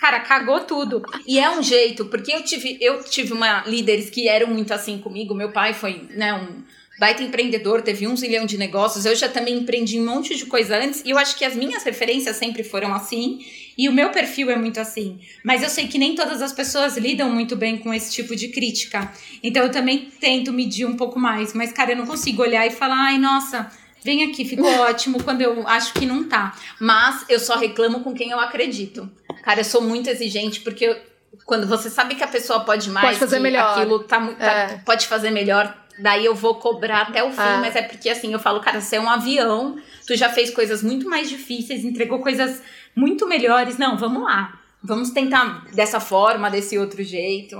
Cara, 0.00 0.20
cagou 0.20 0.60
tudo. 0.60 1.02
E 1.26 1.38
é 1.38 1.50
um 1.50 1.62
jeito, 1.62 2.04
porque 2.06 2.32
eu 2.32 2.42
tive, 2.42 2.78
eu 2.80 3.02
tive 3.02 3.32
uma 3.32 3.64
líderes 3.66 4.10
que 4.10 4.28
eram 4.28 4.48
muito 4.48 4.72
assim 4.72 4.98
comigo. 4.98 5.34
Meu 5.34 5.50
pai 5.50 5.72
foi, 5.72 6.06
né, 6.10 6.34
um 6.34 6.62
baita 6.98 7.22
empreendedor, 7.22 7.82
teve 7.82 8.06
um 8.06 8.16
zilhão 8.16 8.44
de 8.44 8.58
negócios. 8.58 9.06
Eu 9.06 9.14
já 9.14 9.28
também 9.28 9.58
empreendi 9.58 9.98
um 10.00 10.04
monte 10.06 10.34
de 10.34 10.46
coisa 10.46 10.76
antes. 10.76 11.02
E 11.04 11.10
eu 11.10 11.18
acho 11.18 11.36
que 11.36 11.44
as 11.44 11.54
minhas 11.54 11.82
referências 11.84 12.36
sempre 12.36 12.62
foram 12.64 12.92
assim. 12.94 13.38
E 13.76 13.88
o 13.88 13.92
meu 13.92 14.10
perfil 14.10 14.50
é 14.50 14.56
muito 14.56 14.80
assim. 14.80 15.20
Mas 15.44 15.62
eu 15.62 15.68
sei 15.68 15.86
que 15.86 15.98
nem 15.98 16.14
todas 16.16 16.42
as 16.42 16.52
pessoas 16.52 16.96
lidam 16.96 17.30
muito 17.30 17.54
bem 17.54 17.78
com 17.78 17.94
esse 17.94 18.12
tipo 18.12 18.34
de 18.34 18.48
crítica. 18.48 19.12
Então 19.42 19.62
eu 19.62 19.70
também 19.70 20.10
tento 20.20 20.52
medir 20.52 20.84
um 20.84 20.96
pouco 20.96 21.18
mais. 21.20 21.54
Mas, 21.54 21.72
cara, 21.72 21.92
eu 21.92 21.96
não 21.96 22.06
consigo 22.06 22.42
olhar 22.42 22.66
e 22.66 22.70
falar, 22.70 22.96
ai, 22.96 23.18
nossa. 23.18 23.70
Vem 24.04 24.24
aqui, 24.24 24.44
ficou 24.44 24.66
ótimo 24.80 25.22
quando 25.22 25.42
eu 25.42 25.66
acho 25.68 25.92
que 25.94 26.04
não 26.06 26.24
tá. 26.24 26.56
Mas 26.80 27.24
eu 27.28 27.38
só 27.38 27.56
reclamo 27.56 28.00
com 28.00 28.12
quem 28.14 28.30
eu 28.30 28.40
acredito. 28.40 29.08
Cara, 29.44 29.60
eu 29.60 29.64
sou 29.64 29.80
muito 29.82 30.08
exigente 30.10 30.60
porque 30.60 30.84
eu- 30.86 30.96
quando 31.44 31.66
você 31.66 31.88
sabe 31.88 32.14
que 32.16 32.24
a 32.24 32.28
pessoa 32.28 32.60
pode 32.60 32.90
mais, 32.90 33.06
Pode 33.06 33.18
fazer 33.20 33.38
melhor. 33.38 33.78
aquilo 33.78 34.00
tá, 34.00 34.20
tá- 34.34 34.52
É. 34.52 34.78
pode 34.84 35.06
fazer 35.06 35.30
melhor, 35.30 35.76
daí 36.00 36.24
eu 36.24 36.34
vou 36.34 36.54
cobrar 36.56 37.02
até 37.02 37.22
o 37.22 37.30
fim, 37.30 37.36
Ah. 37.38 37.58
mas 37.60 37.74
é 37.76 37.82
porque 37.82 38.08
assim, 38.08 38.32
eu 38.32 38.38
falo, 38.38 38.60
cara, 38.60 38.80
você 38.80 38.96
é 38.96 39.00
um 39.00 39.08
avião, 39.08 39.76
tu 40.06 40.16
já 40.16 40.28
fez 40.28 40.50
coisas 40.50 40.82
muito 40.82 41.08
mais 41.08 41.28
difíceis, 41.28 41.84
entregou 41.84 42.20
coisas 42.20 42.62
muito 42.96 43.26
melhores. 43.26 43.78
Não, 43.78 43.96
vamos 43.98 44.22
lá. 44.22 44.58
Vamos 44.82 45.10
tentar 45.10 45.64
dessa 45.74 45.98
forma, 46.00 46.50
desse 46.50 46.78
outro 46.78 47.02
jeito. 47.02 47.56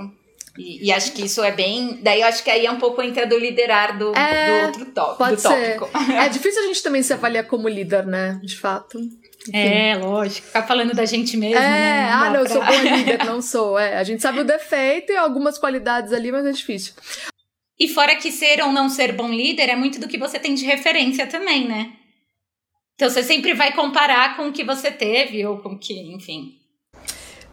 E, 0.57 0.87
e 0.87 0.91
acho 0.91 1.13
que 1.13 1.23
isso 1.25 1.41
é 1.43 1.51
bem. 1.51 1.99
Daí 2.01 2.21
eu 2.21 2.27
acho 2.27 2.43
que 2.43 2.49
aí 2.49 2.65
é 2.65 2.71
um 2.71 2.79
pouco 2.79 3.01
entra 3.01 3.25
do 3.25 3.37
liderar 3.37 3.97
do, 3.97 4.13
É, 4.17 4.61
do 4.61 4.65
outro 4.67 4.85
tó- 4.87 5.13
Pode 5.15 5.35
do 5.35 5.41
ser. 5.41 5.77
tópico. 5.79 6.11
É 6.13 6.27
difícil 6.27 6.63
a 6.63 6.65
gente 6.67 6.81
também 6.83 7.01
se 7.03 7.13
avaliar 7.13 7.45
como 7.45 7.67
líder, 7.69 8.05
né? 8.05 8.39
De 8.43 8.57
fato. 8.57 8.99
É, 9.53 9.95
lógico. 9.95 10.47
Ficar 10.47 10.63
falando 10.67 10.93
da 10.93 11.05
gente 11.05 11.37
mesmo. 11.37 11.55
É, 11.57 11.61
né? 11.61 12.09
ah, 12.11 12.23
dá 12.25 12.29
não, 12.31 12.39
eu 12.41 12.45
pra- 12.45 12.53
sou 12.53 12.65
boa 12.65 12.81
líder, 12.97 13.25
não 13.25 13.41
sou. 13.41 13.79
É, 13.79 13.97
a 13.97 14.03
gente 14.03 14.21
sabe 14.21 14.39
o 14.41 14.43
defeito 14.43 15.11
e 15.13 15.17
algumas 15.17 15.57
qualidades 15.57 16.11
ali, 16.11 16.29
mas 16.31 16.45
é 16.45 16.51
difícil. 16.51 16.93
E 17.79 17.87
fora 17.87 18.15
que 18.15 18.31
ser 18.31 18.61
ou 18.61 18.71
não 18.71 18.89
ser 18.89 19.13
bom 19.13 19.29
líder 19.29 19.69
é 19.69 19.75
muito 19.75 19.99
do 19.99 20.07
que 20.07 20.17
você 20.17 20.37
tem 20.37 20.53
de 20.53 20.65
referência 20.65 21.25
também, 21.25 21.67
né? 21.67 21.93
Então 22.95 23.09
você 23.09 23.23
sempre 23.23 23.53
vai 23.53 23.71
comparar 23.71 24.35
com 24.35 24.49
o 24.49 24.51
que 24.51 24.63
você 24.63 24.91
teve 24.91 25.45
ou 25.45 25.59
com 25.59 25.69
o 25.69 25.79
que, 25.79 25.97
enfim. 26.13 26.59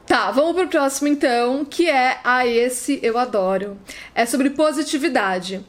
Tá, 0.04 0.32
vamos 0.32 0.56
pro 0.56 0.68
próximo 0.68 1.06
então, 1.06 1.64
que 1.64 1.88
é 1.88 2.18
a 2.24 2.46
esse 2.46 2.98
eu 3.02 3.16
adoro. 3.16 3.78
É 4.14 4.26
sobre 4.26 4.50
positividade. 4.50 5.64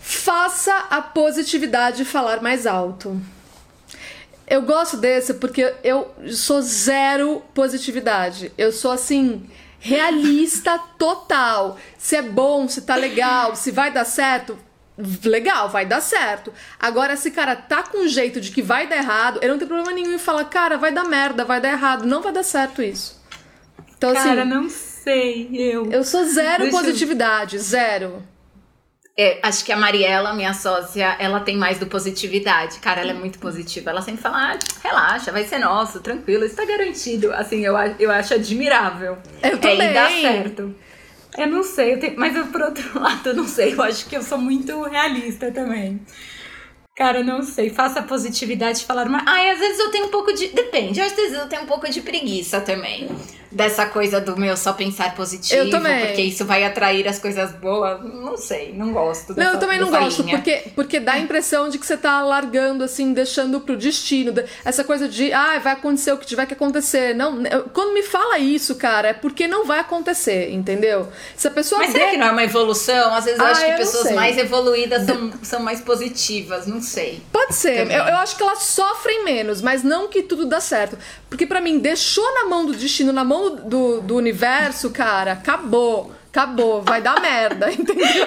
Faça 0.00 0.74
a 0.90 1.00
positividade 1.00 2.04
falar 2.04 2.42
mais 2.42 2.66
alto. 2.66 3.18
Eu 4.46 4.62
gosto 4.62 4.98
desse 4.98 5.34
porque 5.34 5.74
eu 5.82 6.14
sou 6.28 6.60
zero 6.60 7.42
positividade. 7.54 8.52
Eu 8.58 8.72
sou 8.72 8.90
assim, 8.90 9.48
realista 9.84 10.78
total. 10.96 11.76
Se 11.98 12.14
é 12.16 12.22
bom, 12.22 12.68
se 12.68 12.82
tá 12.82 12.94
legal, 12.94 13.56
se 13.56 13.72
vai 13.72 13.90
dar 13.90 14.04
certo, 14.04 14.56
legal, 15.24 15.68
vai 15.68 15.84
dar 15.84 16.00
certo. 16.00 16.52
Agora, 16.78 17.16
se 17.16 17.32
cara 17.32 17.56
tá 17.56 17.82
com 17.82 18.06
jeito 18.06 18.40
de 18.40 18.52
que 18.52 18.62
vai 18.62 18.86
dar 18.86 18.96
errado, 18.96 19.40
eu 19.42 19.48
não 19.48 19.58
tenho 19.58 19.68
problema 19.68 19.90
nenhum 19.92 20.14
em 20.14 20.18
falar, 20.18 20.44
cara, 20.44 20.78
vai 20.78 20.92
dar 20.92 21.04
merda, 21.04 21.44
vai 21.44 21.60
dar 21.60 21.72
errado. 21.72 22.06
Não 22.06 22.22
vai 22.22 22.32
dar 22.32 22.44
certo 22.44 22.80
isso. 22.80 23.20
Então, 23.98 24.10
assim, 24.10 24.34
não 24.44 24.68
sei, 24.70 25.48
eu. 25.52 25.90
eu 25.90 26.04
sou 26.04 26.24
zero 26.26 26.62
Deixa 26.62 26.76
eu- 26.76 26.80
positividade, 26.80 27.58
zero. 27.58 28.22
É, 29.16 29.38
acho 29.42 29.64
que 29.64 29.70
a 29.70 29.76
Mariela, 29.76 30.32
minha 30.32 30.54
sócia, 30.54 31.16
ela 31.18 31.38
tem 31.40 31.56
mais 31.56 31.78
do 31.78 31.86
positividade. 31.86 32.78
Cara, 32.78 33.02
ela 33.02 33.10
é 33.10 33.14
muito 33.14 33.38
positiva. 33.38 33.90
Ela 33.90 34.00
sempre 34.00 34.22
fala, 34.22 34.52
ah, 34.54 34.58
relaxa, 34.82 35.30
vai 35.30 35.44
ser 35.44 35.58
nosso, 35.58 36.00
tranquilo, 36.00 36.44
isso 36.46 36.56
tá 36.56 36.64
garantido. 36.64 37.30
Assim, 37.34 37.60
eu, 37.64 37.74
eu 37.98 38.10
acho 38.10 38.32
admirável. 38.34 39.18
Eu 39.42 39.50
É, 39.50 39.56
também. 39.56 39.90
e 39.90 39.92
dá 39.92 40.08
certo. 40.08 40.74
Eu 41.36 41.46
não 41.46 41.62
sei, 41.62 41.94
eu 41.94 42.00
tenho- 42.00 42.14
mas 42.18 42.34
eu, 42.36 42.46
por 42.46 42.62
outro 42.62 42.84
lado, 43.00 43.28
eu 43.28 43.34
não 43.34 43.46
sei. 43.46 43.74
Eu 43.74 43.82
acho 43.82 44.06
que 44.06 44.16
eu 44.16 44.22
sou 44.22 44.38
muito 44.38 44.82
realista 44.84 45.50
também. 45.50 46.00
Cara, 46.96 47.18
eu 47.20 47.24
não 47.24 47.42
sei. 47.42 47.68
Faça 47.70 48.00
a 48.00 48.02
positividade 48.02 48.84
falar 48.84 49.06
mais. 49.08 49.24
Ai, 49.26 49.50
às 49.50 49.58
vezes 49.58 49.78
eu 49.78 49.90
tenho 49.90 50.06
um 50.06 50.10
pouco 50.10 50.32
de. 50.32 50.48
Depende, 50.48 51.00
às 51.00 51.12
vezes 51.12 51.38
eu 51.38 51.48
tenho 51.48 51.62
um 51.62 51.66
pouco 51.66 51.88
de 51.90 52.00
preguiça 52.02 52.60
também. 52.60 53.08
Dessa 53.52 53.86
coisa 53.86 54.20
do 54.20 54.36
meu 54.36 54.56
só 54.56 54.72
pensar 54.72 55.14
positivo. 55.14 55.60
Eu 55.62 55.70
também. 55.70 56.06
Porque 56.06 56.22
isso 56.22 56.44
vai 56.44 56.64
atrair 56.64 57.06
as 57.06 57.18
coisas 57.18 57.52
boas. 57.52 58.00
Não 58.02 58.36
sei, 58.36 58.72
não 58.72 58.92
gosto. 58.92 59.28
Não, 59.30 59.34
dessa- 59.36 59.50
eu 59.52 59.58
também 59.60 59.78
não 59.78 59.90
gosto, 59.90 60.22
linha. 60.22 60.36
porque, 60.38 60.62
porque 60.74 60.98
dá 61.00 61.12
a 61.12 61.18
impressão 61.18 61.68
de 61.68 61.78
que 61.78 61.86
você 61.86 61.96
tá 61.96 62.22
largando, 62.22 62.82
assim, 62.84 63.12
deixando 63.12 63.60
pro 63.60 63.76
destino. 63.76 64.32
Essa 64.64 64.82
coisa 64.84 65.08
de, 65.08 65.32
ah, 65.32 65.58
vai 65.58 65.74
acontecer 65.74 66.12
o 66.12 66.16
que 66.18 66.26
tiver 66.26 66.46
que 66.46 66.54
acontecer. 66.54 67.14
Não, 67.14 67.44
eu- 67.46 67.64
quando 67.72 67.92
me 67.92 68.02
fala 68.02 68.38
isso, 68.38 68.74
cara, 68.76 69.08
é 69.08 69.12
porque 69.12 69.46
não 69.46 69.64
vai 69.66 69.80
acontecer, 69.80 70.50
entendeu? 70.50 71.08
Se 71.36 71.46
a 71.48 71.50
pessoa 71.50 71.80
Mas 71.80 71.92
será 71.92 72.04
der- 72.04 72.10
que 72.12 72.16
não 72.18 72.26
é 72.28 72.30
uma 72.32 72.44
evolução? 72.44 73.14
Às 73.14 73.24
vezes 73.26 73.38
eu 73.38 73.46
Ah, 73.46 73.50
acho 73.50 73.60
eu 73.60 73.64
que 73.66 73.70
não 73.72 73.78
pessoas 73.78 74.12
mais 74.12 74.38
evoluídas 74.38 75.04
são, 75.06 75.32
são 75.42 75.60
mais 75.60 75.80
positivas, 75.80 76.66
não 76.66 76.80
sei. 76.80 77.22
Pode 77.32 77.54
ser. 77.54 77.86
Eu, 77.90 78.04
eu 78.04 78.16
acho 78.16 78.36
que 78.36 78.42
elas 78.42 78.60
sofrem 78.62 79.24
menos, 79.24 79.60
mas 79.60 79.82
não 79.82 80.08
que 80.08 80.22
tudo 80.22 80.46
dá 80.46 80.60
certo. 80.60 80.96
Porque 81.32 81.46
pra 81.46 81.62
mim, 81.62 81.78
deixou 81.78 82.34
na 82.34 82.44
mão 82.44 82.66
do 82.66 82.74
destino, 82.74 83.10
na 83.10 83.24
mão 83.24 83.56
do, 83.56 84.02
do 84.02 84.16
universo, 84.16 84.90
cara, 84.90 85.32
acabou. 85.32 86.12
Acabou, 86.28 86.82
vai 86.82 87.00
dar 87.00 87.18
merda, 87.22 87.72
entendeu? 87.72 88.26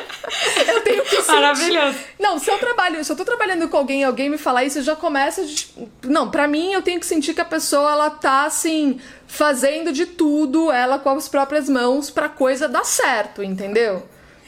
Eu 0.67 0.81
tenho 0.81 1.03
que 1.03 1.15
sentir. 1.17 1.27
Maravilhoso. 1.27 1.97
Não, 2.19 2.39
se 2.39 2.49
eu 2.49 2.57
trabalho, 2.57 3.05
se 3.05 3.11
eu 3.11 3.15
tô 3.15 3.23
trabalhando 3.23 3.69
com 3.69 3.77
alguém 3.77 4.01
e 4.01 4.03
alguém 4.03 4.27
me 4.27 4.39
falar 4.39 4.63
isso, 4.63 4.81
já 4.81 4.95
começa 4.95 5.45
de. 5.45 5.69
Não, 6.03 6.31
pra 6.31 6.47
mim 6.47 6.73
eu 6.73 6.81
tenho 6.81 6.99
que 6.99 7.05
sentir 7.05 7.35
que 7.35 7.41
a 7.41 7.45
pessoa 7.45 7.91
ela 7.91 8.09
tá 8.09 8.45
assim, 8.45 8.99
fazendo 9.27 9.91
de 9.93 10.07
tudo, 10.07 10.71
ela 10.71 10.97
com 10.97 11.11
as 11.11 11.29
próprias 11.29 11.69
mãos, 11.69 12.09
pra 12.09 12.27
coisa 12.27 12.67
dar 12.67 12.85
certo, 12.85 13.43
entendeu? 13.43 14.03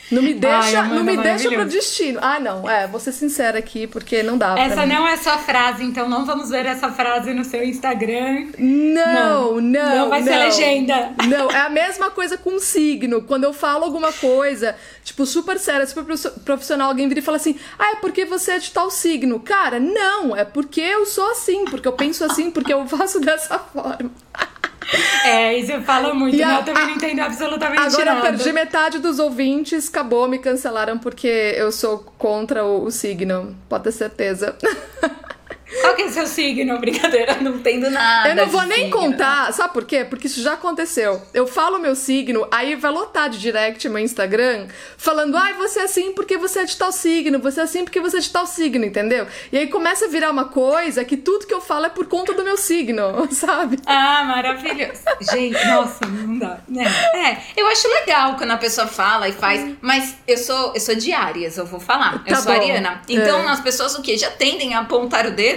Não 0.09 0.21
me 0.21 0.33
deixa, 0.33 0.79
Amanda, 0.79 0.95
não 0.95 1.03
me 1.03 1.17
deixa 1.17 1.49
pro 1.51 1.65
destino. 1.65 2.19
Ah, 2.21 2.39
não, 2.39 2.69
é, 2.69 2.87
vou 2.87 2.99
ser 2.99 3.11
sincera 3.11 3.59
aqui, 3.59 3.85
porque 3.87 4.23
não 4.23 4.37
dá 4.37 4.53
pra 4.53 4.63
Essa 4.63 4.85
mim. 4.85 4.93
não 4.93 5.07
é 5.07 5.17
sua 5.17 5.37
frase, 5.37 5.83
então 5.83 6.07
não 6.07 6.25
vamos 6.25 6.49
ver 6.49 6.65
essa 6.65 6.89
frase 6.91 7.33
no 7.33 7.43
seu 7.43 7.63
Instagram. 7.63 8.47
Não, 8.57 9.59
não, 9.61 9.95
Não 9.95 10.09
vai 10.09 10.23
ser 10.23 10.29
não. 10.31 10.39
legenda. 10.45 11.11
Não, 11.27 11.51
é 11.51 11.59
a 11.61 11.69
mesma 11.69 12.09
coisa 12.09 12.37
com 12.37 12.57
signo. 12.59 13.21
Quando 13.21 13.43
eu 13.43 13.53
falo 13.53 13.83
alguma 13.83 14.11
coisa, 14.13 14.75
tipo, 15.03 15.25
super 15.25 15.59
séria, 15.59 15.85
super 15.85 16.03
prof- 16.05 16.39
profissional, 16.45 16.89
alguém 16.89 17.07
vira 17.07 17.19
e 17.19 17.23
fala 17.23 17.37
assim: 17.37 17.57
ah, 17.77 17.91
é 17.91 17.95
porque 17.95 18.25
você 18.25 18.51
é 18.51 18.59
de 18.59 18.71
tal 18.71 18.89
signo. 18.89 19.39
Cara, 19.39 19.79
não, 19.79 20.35
é 20.35 20.45
porque 20.45 20.81
eu 20.81 21.05
sou 21.05 21.29
assim, 21.31 21.65
porque 21.65 21.87
eu 21.87 21.93
penso 21.93 22.23
assim, 22.23 22.49
porque 22.49 22.73
eu 22.73 22.85
faço 22.87 23.19
dessa 23.19 23.59
forma. 23.59 24.11
É, 25.25 25.57
isso 25.57 25.81
fala 25.81 26.13
muito, 26.13 26.35
E 26.35 26.39
né? 26.39 26.45
a- 26.45 26.59
Eu 26.59 26.63
também 26.65 26.83
a- 26.83 26.85
não 26.87 26.93
entendo 26.93 27.19
absolutamente 27.19 27.81
Agora 27.81 28.01
eu 28.11 28.15
nada. 28.15 28.21
perdi 28.21 28.51
metade 28.53 28.99
dos 28.99 29.19
ouvintes, 29.19 29.89
acabou, 29.89 30.27
me 30.27 30.39
cancelaram 30.39 30.97
porque 30.97 31.27
eu 31.57 31.71
sou 31.71 31.99
contra 32.17 32.63
o, 32.65 32.85
o 32.85 32.91
signo. 32.91 33.55
Pode 33.67 33.83
ter 33.85 33.91
certeza. 33.91 34.55
Qual 35.81 35.95
que 35.95 36.03
é 36.03 36.09
seu 36.09 36.25
signo? 36.27 36.77
Brincadeira, 36.79 37.35
não 37.41 37.55
entendo 37.55 37.89
nada. 37.89 38.29
Eu 38.29 38.35
não 38.35 38.47
vou 38.47 38.63
nem 38.63 38.85
signo. 38.85 38.91
contar, 38.97 39.51
sabe 39.53 39.73
por 39.73 39.85
quê? 39.85 40.05
Porque 40.05 40.27
isso 40.27 40.41
já 40.41 40.53
aconteceu. 40.53 41.21
Eu 41.33 41.45
falo 41.47 41.77
meu 41.79 41.95
signo, 41.95 42.47
aí 42.51 42.75
vai 42.75 42.91
lotar 42.91 43.29
de 43.29 43.37
direct 43.39 43.87
meu 43.89 43.99
Instagram, 43.99 44.67
falando, 44.97 45.35
ai, 45.37 45.53
você 45.53 45.79
é 45.79 45.83
assim 45.83 46.13
porque 46.13 46.37
você 46.37 46.59
é 46.59 46.65
de 46.65 46.75
tal 46.77 46.91
signo, 46.91 47.39
você 47.39 47.59
é 47.59 47.63
assim 47.63 47.83
porque 47.83 47.99
você 47.99 48.17
é 48.17 48.19
de 48.21 48.29
tal 48.29 48.45
signo, 48.47 48.85
entendeu? 48.85 49.27
E 49.51 49.57
aí 49.57 49.67
começa 49.67 50.05
a 50.05 50.07
virar 50.07 50.31
uma 50.31 50.45
coisa 50.45 51.03
que 51.03 51.17
tudo 51.17 51.45
que 51.45 51.53
eu 51.53 51.61
falo 51.61 51.85
é 51.85 51.89
por 51.89 52.05
conta 52.07 52.33
do 52.33 52.43
meu 52.43 52.57
signo, 52.57 53.27
sabe? 53.31 53.79
Ah, 53.85 54.23
maravilhoso. 54.25 55.01
Gente, 55.31 55.65
nossa, 55.67 56.05
não 56.05 56.37
dá. 56.39 56.59
Né? 56.67 56.85
É, 57.13 57.37
eu 57.61 57.67
acho 57.67 57.87
legal 57.89 58.35
quando 58.35 58.51
a 58.51 58.57
pessoa 58.57 58.87
fala 58.87 59.27
e 59.27 59.33
faz, 59.33 59.75
mas 59.81 60.15
eu 60.27 60.37
sou, 60.37 60.73
eu 60.73 60.79
sou 60.79 60.95
de 60.95 61.11
Áries, 61.13 61.57
eu 61.57 61.65
vou 61.65 61.79
falar. 61.79 62.23
eu 62.25 62.33
Tá 62.33 62.41
sou 62.41 62.53
bom. 62.53 62.59
ariana. 62.59 63.01
Então 63.09 63.39
É. 63.47 63.51
as 63.51 63.59
pessoas 63.59 63.95
o 63.95 64.01
quê? 64.01 64.17
Já 64.17 64.29
tendem 64.31 64.73
a 64.73 64.79
apontar 64.79 65.25
o 65.25 65.31
dedo. 65.31 65.56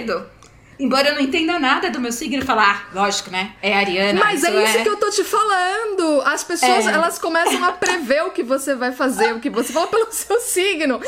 Embora 0.79 1.09
eu 1.09 1.15
não 1.15 1.21
entenda 1.21 1.59
nada 1.59 1.91
do 1.91 1.99
meu 1.99 2.11
signo, 2.11 2.43
falar, 2.43 2.87
ah, 2.91 2.95
lógico, 3.01 3.29
né? 3.29 3.53
É 3.61 3.75
ariana. 3.77 4.19
Mas 4.19 4.43
é 4.43 4.63
isso 4.63 4.81
que 4.81 4.89
eu 4.89 4.97
tô 4.97 5.11
te 5.11 5.23
falando. 5.23 6.21
As 6.25 6.43
pessoas, 6.43 6.87
É. 6.87 6.91
elas 6.91 7.19
começam 7.19 7.63
a 7.63 7.71
prever 7.71 8.23
o 8.23 8.31
que 8.31 8.41
você 8.41 8.73
vai 8.73 8.91
fazer, 8.91 9.33
o 9.35 9.39
que 9.39 9.49
você 9.49 9.71
fala 9.71 9.85
pelo 9.87 10.07
seu 10.11 10.39
signo. 10.41 10.99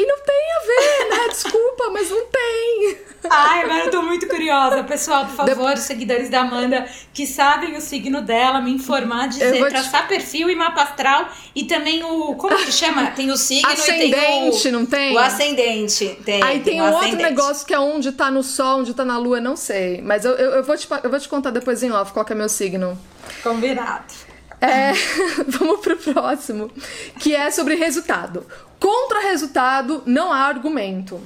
E 0.00 0.06
não 0.06 0.16
tem 0.20 0.52
a 0.56 0.60
ver, 0.66 1.10
né? 1.10 1.28
Desculpa, 1.28 1.90
mas 1.92 2.08
não 2.08 2.24
tem. 2.26 2.98
Ai, 3.28 3.64
agora 3.64 3.84
eu 3.84 3.90
tô 3.90 4.00
muito 4.00 4.26
curiosa. 4.26 4.82
Pessoal, 4.82 5.26
por 5.26 5.34
favor, 5.46 5.74
os 5.74 5.80
seguidores 5.80 6.30
da 6.30 6.40
Amanda 6.40 6.88
que 7.12 7.26
sabem 7.26 7.76
o 7.76 7.80
signo 7.82 8.22
dela, 8.22 8.62
me 8.62 8.72
informar, 8.72 9.28
dizer, 9.28 9.52
te- 9.52 9.68
traçar 9.68 10.08
perfil 10.08 10.48
e 10.48 10.56
mapa 10.56 10.82
astral. 10.84 11.28
E 11.54 11.64
também 11.64 12.02
o. 12.02 12.34
Como 12.36 12.56
que 12.56 12.72
chama? 12.72 13.10
Tem 13.10 13.30
o 13.30 13.36
signo 13.36 13.68
e 13.68 13.72
Ascendente, 13.74 14.62
tem 14.62 14.70
o. 14.70 14.72
não 14.72 14.86
tem? 14.86 15.14
O 15.14 15.18
ascendente. 15.18 16.18
Tem, 16.24 16.42
Aí 16.42 16.60
tem 16.60 16.80
o 16.80 16.84
um 16.84 16.94
outro 16.94 17.16
negócio 17.16 17.66
que 17.66 17.74
é 17.74 17.78
onde 17.78 18.10
tá 18.12 18.30
no 18.30 18.42
sol, 18.42 18.78
onde 18.80 18.94
tá 18.94 19.04
na 19.04 19.18
lua, 19.18 19.38
não 19.38 19.54
sei. 19.54 20.00
Mas 20.00 20.24
eu, 20.24 20.32
eu, 20.32 20.50
eu 20.52 20.64
vou, 20.64 20.76
te, 20.78 20.88
eu 21.04 21.10
vou 21.10 21.20
te 21.20 21.28
contar 21.28 21.50
depois 21.50 21.82
em 21.82 21.92
off 21.92 22.12
qual 22.12 22.24
que 22.24 22.32
é 22.32 22.36
meu 22.36 22.48
signo. 22.48 22.98
Combinado. 23.42 24.29
É, 24.60 24.92
vamos 25.48 25.80
pro 25.80 25.96
próximo, 25.96 26.70
que 27.18 27.34
é 27.34 27.50
sobre 27.50 27.74
resultado. 27.74 28.46
Contra 28.78 29.20
resultado, 29.20 30.02
não 30.06 30.32
há 30.32 30.40
argumento. 30.40 31.20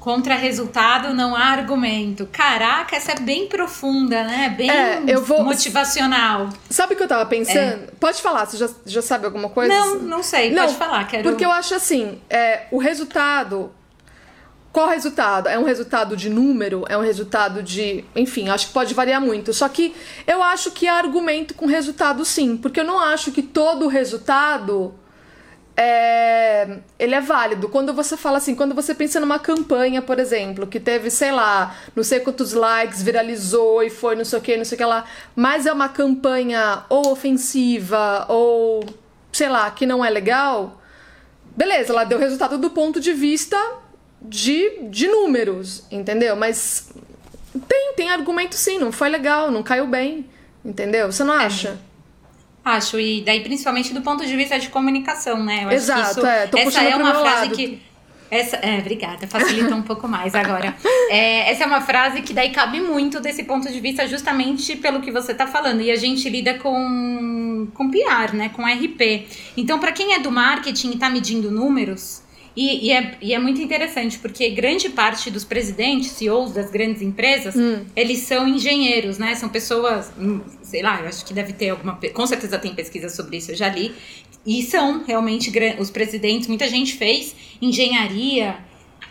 Contra 0.00 0.34
resultado 0.34 1.14
não 1.14 1.36
há 1.36 1.44
argumento. 1.44 2.26
Caraca, 2.32 2.96
essa 2.96 3.12
é 3.12 3.20
bem 3.20 3.46
profunda, 3.46 4.24
né? 4.24 4.52
Bem 4.56 4.68
É, 4.68 5.00
eu 5.06 5.22
vou- 5.22 5.44
motivacional. 5.44 6.48
Sabe 6.68 6.94
o 6.94 6.96
que 6.96 7.04
eu 7.04 7.08
tava 7.08 7.24
pensando? 7.26 7.92
Pode 8.00 8.20
falar, 8.20 8.46
você 8.46 8.56
já, 8.56 8.68
já 8.84 9.00
sabe 9.00 9.26
alguma 9.26 9.48
coisa? 9.48 9.72
É. 9.72 9.76
Não, 9.78 9.98
não 10.00 10.22
sei, 10.24 10.50
Não, 10.50 10.64
pode 10.64 10.76
falar. 10.76 11.06
Quero... 11.06 11.22
Porque 11.22 11.44
eu 11.44 11.52
acho 11.52 11.74
assim, 11.74 12.20
é, 12.28 12.66
o 12.72 12.78
resultado. 12.78 13.70
Qual 14.72 14.88
resultado? 14.88 15.48
É 15.48 15.58
um 15.58 15.64
resultado 15.64 16.16
de 16.16 16.30
número? 16.30 16.84
É 16.88 16.96
um 16.96 17.02
resultado 17.02 17.62
de. 17.62 18.04
Enfim, 18.16 18.48
acho 18.48 18.68
que 18.68 18.72
pode 18.72 18.94
variar 18.94 19.20
muito. 19.20 19.52
Só 19.52 19.68
que 19.68 19.94
eu 20.26 20.42
acho 20.42 20.70
que 20.70 20.88
há 20.88 20.94
argumento 20.94 21.52
com 21.52 21.66
resultado 21.66 22.24
sim. 22.24 22.56
Porque 22.56 22.80
eu 22.80 22.84
não 22.84 22.98
acho 22.98 23.30
que 23.32 23.42
todo 23.42 23.86
resultado. 23.86 24.94
É, 25.76 26.78
ele 26.98 27.14
é 27.14 27.20
válido. 27.20 27.68
Quando 27.68 27.92
você 27.92 28.16
fala 28.16 28.38
assim, 28.38 28.54
quando 28.54 28.74
você 28.74 28.94
pensa 28.94 29.20
numa 29.20 29.38
campanha, 29.38 30.00
por 30.00 30.18
exemplo, 30.18 30.66
que 30.66 30.80
teve, 30.80 31.10
sei 31.10 31.32
lá, 31.32 31.74
não 31.94 32.02
sei 32.02 32.20
quantos 32.20 32.52
likes, 32.52 33.02
viralizou 33.02 33.82
e 33.82 33.88
foi 33.88 34.14
não 34.14 34.24
sei 34.24 34.38
o 34.38 34.42
que, 34.42 34.56
não 34.56 34.66
sei 34.66 34.76
o 34.76 34.78
que 34.78 34.84
lá, 34.84 35.04
mas 35.34 35.64
é 35.64 35.72
uma 35.72 35.88
campanha 35.88 36.84
ou 36.90 37.10
ofensiva 37.10 38.26
ou 38.28 38.84
sei 39.32 39.48
lá, 39.48 39.70
que 39.70 39.86
não 39.86 40.04
é 40.04 40.10
legal, 40.10 40.78
beleza, 41.56 41.90
ela 41.90 42.04
deu 42.04 42.18
resultado 42.18 42.58
do 42.58 42.68
ponto 42.68 43.00
de 43.00 43.14
vista 43.14 43.56
de, 44.24 44.88
de 44.90 45.08
números, 45.08 45.84
entendeu? 45.90 46.36
Mas 46.36 46.90
tem, 47.68 47.92
tem 47.96 48.10
argumento 48.10 48.54
sim, 48.54 48.78
não 48.78 48.92
foi 48.92 49.08
legal, 49.08 49.50
não 49.50 49.62
caiu 49.62 49.86
bem, 49.86 50.26
entendeu? 50.64 51.10
Você 51.10 51.24
não 51.24 51.34
acha? 51.34 51.78
Acho, 52.64 52.98
e 53.00 53.22
daí 53.22 53.40
principalmente 53.40 53.92
do 53.92 54.02
ponto 54.02 54.24
de 54.24 54.36
vista 54.36 54.58
de 54.58 54.68
comunicação, 54.68 55.42
né? 55.42 55.64
Eu 55.64 55.68
acho 55.68 55.76
Exato, 55.76 56.02
que 56.02 56.10
isso, 56.10 56.26
é, 56.26 56.46
tô 56.46 56.58
essa 56.58 56.82
é 56.82 56.96
uma 56.96 57.14
frase 57.14 57.46
lado. 57.46 57.56
que. 57.56 57.82
Essa, 58.30 58.56
é, 58.56 58.78
obrigada, 58.78 59.26
facilita 59.26 59.74
um 59.74 59.82
pouco 59.82 60.08
mais 60.08 60.34
agora. 60.34 60.74
É, 61.10 61.50
essa 61.50 61.64
é 61.64 61.66
uma 61.66 61.82
frase 61.82 62.22
que 62.22 62.32
daí 62.32 62.48
cabe 62.50 62.80
muito 62.80 63.20
desse 63.20 63.44
ponto 63.44 63.70
de 63.70 63.78
vista, 63.78 64.08
justamente 64.08 64.74
pelo 64.76 65.02
que 65.02 65.10
você 65.10 65.34
tá 65.34 65.46
falando. 65.46 65.82
E 65.82 65.90
a 65.90 65.96
gente 65.96 66.26
lida 66.30 66.54
com, 66.54 67.68
com 67.74 67.90
PR, 67.90 68.32
né? 68.32 68.48
Com 68.48 68.62
RP. 68.64 69.26
Então, 69.54 69.78
para 69.78 69.92
quem 69.92 70.14
é 70.14 70.18
do 70.18 70.30
marketing 70.30 70.92
e 70.92 70.96
tá 70.96 71.10
medindo 71.10 71.50
números, 71.50 72.22
e, 72.56 72.86
e 72.86 72.92
é, 72.92 73.16
e 73.20 73.34
é 73.34 73.38
muito 73.38 73.60
interessante, 73.60 74.18
porque 74.18 74.50
grande 74.50 74.88
parte 74.90 75.30
dos 75.30 75.44
presidentes, 75.44 76.10
CEOs 76.12 76.52
das 76.52 76.70
grandes 76.70 77.00
empresas, 77.02 77.54
Hum. 77.56 77.84
eles 77.96 78.20
são 78.20 78.46
engenheiros, 78.46 79.18
né? 79.18 79.34
São 79.34 79.48
pessoas, 79.48 80.12
hum, 80.18 80.40
sei 80.62 80.82
lá, 80.82 81.00
eu 81.00 81.08
acho 81.08 81.24
que 81.24 81.32
deve 81.32 81.52
ter 81.52 81.70
alguma. 81.70 81.98
Com 82.12 82.26
certeza 82.26 82.58
tem 82.58 82.74
pesquisa 82.74 83.08
sobre 83.08 83.38
isso, 83.38 83.50
eu 83.52 83.56
já 83.56 83.68
li. 83.68 83.92
E 84.44 84.62
são 84.62 85.04
realmente 85.04 85.52
os 85.78 85.90
presidentes, 85.90 86.48
muita 86.48 86.68
gente 86.68 86.94
fez 86.94 87.34
engenharia. 87.60 88.56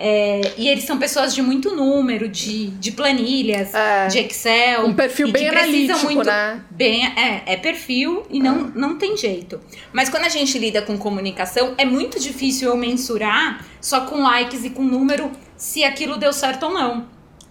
É, 0.03 0.53
e 0.57 0.67
eles 0.67 0.83
são 0.83 0.97
pessoas 0.97 1.33
de 1.35 1.43
muito 1.43 1.75
número, 1.75 2.27
de, 2.27 2.67
de 2.71 2.91
planilhas, 2.91 3.71
É. 3.73 4.07
de 4.07 4.17
Excel. 4.17 4.87
Um 4.87 4.95
perfil 4.95 5.31
bem 5.31 5.47
analítico, 5.47 6.23
né? 6.23 6.63
Bem, 6.71 7.05
é, 7.05 7.43
é 7.45 7.55
perfil 7.55 8.23
e 8.31 8.39
não, 8.39 8.71
não 8.73 8.97
tem 8.97 9.15
jeito. 9.15 9.59
Mas 9.93 10.09
quando 10.09 10.25
a 10.25 10.29
gente 10.29 10.57
lida 10.57 10.81
com 10.81 10.97
comunicação, 10.97 11.75
é 11.77 11.85
muito 11.85 12.19
difícil 12.19 12.69
eu 12.69 12.77
mensurar 12.77 13.63
só 13.79 14.01
com 14.01 14.23
likes 14.23 14.65
e 14.65 14.71
com 14.71 14.81
número 14.81 15.31
se 15.55 15.83
aquilo 15.83 16.17
deu 16.17 16.33
certo 16.33 16.63
ou 16.65 16.73
não. 16.73 17.05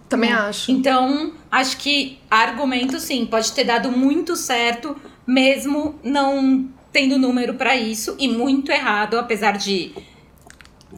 Também 0.09 0.29
né? 0.31 0.35
acho. 0.35 0.69
Então, 0.69 1.31
acho 1.49 1.77
que 1.77 2.19
argumento 2.29 2.99
sim, 2.99 3.25
pode 3.25 3.53
ter 3.53 3.63
dado 3.63 3.89
muito 3.89 4.35
certo, 4.35 4.93
mesmo 5.25 5.97
não 6.03 6.69
tendo 6.91 7.17
número 7.17 7.53
pra 7.53 7.77
isso, 7.77 8.17
e 8.19 8.27
muito 8.27 8.71
errado, 8.73 9.17
apesar 9.17 9.57
de. 9.57 9.93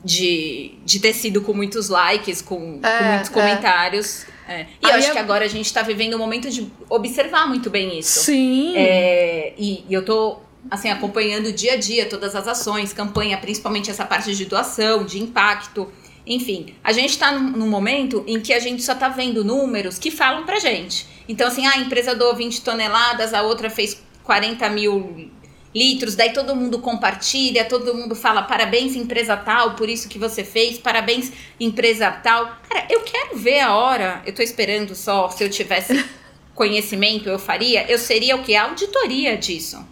De, 0.03 0.75
de 0.85 0.99
ter 0.99 1.13
sido 1.13 1.41
com 1.41 1.53
muitos 1.53 1.89
likes, 1.89 2.41
com, 2.41 2.79
com 2.79 2.87
É, 2.87 3.11
muitos 3.13 3.29
é. 3.29 3.33
comentários. 3.33 4.25
É. 4.47 4.61
E 4.81 4.85
eu 4.85 4.89
Aí 4.89 4.99
acho 4.99 5.09
é- 5.09 5.11
que 5.11 5.17
agora 5.17 5.45
a 5.45 5.47
gente 5.47 5.71
tá 5.73 5.81
vivendo 5.81 6.15
um 6.15 6.17
momento 6.17 6.49
de 6.49 6.69
observar 6.89 7.47
muito 7.47 7.69
bem 7.69 7.99
isso. 7.99 8.19
Sim. 8.21 8.73
É, 8.75 9.53
e, 9.57 9.85
e 9.87 9.93
eu 9.93 10.03
tô 10.03 10.37
assim 10.71 10.89
acompanhando 10.89 11.51
dia 11.51 11.73
a 11.73 11.77
dia 11.77 12.05
todas 12.05 12.35
as 12.35 12.47
ações, 12.47 12.91
campanha, 12.93 13.37
principalmente 13.37 13.89
essa 13.89 14.05
parte 14.05 14.33
de 14.35 14.45
doação, 14.45 15.05
de 15.05 15.19
impacto. 15.21 15.89
Enfim, 16.25 16.73
a 16.83 16.91
gente 16.93 17.09
está 17.11 17.31
num, 17.31 17.49
num 17.51 17.67
momento 17.69 18.23
em 18.27 18.39
que 18.39 18.53
a 18.53 18.59
gente 18.59 18.81
só 18.81 18.95
tá 18.95 19.09
vendo 19.09 19.43
números 19.43 19.97
que 19.99 20.09
falam 20.11 20.45
pra 20.45 20.59
gente. 20.59 21.05
Então, 21.27 21.47
assim, 21.47 21.65
ah, 21.65 21.73
a 21.75 21.77
empresa 21.79 22.15
doou 22.15 22.35
20 22.35 22.61
toneladas, 22.61 23.33
a 23.33 23.41
outra 23.41 23.69
fez 23.69 24.01
40 24.23 24.69
mil 24.69 25.29
litros, 25.73 26.15
daí 26.15 26.31
todo 26.31 26.55
mundo 26.55 26.79
compartilha, 26.79 27.65
todo 27.65 27.95
mundo 27.95 28.15
fala 28.15 28.43
parabéns, 28.43 28.95
empresa 28.95 29.35
tal, 29.35 29.75
por 29.75 29.89
isso 29.89 30.07
que 30.07 30.19
você 30.19 30.43
fez, 30.43 30.77
parabéns, 30.77 31.31
empresa 31.59 32.11
tal. 32.11 32.57
Cara, 32.69 32.85
eu 32.89 33.01
quero 33.01 33.37
ver 33.37 33.61
a 33.61 33.75
hora, 33.75 34.21
eu 34.25 34.33
tô 34.33 34.41
esperando 34.41 34.95
só, 34.95 35.29
se 35.29 35.43
eu 35.43 35.49
tivesse 35.49 36.03
conhecimento, 36.53 37.27
eu 37.29 37.39
faria, 37.39 37.89
eu 37.89 37.97
seria 37.97 38.35
o 38.35 38.43
que? 38.43 38.55
A 38.55 38.63
auditoria 38.63 39.35
disso. 39.35 39.83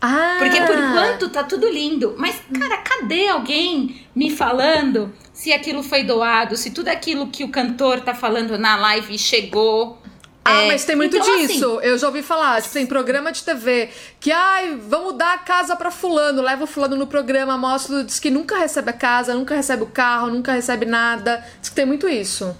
Ah. 0.00 0.36
Porque 0.38 0.60
por 0.60 0.78
enquanto 0.78 1.28
tá 1.28 1.42
tudo 1.42 1.68
lindo. 1.68 2.14
Mas, 2.16 2.40
cara, 2.56 2.76
cadê 2.78 3.28
alguém 3.28 4.06
me 4.14 4.30
falando 4.30 5.12
se 5.32 5.52
aquilo 5.52 5.82
foi 5.82 6.04
doado, 6.04 6.56
se 6.56 6.70
tudo 6.70 6.88
aquilo 6.88 7.28
que 7.28 7.44
o 7.44 7.48
cantor 7.48 8.00
tá 8.00 8.14
falando 8.14 8.56
na 8.56 8.76
live 8.76 9.18
chegou? 9.18 10.00
Ah, 10.48 10.62
É, 10.62 10.68
mas 10.68 10.84
tem 10.84 10.96
muito 10.96 11.16
então, 11.16 11.36
disso. 11.46 11.80
Eu 11.82 11.98
já 11.98 12.06
ouvi 12.06 12.22
falar, 12.22 12.60
tipo, 12.62 12.72
tem 12.74 12.86
programa 12.86 13.30
de 13.32 13.42
TV 13.42 13.88
que, 14.20 14.30
ai, 14.32 14.76
vamos 14.88 15.14
dar 15.16 15.34
a 15.34 15.38
casa 15.38 15.76
pra 15.76 15.90
fulano, 15.90 16.40
leva 16.42 16.64
o 16.64 16.66
fulano 16.66 16.96
no 16.96 17.06
programa, 17.06 17.56
mostra, 17.58 18.02
diz 18.04 18.18
que 18.18 18.30
nunca 18.30 18.58
recebe 18.58 18.90
a 18.90 18.92
casa, 18.92 19.34
nunca 19.34 19.54
recebe 19.54 19.82
o 19.82 19.86
carro, 19.86 20.28
nunca 20.30 20.52
recebe 20.52 20.86
nada. 20.86 21.44
Diz 21.60 21.68
que 21.70 21.76
tem 21.76 21.86
muito 21.86 22.08
isso. 22.08 22.56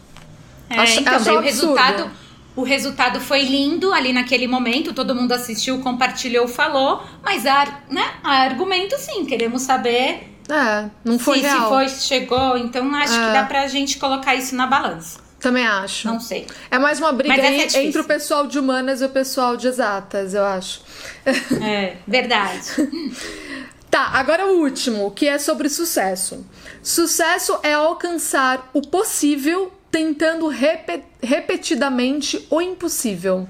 É, 0.70 0.78
Acho- 0.80 1.00
então, 1.00 1.14
acho 1.16 1.30
o 1.32 1.40
resultado, 1.40 2.10
o 2.54 2.62
resultado 2.62 3.20
foi 3.20 3.42
lindo 3.42 3.92
ali 3.92 4.12
naquele 4.12 4.46
momento, 4.46 4.92
todo 4.92 5.14
mundo 5.14 5.32
assistiu, 5.32 5.78
compartilhou, 5.80 6.46
falou, 6.46 7.02
mas 7.22 7.46
há, 7.46 7.66
né, 7.90 8.04
há 8.22 8.42
argumento 8.42 8.96
sim, 8.98 9.24
queremos 9.24 9.62
saber 9.62 10.34
É, 10.50 10.90
não 11.04 11.18
foi 11.18 11.36
se, 11.40 11.44
se 11.44 11.48
real. 11.48 11.68
foi, 11.68 11.88
se 11.88 12.06
chegou, 12.06 12.56
então 12.58 12.94
acho 12.96 13.14
É. 13.14 13.26
que 13.26 13.32
dá 13.32 13.44
pra 13.44 13.66
gente 13.68 13.96
colocar 13.98 14.34
isso 14.34 14.54
na 14.56 14.66
balança. 14.66 15.20
Também 15.40 15.66
acho. 15.66 16.08
Não 16.08 16.18
sei. 16.20 16.46
É 16.70 16.78
mais 16.78 16.98
uma 16.98 17.12
briga 17.12 17.34
é 17.40 17.62
entre 17.84 18.00
o 18.00 18.04
pessoal 18.04 18.46
de 18.46 18.58
humanas 18.58 19.00
e 19.00 19.04
o 19.04 19.08
pessoal 19.08 19.56
de 19.56 19.68
exatas, 19.68 20.34
eu 20.34 20.44
acho. 20.44 20.82
É, 21.62 21.96
verdade. 22.06 22.60
Tá, 23.90 24.08
agora 24.14 24.46
o 24.46 24.60
último, 24.60 25.10
que 25.12 25.26
é 25.26 25.38
sobre 25.38 25.68
sucesso. 25.68 26.44
Sucesso 26.82 27.58
é 27.62 27.72
alcançar 27.74 28.68
o 28.74 28.82
possível 28.82 29.72
tentando 29.90 30.48
repe- 30.48 31.04
repetidamente 31.22 32.46
o 32.50 32.60
impossível. 32.60 33.48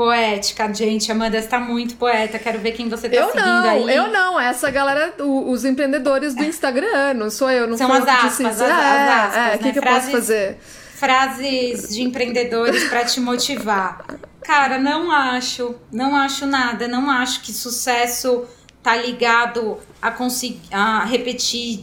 Poética, 0.00 0.72
gente. 0.72 1.12
Amanda 1.12 1.36
está 1.36 1.60
muito 1.60 1.94
poeta. 1.96 2.38
Quero 2.38 2.58
ver 2.58 2.72
quem 2.72 2.88
você 2.88 3.06
tá 3.06 3.16
eu 3.16 3.26
seguindo 3.26 3.44
não, 3.44 3.68
aí. 3.68 3.94
Eu 3.94 4.10
não, 4.10 4.40
essa 4.40 4.70
galera, 4.70 5.12
o, 5.20 5.50
os 5.50 5.62
empreendedores 5.62 6.34
do 6.34 6.42
Instagram, 6.42 7.12
não 7.12 7.28
sou 7.28 7.50
eu, 7.50 7.66
não 7.66 7.76
São 7.76 7.92
as 7.92 7.98
eu 7.98 8.04
que 8.06 8.10
aspas, 8.10 8.32
isso. 8.38 8.46
as, 8.46 8.60
é, 8.62 8.72
as 8.72 9.26
aspas, 9.26 9.36
é, 9.36 9.44
né? 9.44 9.56
o 9.56 9.58
que, 9.58 9.72
que 9.72 9.78
eu 9.78 9.82
Frases, 9.82 10.04
posso 10.04 10.16
fazer? 10.16 10.58
Frases 10.94 11.94
de 11.94 12.00
empreendedores 12.00 12.84
para 12.88 13.04
te 13.04 13.20
motivar. 13.20 14.02
Cara, 14.42 14.78
não 14.78 15.12
acho, 15.12 15.74
não 15.92 16.16
acho 16.16 16.46
nada, 16.46 16.88
não 16.88 17.10
acho 17.10 17.42
que 17.42 17.52
sucesso 17.52 18.46
tá 18.82 18.96
ligado 18.96 19.76
a 20.00 20.10
conseguir 20.10 20.62
a 20.72 21.04
repetir 21.04 21.78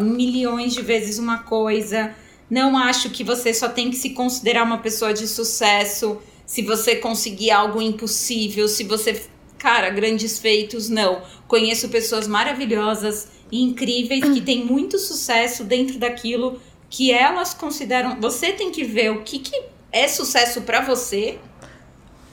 milhões 0.00 0.72
de 0.74 0.82
vezes 0.82 1.20
uma 1.20 1.38
coisa. 1.38 2.16
Não 2.50 2.76
acho 2.76 3.10
que 3.10 3.22
você 3.22 3.54
só 3.54 3.68
tem 3.68 3.90
que 3.90 3.96
se 3.96 4.10
considerar 4.10 4.64
uma 4.64 4.78
pessoa 4.78 5.14
de 5.14 5.28
sucesso 5.28 6.20
se 6.46 6.62
você 6.62 6.96
conseguir 6.96 7.50
algo 7.50 7.80
impossível, 7.80 8.68
se 8.68 8.84
você, 8.84 9.22
cara, 9.58 9.90
grandes 9.90 10.38
feitos, 10.38 10.88
não. 10.88 11.22
Conheço 11.46 11.88
pessoas 11.88 12.26
maravilhosas 12.26 13.28
e 13.50 13.62
incríveis 13.62 14.24
que 14.24 14.40
têm 14.40 14.64
muito 14.64 14.98
sucesso 14.98 15.64
dentro 15.64 15.98
daquilo 15.98 16.60
que 16.88 17.10
elas 17.10 17.54
consideram. 17.54 18.20
Você 18.20 18.52
tem 18.52 18.70
que 18.70 18.84
ver 18.84 19.10
o 19.10 19.22
que, 19.22 19.38
que 19.38 19.62
é 19.90 20.08
sucesso 20.08 20.62
para 20.62 20.80
você 20.80 21.38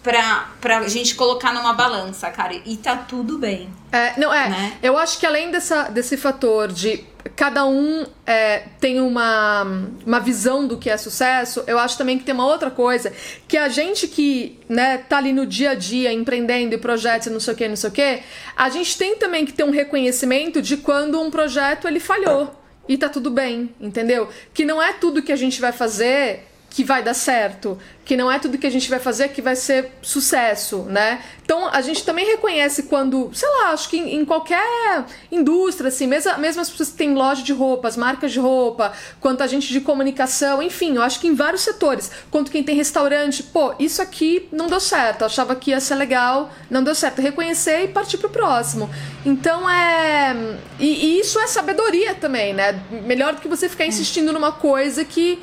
pra, 0.03 0.49
pra 0.60 0.88
gente 0.88 1.16
colocar 1.16 1.53
numa 1.53 1.74
balança, 1.74 2.30
cara. 2.30 2.53
E 2.66 2.78
tá 2.78 2.95
tudo 2.95 3.38
bem. 3.38 3.70
É, 3.91 4.20
não, 4.20 4.34
é. 4.34 4.49
Né? 4.49 4.78
Eu 4.82 4.97
acho 4.97 5.20
que 5.20 5.26
além 5.26 5.51
dessa, 5.51 5.84
desse 5.84 6.18
fator 6.18 6.72
de 6.72 7.05
cada 7.36 7.66
um 7.66 8.06
é, 8.26 8.64
tem 8.80 9.02
uma, 9.02 9.64
uma 10.06 10.20
visão 10.20 10.68
do 10.68 10.78
que 10.78 10.90
é 10.90 10.98
sucesso, 10.98 11.64
eu 11.68 11.78
acho 11.78 11.98
também 11.98 12.18
que 12.18 12.24
tem 12.24 12.34
uma 12.34 12.46
outra 12.46 12.72
coisa, 12.72 13.12
que 13.48 13.58
a 13.58 13.68
gente 13.70 14.08
que 14.08 14.60
né, 14.68 14.98
tá 14.98 15.18
ali 15.18 15.34
no 15.34 15.46
dia 15.46 15.72
a 15.72 15.76
dia 15.76 16.14
empreendendo 16.14 16.76
e 16.76 16.78
projetos 16.78 17.28
e 17.28 17.30
não 17.30 17.40
sei 17.40 17.54
o 17.54 17.58
que, 17.58 17.68
não 17.68 17.76
sei 17.76 17.90
o 17.90 17.94
que, 17.94 18.20
a 18.56 18.70
gente 18.70 18.98
tem 18.98 19.16
também 19.16 19.46
que 19.46 19.54
ter 19.54 19.64
um 19.64 19.72
reconhecimento 19.72 20.62
de 20.62 20.78
quando 20.78 21.20
um 21.22 21.30
projeto 21.30 21.88
ele 21.88 22.00
falhou. 22.00 22.56
E 22.88 22.98
tá 22.98 23.08
tudo 23.08 23.30
bem, 23.30 23.70
entendeu? 23.80 24.30
Que 24.52 24.66
não 24.66 24.82
é 24.82 24.94
tudo 24.94 25.22
que 25.22 25.32
a 25.32 25.36
gente 25.36 25.62
vai 25.62 25.72
fazer 25.72 26.49
que 26.70 26.84
vai 26.84 27.02
dar 27.02 27.14
certo, 27.14 27.78
que 28.06 28.16
não 28.16 28.32
é 28.32 28.40
tudo 28.40 28.58
que 28.58 28.68
a 28.68 28.72
gente 28.72 28.90
vai 28.90 29.00
fazer 29.00 29.30
que 29.30 29.42
vai 29.42 29.56
ser 29.56 29.92
sucesso, 30.02 30.84
né? 30.84 31.22
Então 31.44 31.68
a 31.72 31.82
gente 31.82 32.04
também 32.04 32.26
reconhece 32.26 32.84
quando, 32.84 33.30
sei 33.34 33.50
lá, 33.50 33.72
acho 33.72 33.90
que 33.90 33.98
em, 33.98 34.16
em 34.16 34.26
qualquer 34.26 35.06
indústria, 35.32 35.90
assim, 35.90 36.08
mesmo, 36.08 36.38
mesmo 36.38 36.62
as 36.62 36.70
pessoas 36.70 36.90
que 36.90 36.98
têm 36.98 37.14
loja 37.14 37.44
de 37.44 37.54
roupas, 37.54 37.98
marcas 37.98 38.32
de 38.32 38.40
roupa, 38.40 38.94
quanto 39.20 39.42
a 39.42 39.48
gente 39.48 39.72
de 39.72 39.82
comunicação, 39.82 40.62
enfim, 40.62 40.96
eu 40.96 41.02
acho 41.02 41.20
que 41.20 41.28
em 41.28 41.36
vários 41.36 41.62
setores, 41.62 42.12
quanto 42.32 42.52
quem 42.52 42.64
tem 42.64 42.76
restaurante, 42.76 43.44
pô, 43.44 43.74
isso 43.80 44.02
aqui 44.02 44.48
não 44.52 44.68
deu 44.68 44.80
certo, 44.80 45.26
achava 45.26 45.56
que 45.56 45.72
ia 45.72 45.80
ser 45.80 45.96
legal, 45.96 46.52
não 46.70 46.84
deu 46.84 46.96
certo, 46.96 47.22
reconhecer 47.22 47.84
e 47.84 47.88
partir 47.88 48.18
pro 48.18 48.30
próximo. 48.30 48.90
Então 49.26 49.70
é. 49.70 50.36
E, 50.80 50.86
e 50.86 51.20
isso 51.20 51.40
é 51.40 51.48
sabedoria 51.48 52.16
também, 52.16 52.54
né? 52.54 52.80
Melhor 53.06 53.34
do 53.36 53.42
que 53.42 53.48
você 53.48 53.68
ficar 53.68 53.86
insistindo 53.86 54.32
numa 54.32 54.52
coisa 54.52 55.04
que 55.04 55.40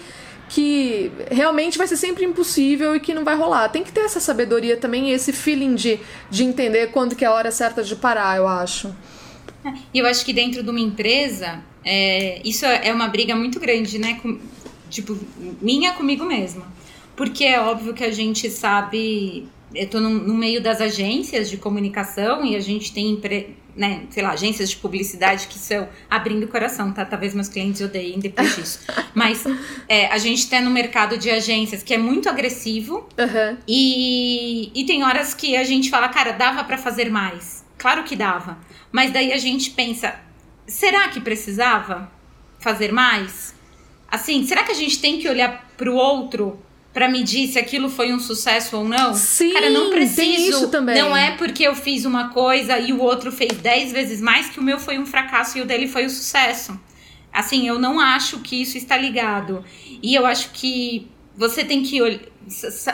que 0.48 1.10
realmente 1.30 1.76
vai 1.76 1.86
ser 1.86 1.96
sempre 1.96 2.24
impossível 2.24 2.94
e 2.94 3.00
que 3.00 3.12
não 3.12 3.24
vai 3.24 3.36
rolar. 3.36 3.68
Tem 3.68 3.82
que 3.82 3.92
ter 3.92 4.00
essa 4.00 4.20
sabedoria 4.20 4.76
também 4.76 5.10
e 5.10 5.12
esse 5.12 5.32
feeling 5.32 5.74
de, 5.74 5.98
de 6.30 6.44
entender 6.44 6.92
quando 6.92 7.16
que 7.16 7.24
é 7.24 7.28
a 7.28 7.32
hora 7.32 7.50
certa 7.50 7.82
de 7.82 7.96
parar, 7.96 8.36
eu 8.36 8.46
acho. 8.46 8.94
E 9.92 9.98
eu 9.98 10.06
acho 10.06 10.24
que 10.24 10.32
dentro 10.32 10.62
de 10.62 10.70
uma 10.70 10.80
empresa, 10.80 11.62
é, 11.84 12.40
isso 12.44 12.64
é 12.64 12.92
uma 12.92 13.08
briga 13.08 13.34
muito 13.34 13.58
grande, 13.58 13.98
né? 13.98 14.18
Com, 14.22 14.38
tipo, 14.88 15.18
minha 15.60 15.92
comigo 15.92 16.24
mesma. 16.24 16.66
Porque 17.16 17.44
é 17.44 17.60
óbvio 17.60 17.94
que 17.94 18.04
a 18.04 18.12
gente 18.12 18.50
sabe. 18.50 19.48
Eu 19.74 19.88
tô 19.88 20.00
no, 20.00 20.10
no 20.10 20.34
meio 20.34 20.62
das 20.62 20.80
agências 20.80 21.50
de 21.50 21.56
comunicação 21.56 22.44
e 22.44 22.54
a 22.54 22.60
gente 22.60 22.92
tem 22.92 23.10
empre, 23.10 23.56
né, 23.76 24.04
sei 24.10 24.22
lá, 24.22 24.30
agências 24.30 24.70
de 24.70 24.76
publicidade 24.76 25.46
que 25.48 25.58
são 25.58 25.88
abrindo 26.10 26.44
o 26.44 26.48
coração, 26.48 26.92
tá? 26.92 27.04
Talvez 27.04 27.34
meus 27.34 27.48
clientes 27.48 27.80
odeiem 27.80 28.18
depois 28.18 28.56
disso. 28.56 28.80
Mas 29.14 29.44
é, 29.88 30.06
a 30.06 30.18
gente 30.18 30.48
tá 30.48 30.60
no 30.60 30.70
mercado 30.70 31.18
de 31.18 31.30
agências 31.30 31.82
que 31.82 31.92
é 31.92 31.98
muito 31.98 32.28
agressivo 32.28 33.06
Uhum. 33.18 33.56
e, 33.68 34.70
e 34.74 34.84
tem 34.86 35.04
horas 35.04 35.34
que 35.34 35.56
a 35.56 35.64
gente 35.64 35.90
fala, 35.90 36.08
cara, 36.08 36.32
dava 36.32 36.64
para 36.64 36.78
fazer 36.78 37.10
mais. 37.10 37.64
Claro 37.76 38.02
que 38.04 38.16
dava. 38.16 38.58
Mas 38.90 39.12
daí 39.12 39.32
a 39.32 39.38
gente 39.38 39.70
pensa, 39.70 40.14
será 40.66 41.08
que 41.08 41.20
precisava 41.20 42.10
fazer 42.58 42.92
mais? 42.92 43.54
Assim, 44.08 44.46
será 44.46 44.62
que 44.62 44.72
a 44.72 44.74
gente 44.74 44.98
tem 45.00 45.18
que 45.18 45.28
olhar 45.28 45.68
pro 45.76 45.94
outro 45.94 46.58
para 46.96 47.10
medir 47.10 47.46
se 47.48 47.58
aquilo 47.58 47.90
foi 47.90 48.10
um 48.10 48.18
sucesso 48.18 48.74
ou 48.74 48.82
não? 48.82 49.12
Sim, 49.12 49.52
Cara, 49.52 49.68
não 49.68 49.90
preciso. 49.90 50.48
isso 50.48 50.68
também. 50.70 50.94
Não 50.94 51.14
é 51.14 51.32
porque 51.32 51.62
eu 51.62 51.74
fiz 51.74 52.06
uma 52.06 52.30
coisa 52.30 52.78
e 52.78 52.90
o 52.90 53.02
outro 53.02 53.30
fez 53.30 53.52
10 53.52 53.92
vezes 53.92 54.18
mais 54.18 54.48
que 54.48 54.58
o 54.58 54.62
meu 54.62 54.78
foi 54.78 54.98
um 54.98 55.04
fracasso 55.04 55.58
e 55.58 55.60
o 55.60 55.66
dele 55.66 55.88
foi 55.88 56.06
um 56.06 56.08
sucesso. 56.08 56.80
Assim, 57.30 57.68
eu 57.68 57.78
não 57.78 58.00
acho 58.00 58.38
que 58.38 58.62
isso 58.62 58.78
está 58.78 58.96
ligado. 58.96 59.62
E 60.02 60.14
eu 60.14 60.24
acho 60.24 60.52
que 60.52 61.06
você 61.36 61.62
tem 61.62 61.82
que 61.82 62.00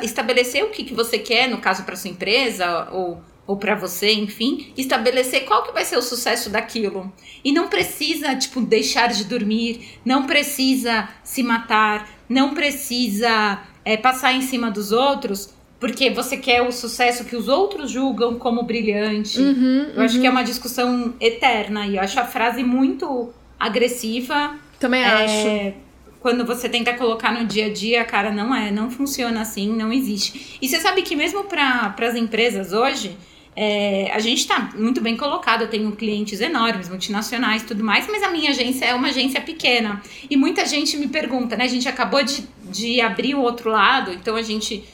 estabelecer 0.03 0.65
o 0.65 0.71
que, 0.71 0.83
que 0.83 0.95
você 0.95 1.17
quer, 1.21 1.49
no 1.49 1.59
caso 1.59 1.85
para 1.85 1.95
sua 1.95 2.11
empresa 2.11 2.89
ou, 2.91 3.23
ou 3.47 3.57
para 3.57 3.77
você, 3.77 4.13
enfim, 4.13 4.73
estabelecer 4.77 5.45
qual 5.45 5.63
que 5.63 5.73
vai 5.73 5.85
ser 5.85 5.97
o 5.97 6.03
sucesso 6.03 6.51
daquilo. 6.51 7.13
E 7.45 7.53
não 7.53 7.69
precisa, 7.69 8.35
tipo, 8.35 8.61
deixar 8.61 9.13
de 9.13 9.23
dormir, 9.27 10.01
não 10.05 10.27
precisa 10.27 11.09
se 11.23 11.41
matar, 11.45 12.11
não 12.29 12.53
precisa 12.53 13.63
é, 13.85 13.97
passar 13.97 14.33
em 14.33 14.43
cima 14.43 14.71
dos 14.71 14.93
outros 14.93 15.53
porque 15.83 16.11
você 16.11 16.37
quer 16.37 16.63
o 16.63 16.71
sucesso 16.71 17.25
que 17.25 17.35
os 17.35 17.49
outros 17.49 17.91
julgam 17.91 18.39
como 18.39 18.63
brilhante. 18.63 19.41
Uhum, 19.41 19.91
Eu 19.97 20.03
acho 20.03 20.21
que 20.21 20.25
é 20.25 20.31
uma 20.31 20.45
discussão 20.45 21.13
eterna 21.21 21.89
e 21.89 21.97
eu 21.97 22.01
acho 22.01 22.21
a 22.21 22.25
frase 22.25 22.63
muito 22.63 23.35
agressiva. 23.59 24.57
Também 24.79 25.05
acho. 25.05 25.49
É, 25.49 25.75
quando 26.21 26.47
você 26.47 26.69
tenta 26.69 26.95
colocar 26.95 27.33
no 27.33 27.45
dia 27.45 27.67
a 27.67 27.73
dia, 27.73 28.05
cara, 28.05 28.31
não 28.31 28.55
é, 28.55 28.71
não 28.71 28.93
funciona 28.93 29.41
assim, 29.41 29.75
não 29.75 29.93
existe. 29.93 30.57
E 30.63 30.69
você 30.69 30.81
sabe 30.81 31.03
que 31.03 31.17
mesmo 31.17 31.43
para 31.43 31.93
as 31.99 32.15
empresas 32.15 32.73
hoje, 32.73 33.17
é, 33.55 34.11
a 34.13 34.19
gente 34.19 34.39
está 34.39 34.71
muito 34.75 35.01
bem 35.01 35.17
colocado. 35.17 35.63
Eu 35.63 35.69
tenho 35.69 35.93
clientes 35.93 36.41
enormes, 36.41 36.89
multinacionais 36.89 37.63
e 37.63 37.67
tudo 37.67 37.85
mais, 37.85 38.07
mas 38.09 38.23
a 38.23 38.31
minha 38.31 38.51
agência 38.51 38.87
é 38.87 38.95
uma 38.95 39.09
agência 39.09 39.41
pequena. 39.41 40.03
E 40.29 40.37
muita 40.37 40.65
gente 40.67 40.97
me 40.97 41.09
pergunta, 41.09 41.57
né? 41.57 41.65
A 41.65 41.69
gente 41.69 41.89
acabou 41.89 42.23
de, 42.23 42.47
de 42.65 43.01
abrir 43.01 43.35
o 43.35 43.41
outro 43.41 43.71
lado, 43.71 44.13
então 44.13 44.37
a 44.37 44.43
gente 44.43 44.85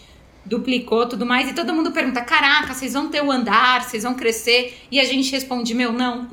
duplicou 0.44 1.06
tudo 1.06 1.26
mais, 1.26 1.48
e 1.48 1.52
todo 1.52 1.72
mundo 1.72 1.92
pergunta: 1.92 2.20
caraca, 2.20 2.74
vocês 2.74 2.94
vão 2.94 3.08
ter 3.08 3.22
o 3.22 3.30
andar, 3.30 3.84
vocês 3.84 4.02
vão 4.02 4.14
crescer? 4.14 4.76
E 4.90 4.98
a 4.98 5.04
gente 5.04 5.30
responde: 5.30 5.74
meu, 5.74 5.92
não. 5.92 6.28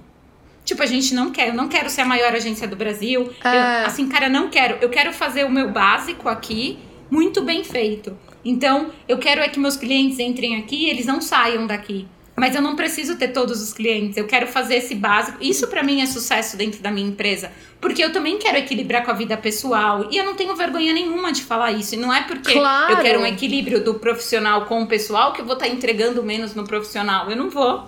Tipo, 0.63 0.81
a 0.81 0.87
gente 0.87 1.13
não 1.13 1.29
quer, 1.29 1.49
eu 1.49 1.53
não 1.53 1.67
quero 1.67 1.91
ser 1.91 2.01
a 2.01 2.05
maior 2.05 2.33
agência 2.33 2.67
do 2.67 2.75
Brasil. 2.75 3.31
É. 3.43 3.83
Eu, 3.83 3.85
assim, 3.85 4.09
cara, 4.09 4.27
não 4.27 4.49
quero. 4.49 4.79
Eu 4.81 4.89
quero 4.89 5.13
fazer 5.13 5.45
o 5.45 5.51
meu 5.51 5.69
básico 5.69 6.27
aqui 6.27 6.79
muito 7.11 7.43
bem 7.43 7.63
feito. 7.63 8.17
Então, 8.43 8.91
eu 9.07 9.19
quero 9.19 9.41
é 9.41 9.47
que 9.47 9.59
meus 9.59 9.77
clientes 9.77 10.17
entrem 10.17 10.55
aqui 10.55 10.85
e 10.85 10.89
eles 10.89 11.05
não 11.05 11.21
saiam 11.21 11.67
daqui. 11.67 12.07
Mas 12.35 12.53
eu 12.53 12.61
não 12.61 12.75
preciso 12.75 13.15
ter 13.15 13.29
todos 13.29 13.61
os 13.61 13.71
clientes. 13.71 14.17
Eu 14.17 14.27
quero 14.27 14.45
fazer 14.47 14.75
esse 14.75 14.93
básico. 14.93 15.37
Isso 15.41 15.67
pra 15.67 15.81
mim 15.81 16.01
é 16.01 16.05
sucesso 16.05 16.57
dentro 16.57 16.81
da 16.81 16.91
minha 16.91 17.07
empresa, 17.07 17.49
porque 17.79 18.03
eu 18.03 18.11
também 18.11 18.37
quero 18.37 18.57
equilibrar 18.57 19.05
com 19.05 19.11
a 19.11 19.13
vida 19.13 19.37
pessoal 19.37 20.07
e 20.11 20.17
eu 20.17 20.25
não 20.25 20.35
tenho 20.35 20.53
vergonha 20.55 20.93
nenhuma 20.93 21.31
de 21.31 21.41
falar 21.43 21.71
isso. 21.71 21.95
E 21.95 21.97
não 21.97 22.13
é 22.13 22.23
porque 22.23 22.51
Claro. 22.53 22.91
eu 22.93 22.97
quero 22.97 23.21
um 23.21 23.25
equilíbrio 23.25 23.81
do 23.83 23.93
profissional 23.95 24.65
com 24.65 24.81
o 24.83 24.87
pessoal 24.87 25.31
que 25.31 25.39
eu 25.39 25.45
vou 25.45 25.53
estar 25.53 25.67
entregando 25.69 26.21
menos 26.23 26.53
no 26.53 26.65
profissional. 26.65 27.29
Eu 27.29 27.37
não 27.37 27.49
vou. 27.49 27.83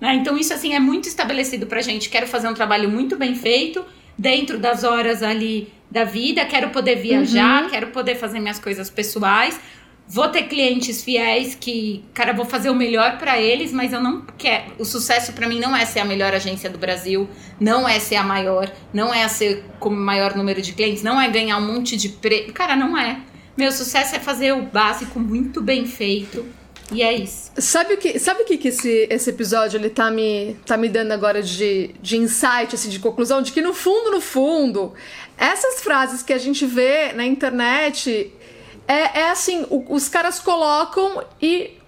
Né? 0.00 0.16
Então, 0.16 0.36
isso 0.36 0.52
assim 0.52 0.74
é 0.74 0.80
muito 0.80 1.08
estabelecido 1.08 1.66
pra 1.66 1.80
gente. 1.80 2.10
Quero 2.10 2.26
fazer 2.26 2.48
um 2.48 2.54
trabalho 2.54 2.90
muito 2.90 3.16
bem 3.16 3.34
feito, 3.34 3.84
dentro 4.18 4.58
das 4.58 4.84
horas 4.84 5.22
ali 5.22 5.72
da 5.90 6.04
vida, 6.04 6.44
quero 6.44 6.70
poder 6.70 6.96
viajar, 6.96 7.70
quero 7.70 7.86
poder 7.88 8.16
fazer 8.16 8.40
minhas 8.40 8.58
coisas 8.58 8.90
pessoais. 8.90 9.58
Vou 10.12 10.28
ter 10.28 10.42
clientes 10.42 11.02
fiéis 11.02 11.54
que, 11.54 12.04
cara, 12.12 12.34
vou 12.34 12.44
fazer 12.44 12.68
o 12.68 12.74
melhor 12.74 13.16
pra 13.16 13.40
eles, 13.40 13.72
mas 13.72 13.94
eu 13.94 14.00
não 14.02 14.20
quero. 14.36 14.74
O 14.78 14.84
sucesso 14.84 15.32
pra 15.32 15.48
mim 15.48 15.58
não 15.58 15.74
é 15.74 15.86
ser 15.86 16.00
a 16.00 16.04
melhor 16.04 16.34
agência 16.34 16.68
do 16.68 16.76
Brasil, 16.76 17.26
não 17.58 17.88
é 17.88 17.98
ser 17.98 18.16
a 18.16 18.22
maior, 18.22 18.70
não 18.92 19.14
é 19.14 19.26
ser 19.26 19.64
com 19.80 19.88
o 19.88 19.92
maior 19.92 20.36
número 20.36 20.60
de 20.60 20.74
clientes, 20.74 21.02
não 21.02 21.18
é 21.18 21.30
ganhar 21.30 21.56
um 21.56 21.66
monte 21.66 21.96
de 21.96 22.10
prêmio. 22.10 22.52
Cara, 22.52 22.76
não 22.76 22.94
é. 22.94 23.20
Meu 23.56 23.72
sucesso 23.72 24.14
é 24.14 24.18
fazer 24.18 24.52
o 24.52 24.60
básico 24.60 25.18
muito 25.18 25.62
bem 25.62 25.86
feito. 25.86 26.44
E 26.92 27.02
é 27.02 27.10
isso. 27.14 27.50
Sabe 27.56 27.94
o 27.94 27.96
que, 27.96 28.18
sabe 28.18 28.42
o 28.42 28.44
que, 28.44 28.58
que 28.58 28.68
esse, 28.68 29.06
esse 29.08 29.30
episódio 29.30 29.78
ele 29.78 29.88
tá 29.88 30.10
me, 30.10 30.54
tá 30.66 30.76
me 30.76 30.90
dando 30.90 31.12
agora 31.12 31.42
de, 31.42 31.94
de 32.02 32.18
insight, 32.18 32.74
assim, 32.74 32.90
de 32.90 32.98
conclusão? 32.98 33.40
De 33.40 33.50
que 33.50 33.62
no 33.62 33.72
fundo, 33.72 34.10
no 34.10 34.20
fundo, 34.20 34.92
essas 35.38 35.80
frases 35.80 36.22
que 36.22 36.34
a 36.34 36.38
gente 36.38 36.66
vê 36.66 37.14
na 37.14 37.24
internet 37.24 38.30
é, 38.86 39.20
é 39.20 39.30
assim, 39.30 39.66
o- 39.70 39.84
os 39.94 40.08
caras 40.08 40.38
colocam 40.38 41.24
e 41.40 41.78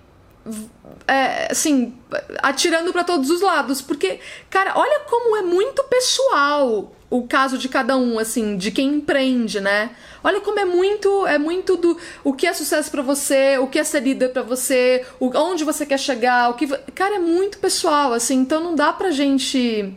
é, 1.06 1.48
assim, 1.50 1.94
atirando 2.42 2.92
para 2.92 3.04
todos 3.04 3.30
os 3.30 3.40
lados. 3.40 3.80
Porque, 3.80 4.20
cara, 4.50 4.72
olha 4.76 5.00
como 5.00 5.36
é 5.36 5.42
muito 5.42 5.82
pessoal 5.84 6.94
o 7.10 7.26
caso 7.26 7.56
de 7.56 7.68
cada 7.68 7.96
um, 7.96 8.18
assim, 8.18 8.56
de 8.56 8.70
quem 8.70 8.94
empreende, 8.94 9.60
né? 9.60 9.90
Olha 10.22 10.40
como 10.40 10.58
é 10.58 10.64
muito, 10.64 11.26
é 11.26 11.38
muito 11.38 11.76
do 11.76 11.96
o 12.24 12.32
que 12.32 12.46
é 12.46 12.52
sucesso 12.52 12.90
para 12.90 13.02
você, 13.02 13.56
o 13.58 13.66
que 13.68 13.78
é 13.78 13.84
ser 13.84 14.00
líder 14.00 14.30
para 14.30 14.42
você, 14.42 15.04
o, 15.20 15.30
onde 15.38 15.64
você 15.64 15.86
quer 15.86 15.98
chegar, 15.98 16.50
o 16.50 16.54
que, 16.54 16.66
cara, 16.94 17.16
é 17.16 17.18
muito 17.18 17.58
pessoal, 17.58 18.12
assim, 18.12 18.36
então 18.36 18.60
não 18.60 18.74
dá 18.74 18.92
pra 18.92 19.10
gente 19.10 19.94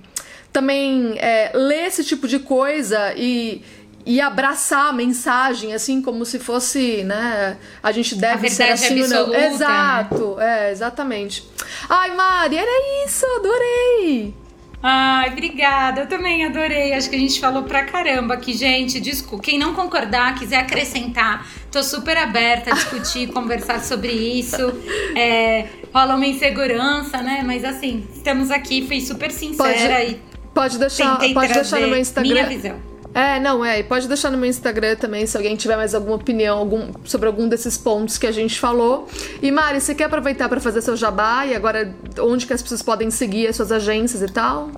também 0.53 1.17
é, 1.17 1.51
ler 1.55 1.87
esse 1.87 2.03
tipo 2.03 2.27
de 2.27 2.39
coisa 2.39 3.13
e 3.15 3.63
e 4.08 4.22
abraçar 4.22 4.88
a 4.88 4.93
mensagem, 4.93 5.74
assim, 5.74 6.01
como 6.01 6.26
se 6.26 6.39
fosse, 6.39 7.03
né? 7.03 7.58
A 7.84 7.91
gente 7.91 8.16
deve 8.16 8.47
a 8.47 8.49
ser 8.49 8.64
assim 8.64 9.01
absoluta, 9.01 9.38
não. 9.38 9.53
Exato, 9.53 10.36
né? 10.38 10.70
é, 10.70 10.72
exatamente. 10.72 11.43
Ai, 11.89 12.16
Mari, 12.16 12.55
era 12.55 13.05
isso, 13.05 13.26
adorei! 13.36 14.34
Ai, 14.82 15.32
obrigada. 15.32 16.01
Eu 16.01 16.08
também 16.08 16.45
adorei. 16.45 16.93
Acho 16.93 17.10
que 17.10 17.18
a 17.18 17.20
gente 17.20 17.38
falou 17.38 17.64
pra 17.64 17.84
caramba 17.84 18.36
aqui, 18.36 18.53
gente. 18.53 18.97
Desculpa. 19.01 19.43
Quem 19.43 19.60
não 19.60 19.74
concordar, 19.74 20.36
quiser 20.36 20.60
acrescentar, 20.60 21.45
tô 21.70 21.84
super 21.84 22.16
aberta 22.16 22.72
a 22.72 22.74
discutir, 22.76 23.28
conversar 23.34 23.84
sobre 23.84 24.14
isso. 24.14 24.74
É, 25.18 25.68
rola 25.93 26.16
uma 26.16 26.28
insegurança, 26.28 27.22
né? 27.22 27.43
Mas 27.45 27.66
assim, 27.66 28.08
estamos 28.14 28.51
aqui, 28.51 28.88
fui 28.88 29.01
super 29.01 29.32
sincera 29.32 29.95
pode, 29.95 30.12
e. 30.12 30.22
Pode 30.53 30.80
deixar, 30.80 31.18
pode 31.34 31.53
deixar 31.53 31.80
no 31.82 31.88
meu 31.89 31.99
Instagram. 31.99 32.34
Minha 32.34 32.47
visão. 32.47 32.96
É, 33.18 33.39
não, 33.39 33.65
é. 33.65 33.80
E 33.80 33.84
pode 33.84 34.07
deixar 34.07 34.30
no 34.30 34.38
meu 34.38 34.47
Instagram 34.47 34.95
também, 34.95 35.26
se 35.26 35.36
alguém 35.36 35.55
tiver 35.55 35.76
mais 35.76 35.95
alguma 35.95 36.18
opinião 36.18 36.55
algum, 36.55 36.91
sobre 37.03 37.26
algum 37.26 37.49
desses 37.49 37.76
pontos 37.76 38.15
que 38.15 38.28
a 38.28 38.32
gente 38.32 38.59
falou. 38.59 39.07
E 39.41 39.49
Mari, 39.49 39.82
você 39.82 39.95
quer 39.95 40.03
aproveitar 40.03 40.47
para 40.47 40.61
fazer 40.61 40.84
seu 40.84 40.95
jabá 40.95 41.43
e 41.47 41.55
agora 41.55 41.95
onde 42.20 42.45
que 42.45 42.53
as 42.53 42.61
pessoas 42.61 42.84
podem 42.84 43.09
seguir 43.09 43.47
as 43.47 43.55
suas 43.55 43.72
agências 43.72 44.22
e 44.22 44.32
tal? 44.32 44.70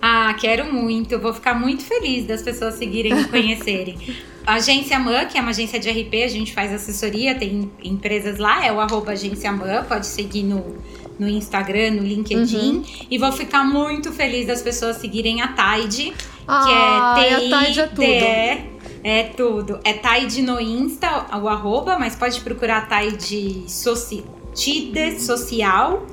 Ah, 0.00 0.34
quero 0.40 0.72
muito. 0.72 1.12
Eu 1.12 1.20
vou 1.20 1.34
ficar 1.34 1.52
muito 1.52 1.84
feliz 1.84 2.26
das 2.26 2.40
pessoas 2.40 2.76
seguirem 2.76 3.12
e 3.20 3.24
conhecerem. 3.24 3.98
A 4.46 4.54
agência 4.56 4.98
MAN, 4.98 5.26
que 5.26 5.36
é 5.36 5.42
uma 5.42 5.50
agência 5.50 5.78
de 5.78 5.90
RP, 5.90 6.24
a 6.24 6.28
gente 6.28 6.54
faz 6.54 6.72
assessoria, 6.72 7.34
tem 7.34 7.70
empresas 7.84 8.38
lá, 8.38 8.64
é 8.64 8.72
o 8.72 8.80
arroba 8.80 9.12
agência 9.12 9.52
MAN, 9.52 9.84
pode 9.84 10.06
seguir 10.06 10.44
no, 10.44 10.78
no 11.18 11.28
Instagram, 11.28 11.90
no 11.90 12.02
LinkedIn. 12.02 12.76
Uhum. 12.76 12.84
E 13.10 13.18
vou 13.18 13.32
ficar 13.32 13.64
muito 13.64 14.10
feliz 14.12 14.46
das 14.46 14.62
pessoas 14.62 14.96
seguirem 14.96 15.42
a 15.42 15.48
Tide 15.48 16.14
ah, 16.46 17.14
que 17.16 17.24
é 17.24 17.38
TI. 17.38 17.54
A 17.54 17.64
Tide 17.64 17.80
é 17.80 17.86
tudo. 17.86 18.76
É 19.02 19.22
tudo. 19.22 19.80
É 19.84 19.92
Tide 19.92 20.42
no 20.42 20.60
Insta, 20.60 21.26
o 21.40 21.48
arroba, 21.48 21.98
mas 21.98 22.16
pode 22.16 22.40
procurar 22.40 22.88
Tide 22.88 23.64
soci, 23.68 24.24
Tide 24.54 25.20
Social. 25.20 26.06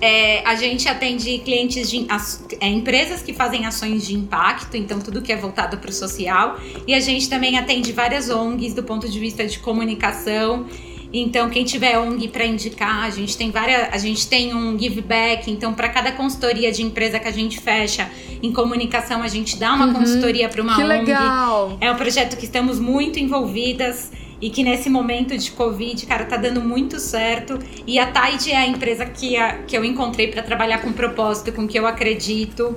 É, 0.00 0.44
a 0.44 0.56
gente 0.56 0.88
atende 0.88 1.38
clientes 1.38 1.88
de 1.88 2.04
as, 2.08 2.44
é, 2.60 2.66
empresas 2.66 3.22
que 3.22 3.32
fazem 3.32 3.66
ações 3.66 4.04
de 4.04 4.14
impacto, 4.16 4.76
então 4.76 4.98
tudo 4.98 5.22
que 5.22 5.32
é 5.32 5.36
voltado 5.36 5.78
para 5.78 5.90
o 5.90 5.92
social. 5.92 6.58
E 6.88 6.92
a 6.92 6.98
gente 6.98 7.28
também 7.28 7.56
atende 7.56 7.92
várias 7.92 8.28
ONGs 8.28 8.74
do 8.74 8.82
ponto 8.82 9.08
de 9.08 9.16
vista 9.20 9.46
de 9.46 9.60
comunicação 9.60 10.66
então, 11.12 11.50
quem 11.50 11.64
tiver 11.64 11.98
ONG 11.98 12.28
para 12.28 12.46
indicar, 12.46 13.04
a 13.04 13.10
gente 13.10 13.36
tem 13.36 13.50
várias, 13.50 13.92
a 13.92 13.98
gente 13.98 14.26
tem 14.26 14.54
um 14.54 14.78
give 14.78 15.02
back, 15.02 15.50
então 15.50 15.74
para 15.74 15.88
cada 15.88 16.12
consultoria 16.12 16.72
de 16.72 16.82
empresa 16.82 17.18
que 17.18 17.28
a 17.28 17.32
gente 17.32 17.60
fecha 17.60 18.10
em 18.42 18.50
comunicação, 18.50 19.22
a 19.22 19.28
gente 19.28 19.58
dá 19.58 19.74
uma 19.74 19.86
uhum, 19.86 19.92
consultoria 19.92 20.48
para 20.48 20.62
uma 20.62 20.74
que 20.74 20.82
ONG. 20.82 20.92
Legal. 21.06 21.76
É 21.80 21.90
um 21.90 21.96
projeto 21.96 22.36
que 22.36 22.46
estamos 22.46 22.80
muito 22.80 23.18
envolvidas 23.18 24.10
e 24.40 24.50
que 24.50 24.64
nesse 24.64 24.90
momento 24.90 25.36
de 25.36 25.52
Covid, 25.52 26.04
cara, 26.06 26.24
tá 26.24 26.36
dando 26.36 26.60
muito 26.60 26.98
certo. 26.98 27.58
E 27.86 27.98
a 27.98 28.10
Tide 28.10 28.50
é 28.50 28.56
a 28.56 28.66
empresa 28.66 29.06
que, 29.06 29.36
a, 29.36 29.58
que 29.58 29.76
eu 29.76 29.84
encontrei 29.84 30.28
para 30.28 30.42
trabalhar 30.42 30.78
com 30.78 30.92
propósito, 30.92 31.52
com 31.52 31.68
que 31.68 31.78
eu 31.78 31.86
acredito. 31.86 32.74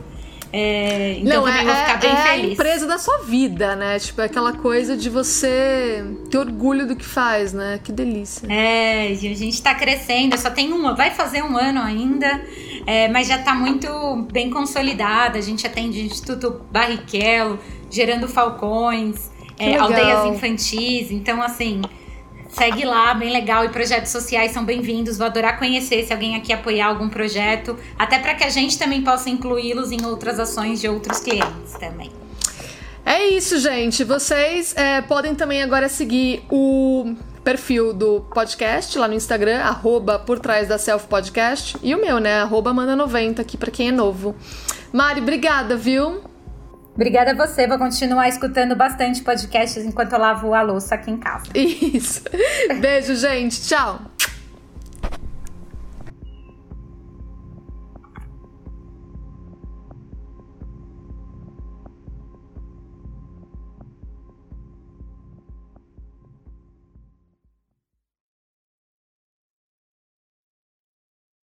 É, 0.57 1.17
então 1.19 1.41
Não, 1.41 1.43
também 1.43 1.63
é, 1.63 1.65
vou 1.65 1.75
ficar 1.75 1.97
bem 1.97 2.11
é 2.11 2.15
feliz. 2.15 2.45
É 2.45 2.47
a 2.47 2.53
empresa 2.53 2.87
da 2.87 2.97
sua 2.97 3.17
vida, 3.23 3.75
né? 3.75 3.99
Tipo, 3.99 4.21
é 4.21 4.25
aquela 4.25 4.53
coisa 4.53 4.95
de 4.95 5.09
você 5.09 6.01
ter 6.31 6.37
orgulho 6.37 6.87
do 6.87 6.95
que 6.95 7.03
faz, 7.03 7.51
né? 7.51 7.77
Que 7.83 7.91
delícia. 7.91 8.47
É, 8.49 9.09
a 9.09 9.13
gente 9.13 9.61
tá 9.61 9.75
crescendo, 9.75 10.37
só 10.37 10.49
tem 10.49 10.71
uma, 10.71 10.95
vai 10.95 11.11
fazer 11.11 11.43
um 11.43 11.57
ano 11.57 11.81
ainda, 11.81 12.41
é, 12.87 13.09
mas 13.09 13.27
já 13.27 13.39
tá 13.39 13.53
muito 13.53 13.89
bem 14.31 14.49
consolidada. 14.49 15.37
A 15.37 15.41
gente 15.41 15.67
atende 15.67 15.99
o 15.99 16.05
Instituto 16.05 16.61
Barrichello, 16.71 17.59
gerando 17.91 18.25
falcões, 18.29 19.29
é, 19.59 19.75
aldeias 19.75 20.25
infantis, 20.25 21.11
então 21.11 21.41
assim 21.41 21.81
Segue 22.55 22.85
lá, 22.85 23.13
bem 23.13 23.33
legal. 23.33 23.65
E 23.65 23.69
projetos 23.69 24.13
sociais 24.13 24.51
são 24.51 24.63
bem-vindos. 24.63 25.17
Vou 25.17 25.27
adorar 25.27 25.59
conhecer 25.59 26.05
se 26.05 26.13
alguém 26.13 26.37
aqui 26.37 26.53
apoiar 26.53 26.87
algum 26.87 27.09
projeto, 27.09 27.77
até 27.99 28.17
para 28.17 28.33
que 28.33 28.45
a 28.45 28.49
gente 28.49 28.79
também 28.79 29.01
possa 29.01 29.29
incluí-los 29.29 29.91
em 29.91 30.05
outras 30.05 30.39
ações 30.39 30.79
de 30.79 30.87
outros 30.87 31.19
clientes 31.19 31.73
também. 31.77 32.09
É 33.05 33.27
isso, 33.27 33.59
gente. 33.59 34.05
Vocês 34.05 34.73
é, 34.77 35.01
podem 35.01 35.35
também 35.35 35.61
agora 35.61 35.89
seguir 35.89 36.43
o 36.49 37.13
perfil 37.43 37.93
do 37.93 38.21
podcast 38.33 38.97
lá 38.97 39.07
no 39.09 39.15
Instagram, 39.15 39.59
arroba 39.59 40.17
por 40.17 40.39
trás 40.39 40.69
da 40.69 40.77
Self 40.77 41.07
Podcast. 41.07 41.75
E 41.83 41.93
o 41.93 41.99
meu, 41.99 42.19
né? 42.19 42.41
Arroba 42.41 42.73
Manda90 42.73 43.41
aqui 43.41 43.57
para 43.57 43.69
quem 43.69 43.89
é 43.89 43.91
novo. 43.91 44.33
Mari, 44.93 45.19
obrigada, 45.19 45.75
viu? 45.75 46.21
Obrigada 46.95 47.31
a 47.31 47.33
você, 47.35 47.67
vou 47.67 47.77
continuar 47.77 48.29
escutando 48.29 48.73
bastante 48.73 49.21
podcasts 49.21 49.83
enquanto 49.83 50.13
eu 50.13 50.19
lavo 50.19 50.53
a 50.53 50.61
louça 50.61 50.95
aqui 50.95 51.11
em 51.11 51.17
casa. 51.17 51.45
Isso. 51.53 52.23
Beijo, 52.79 53.15
gente. 53.15 53.61
Tchau. 53.61 53.99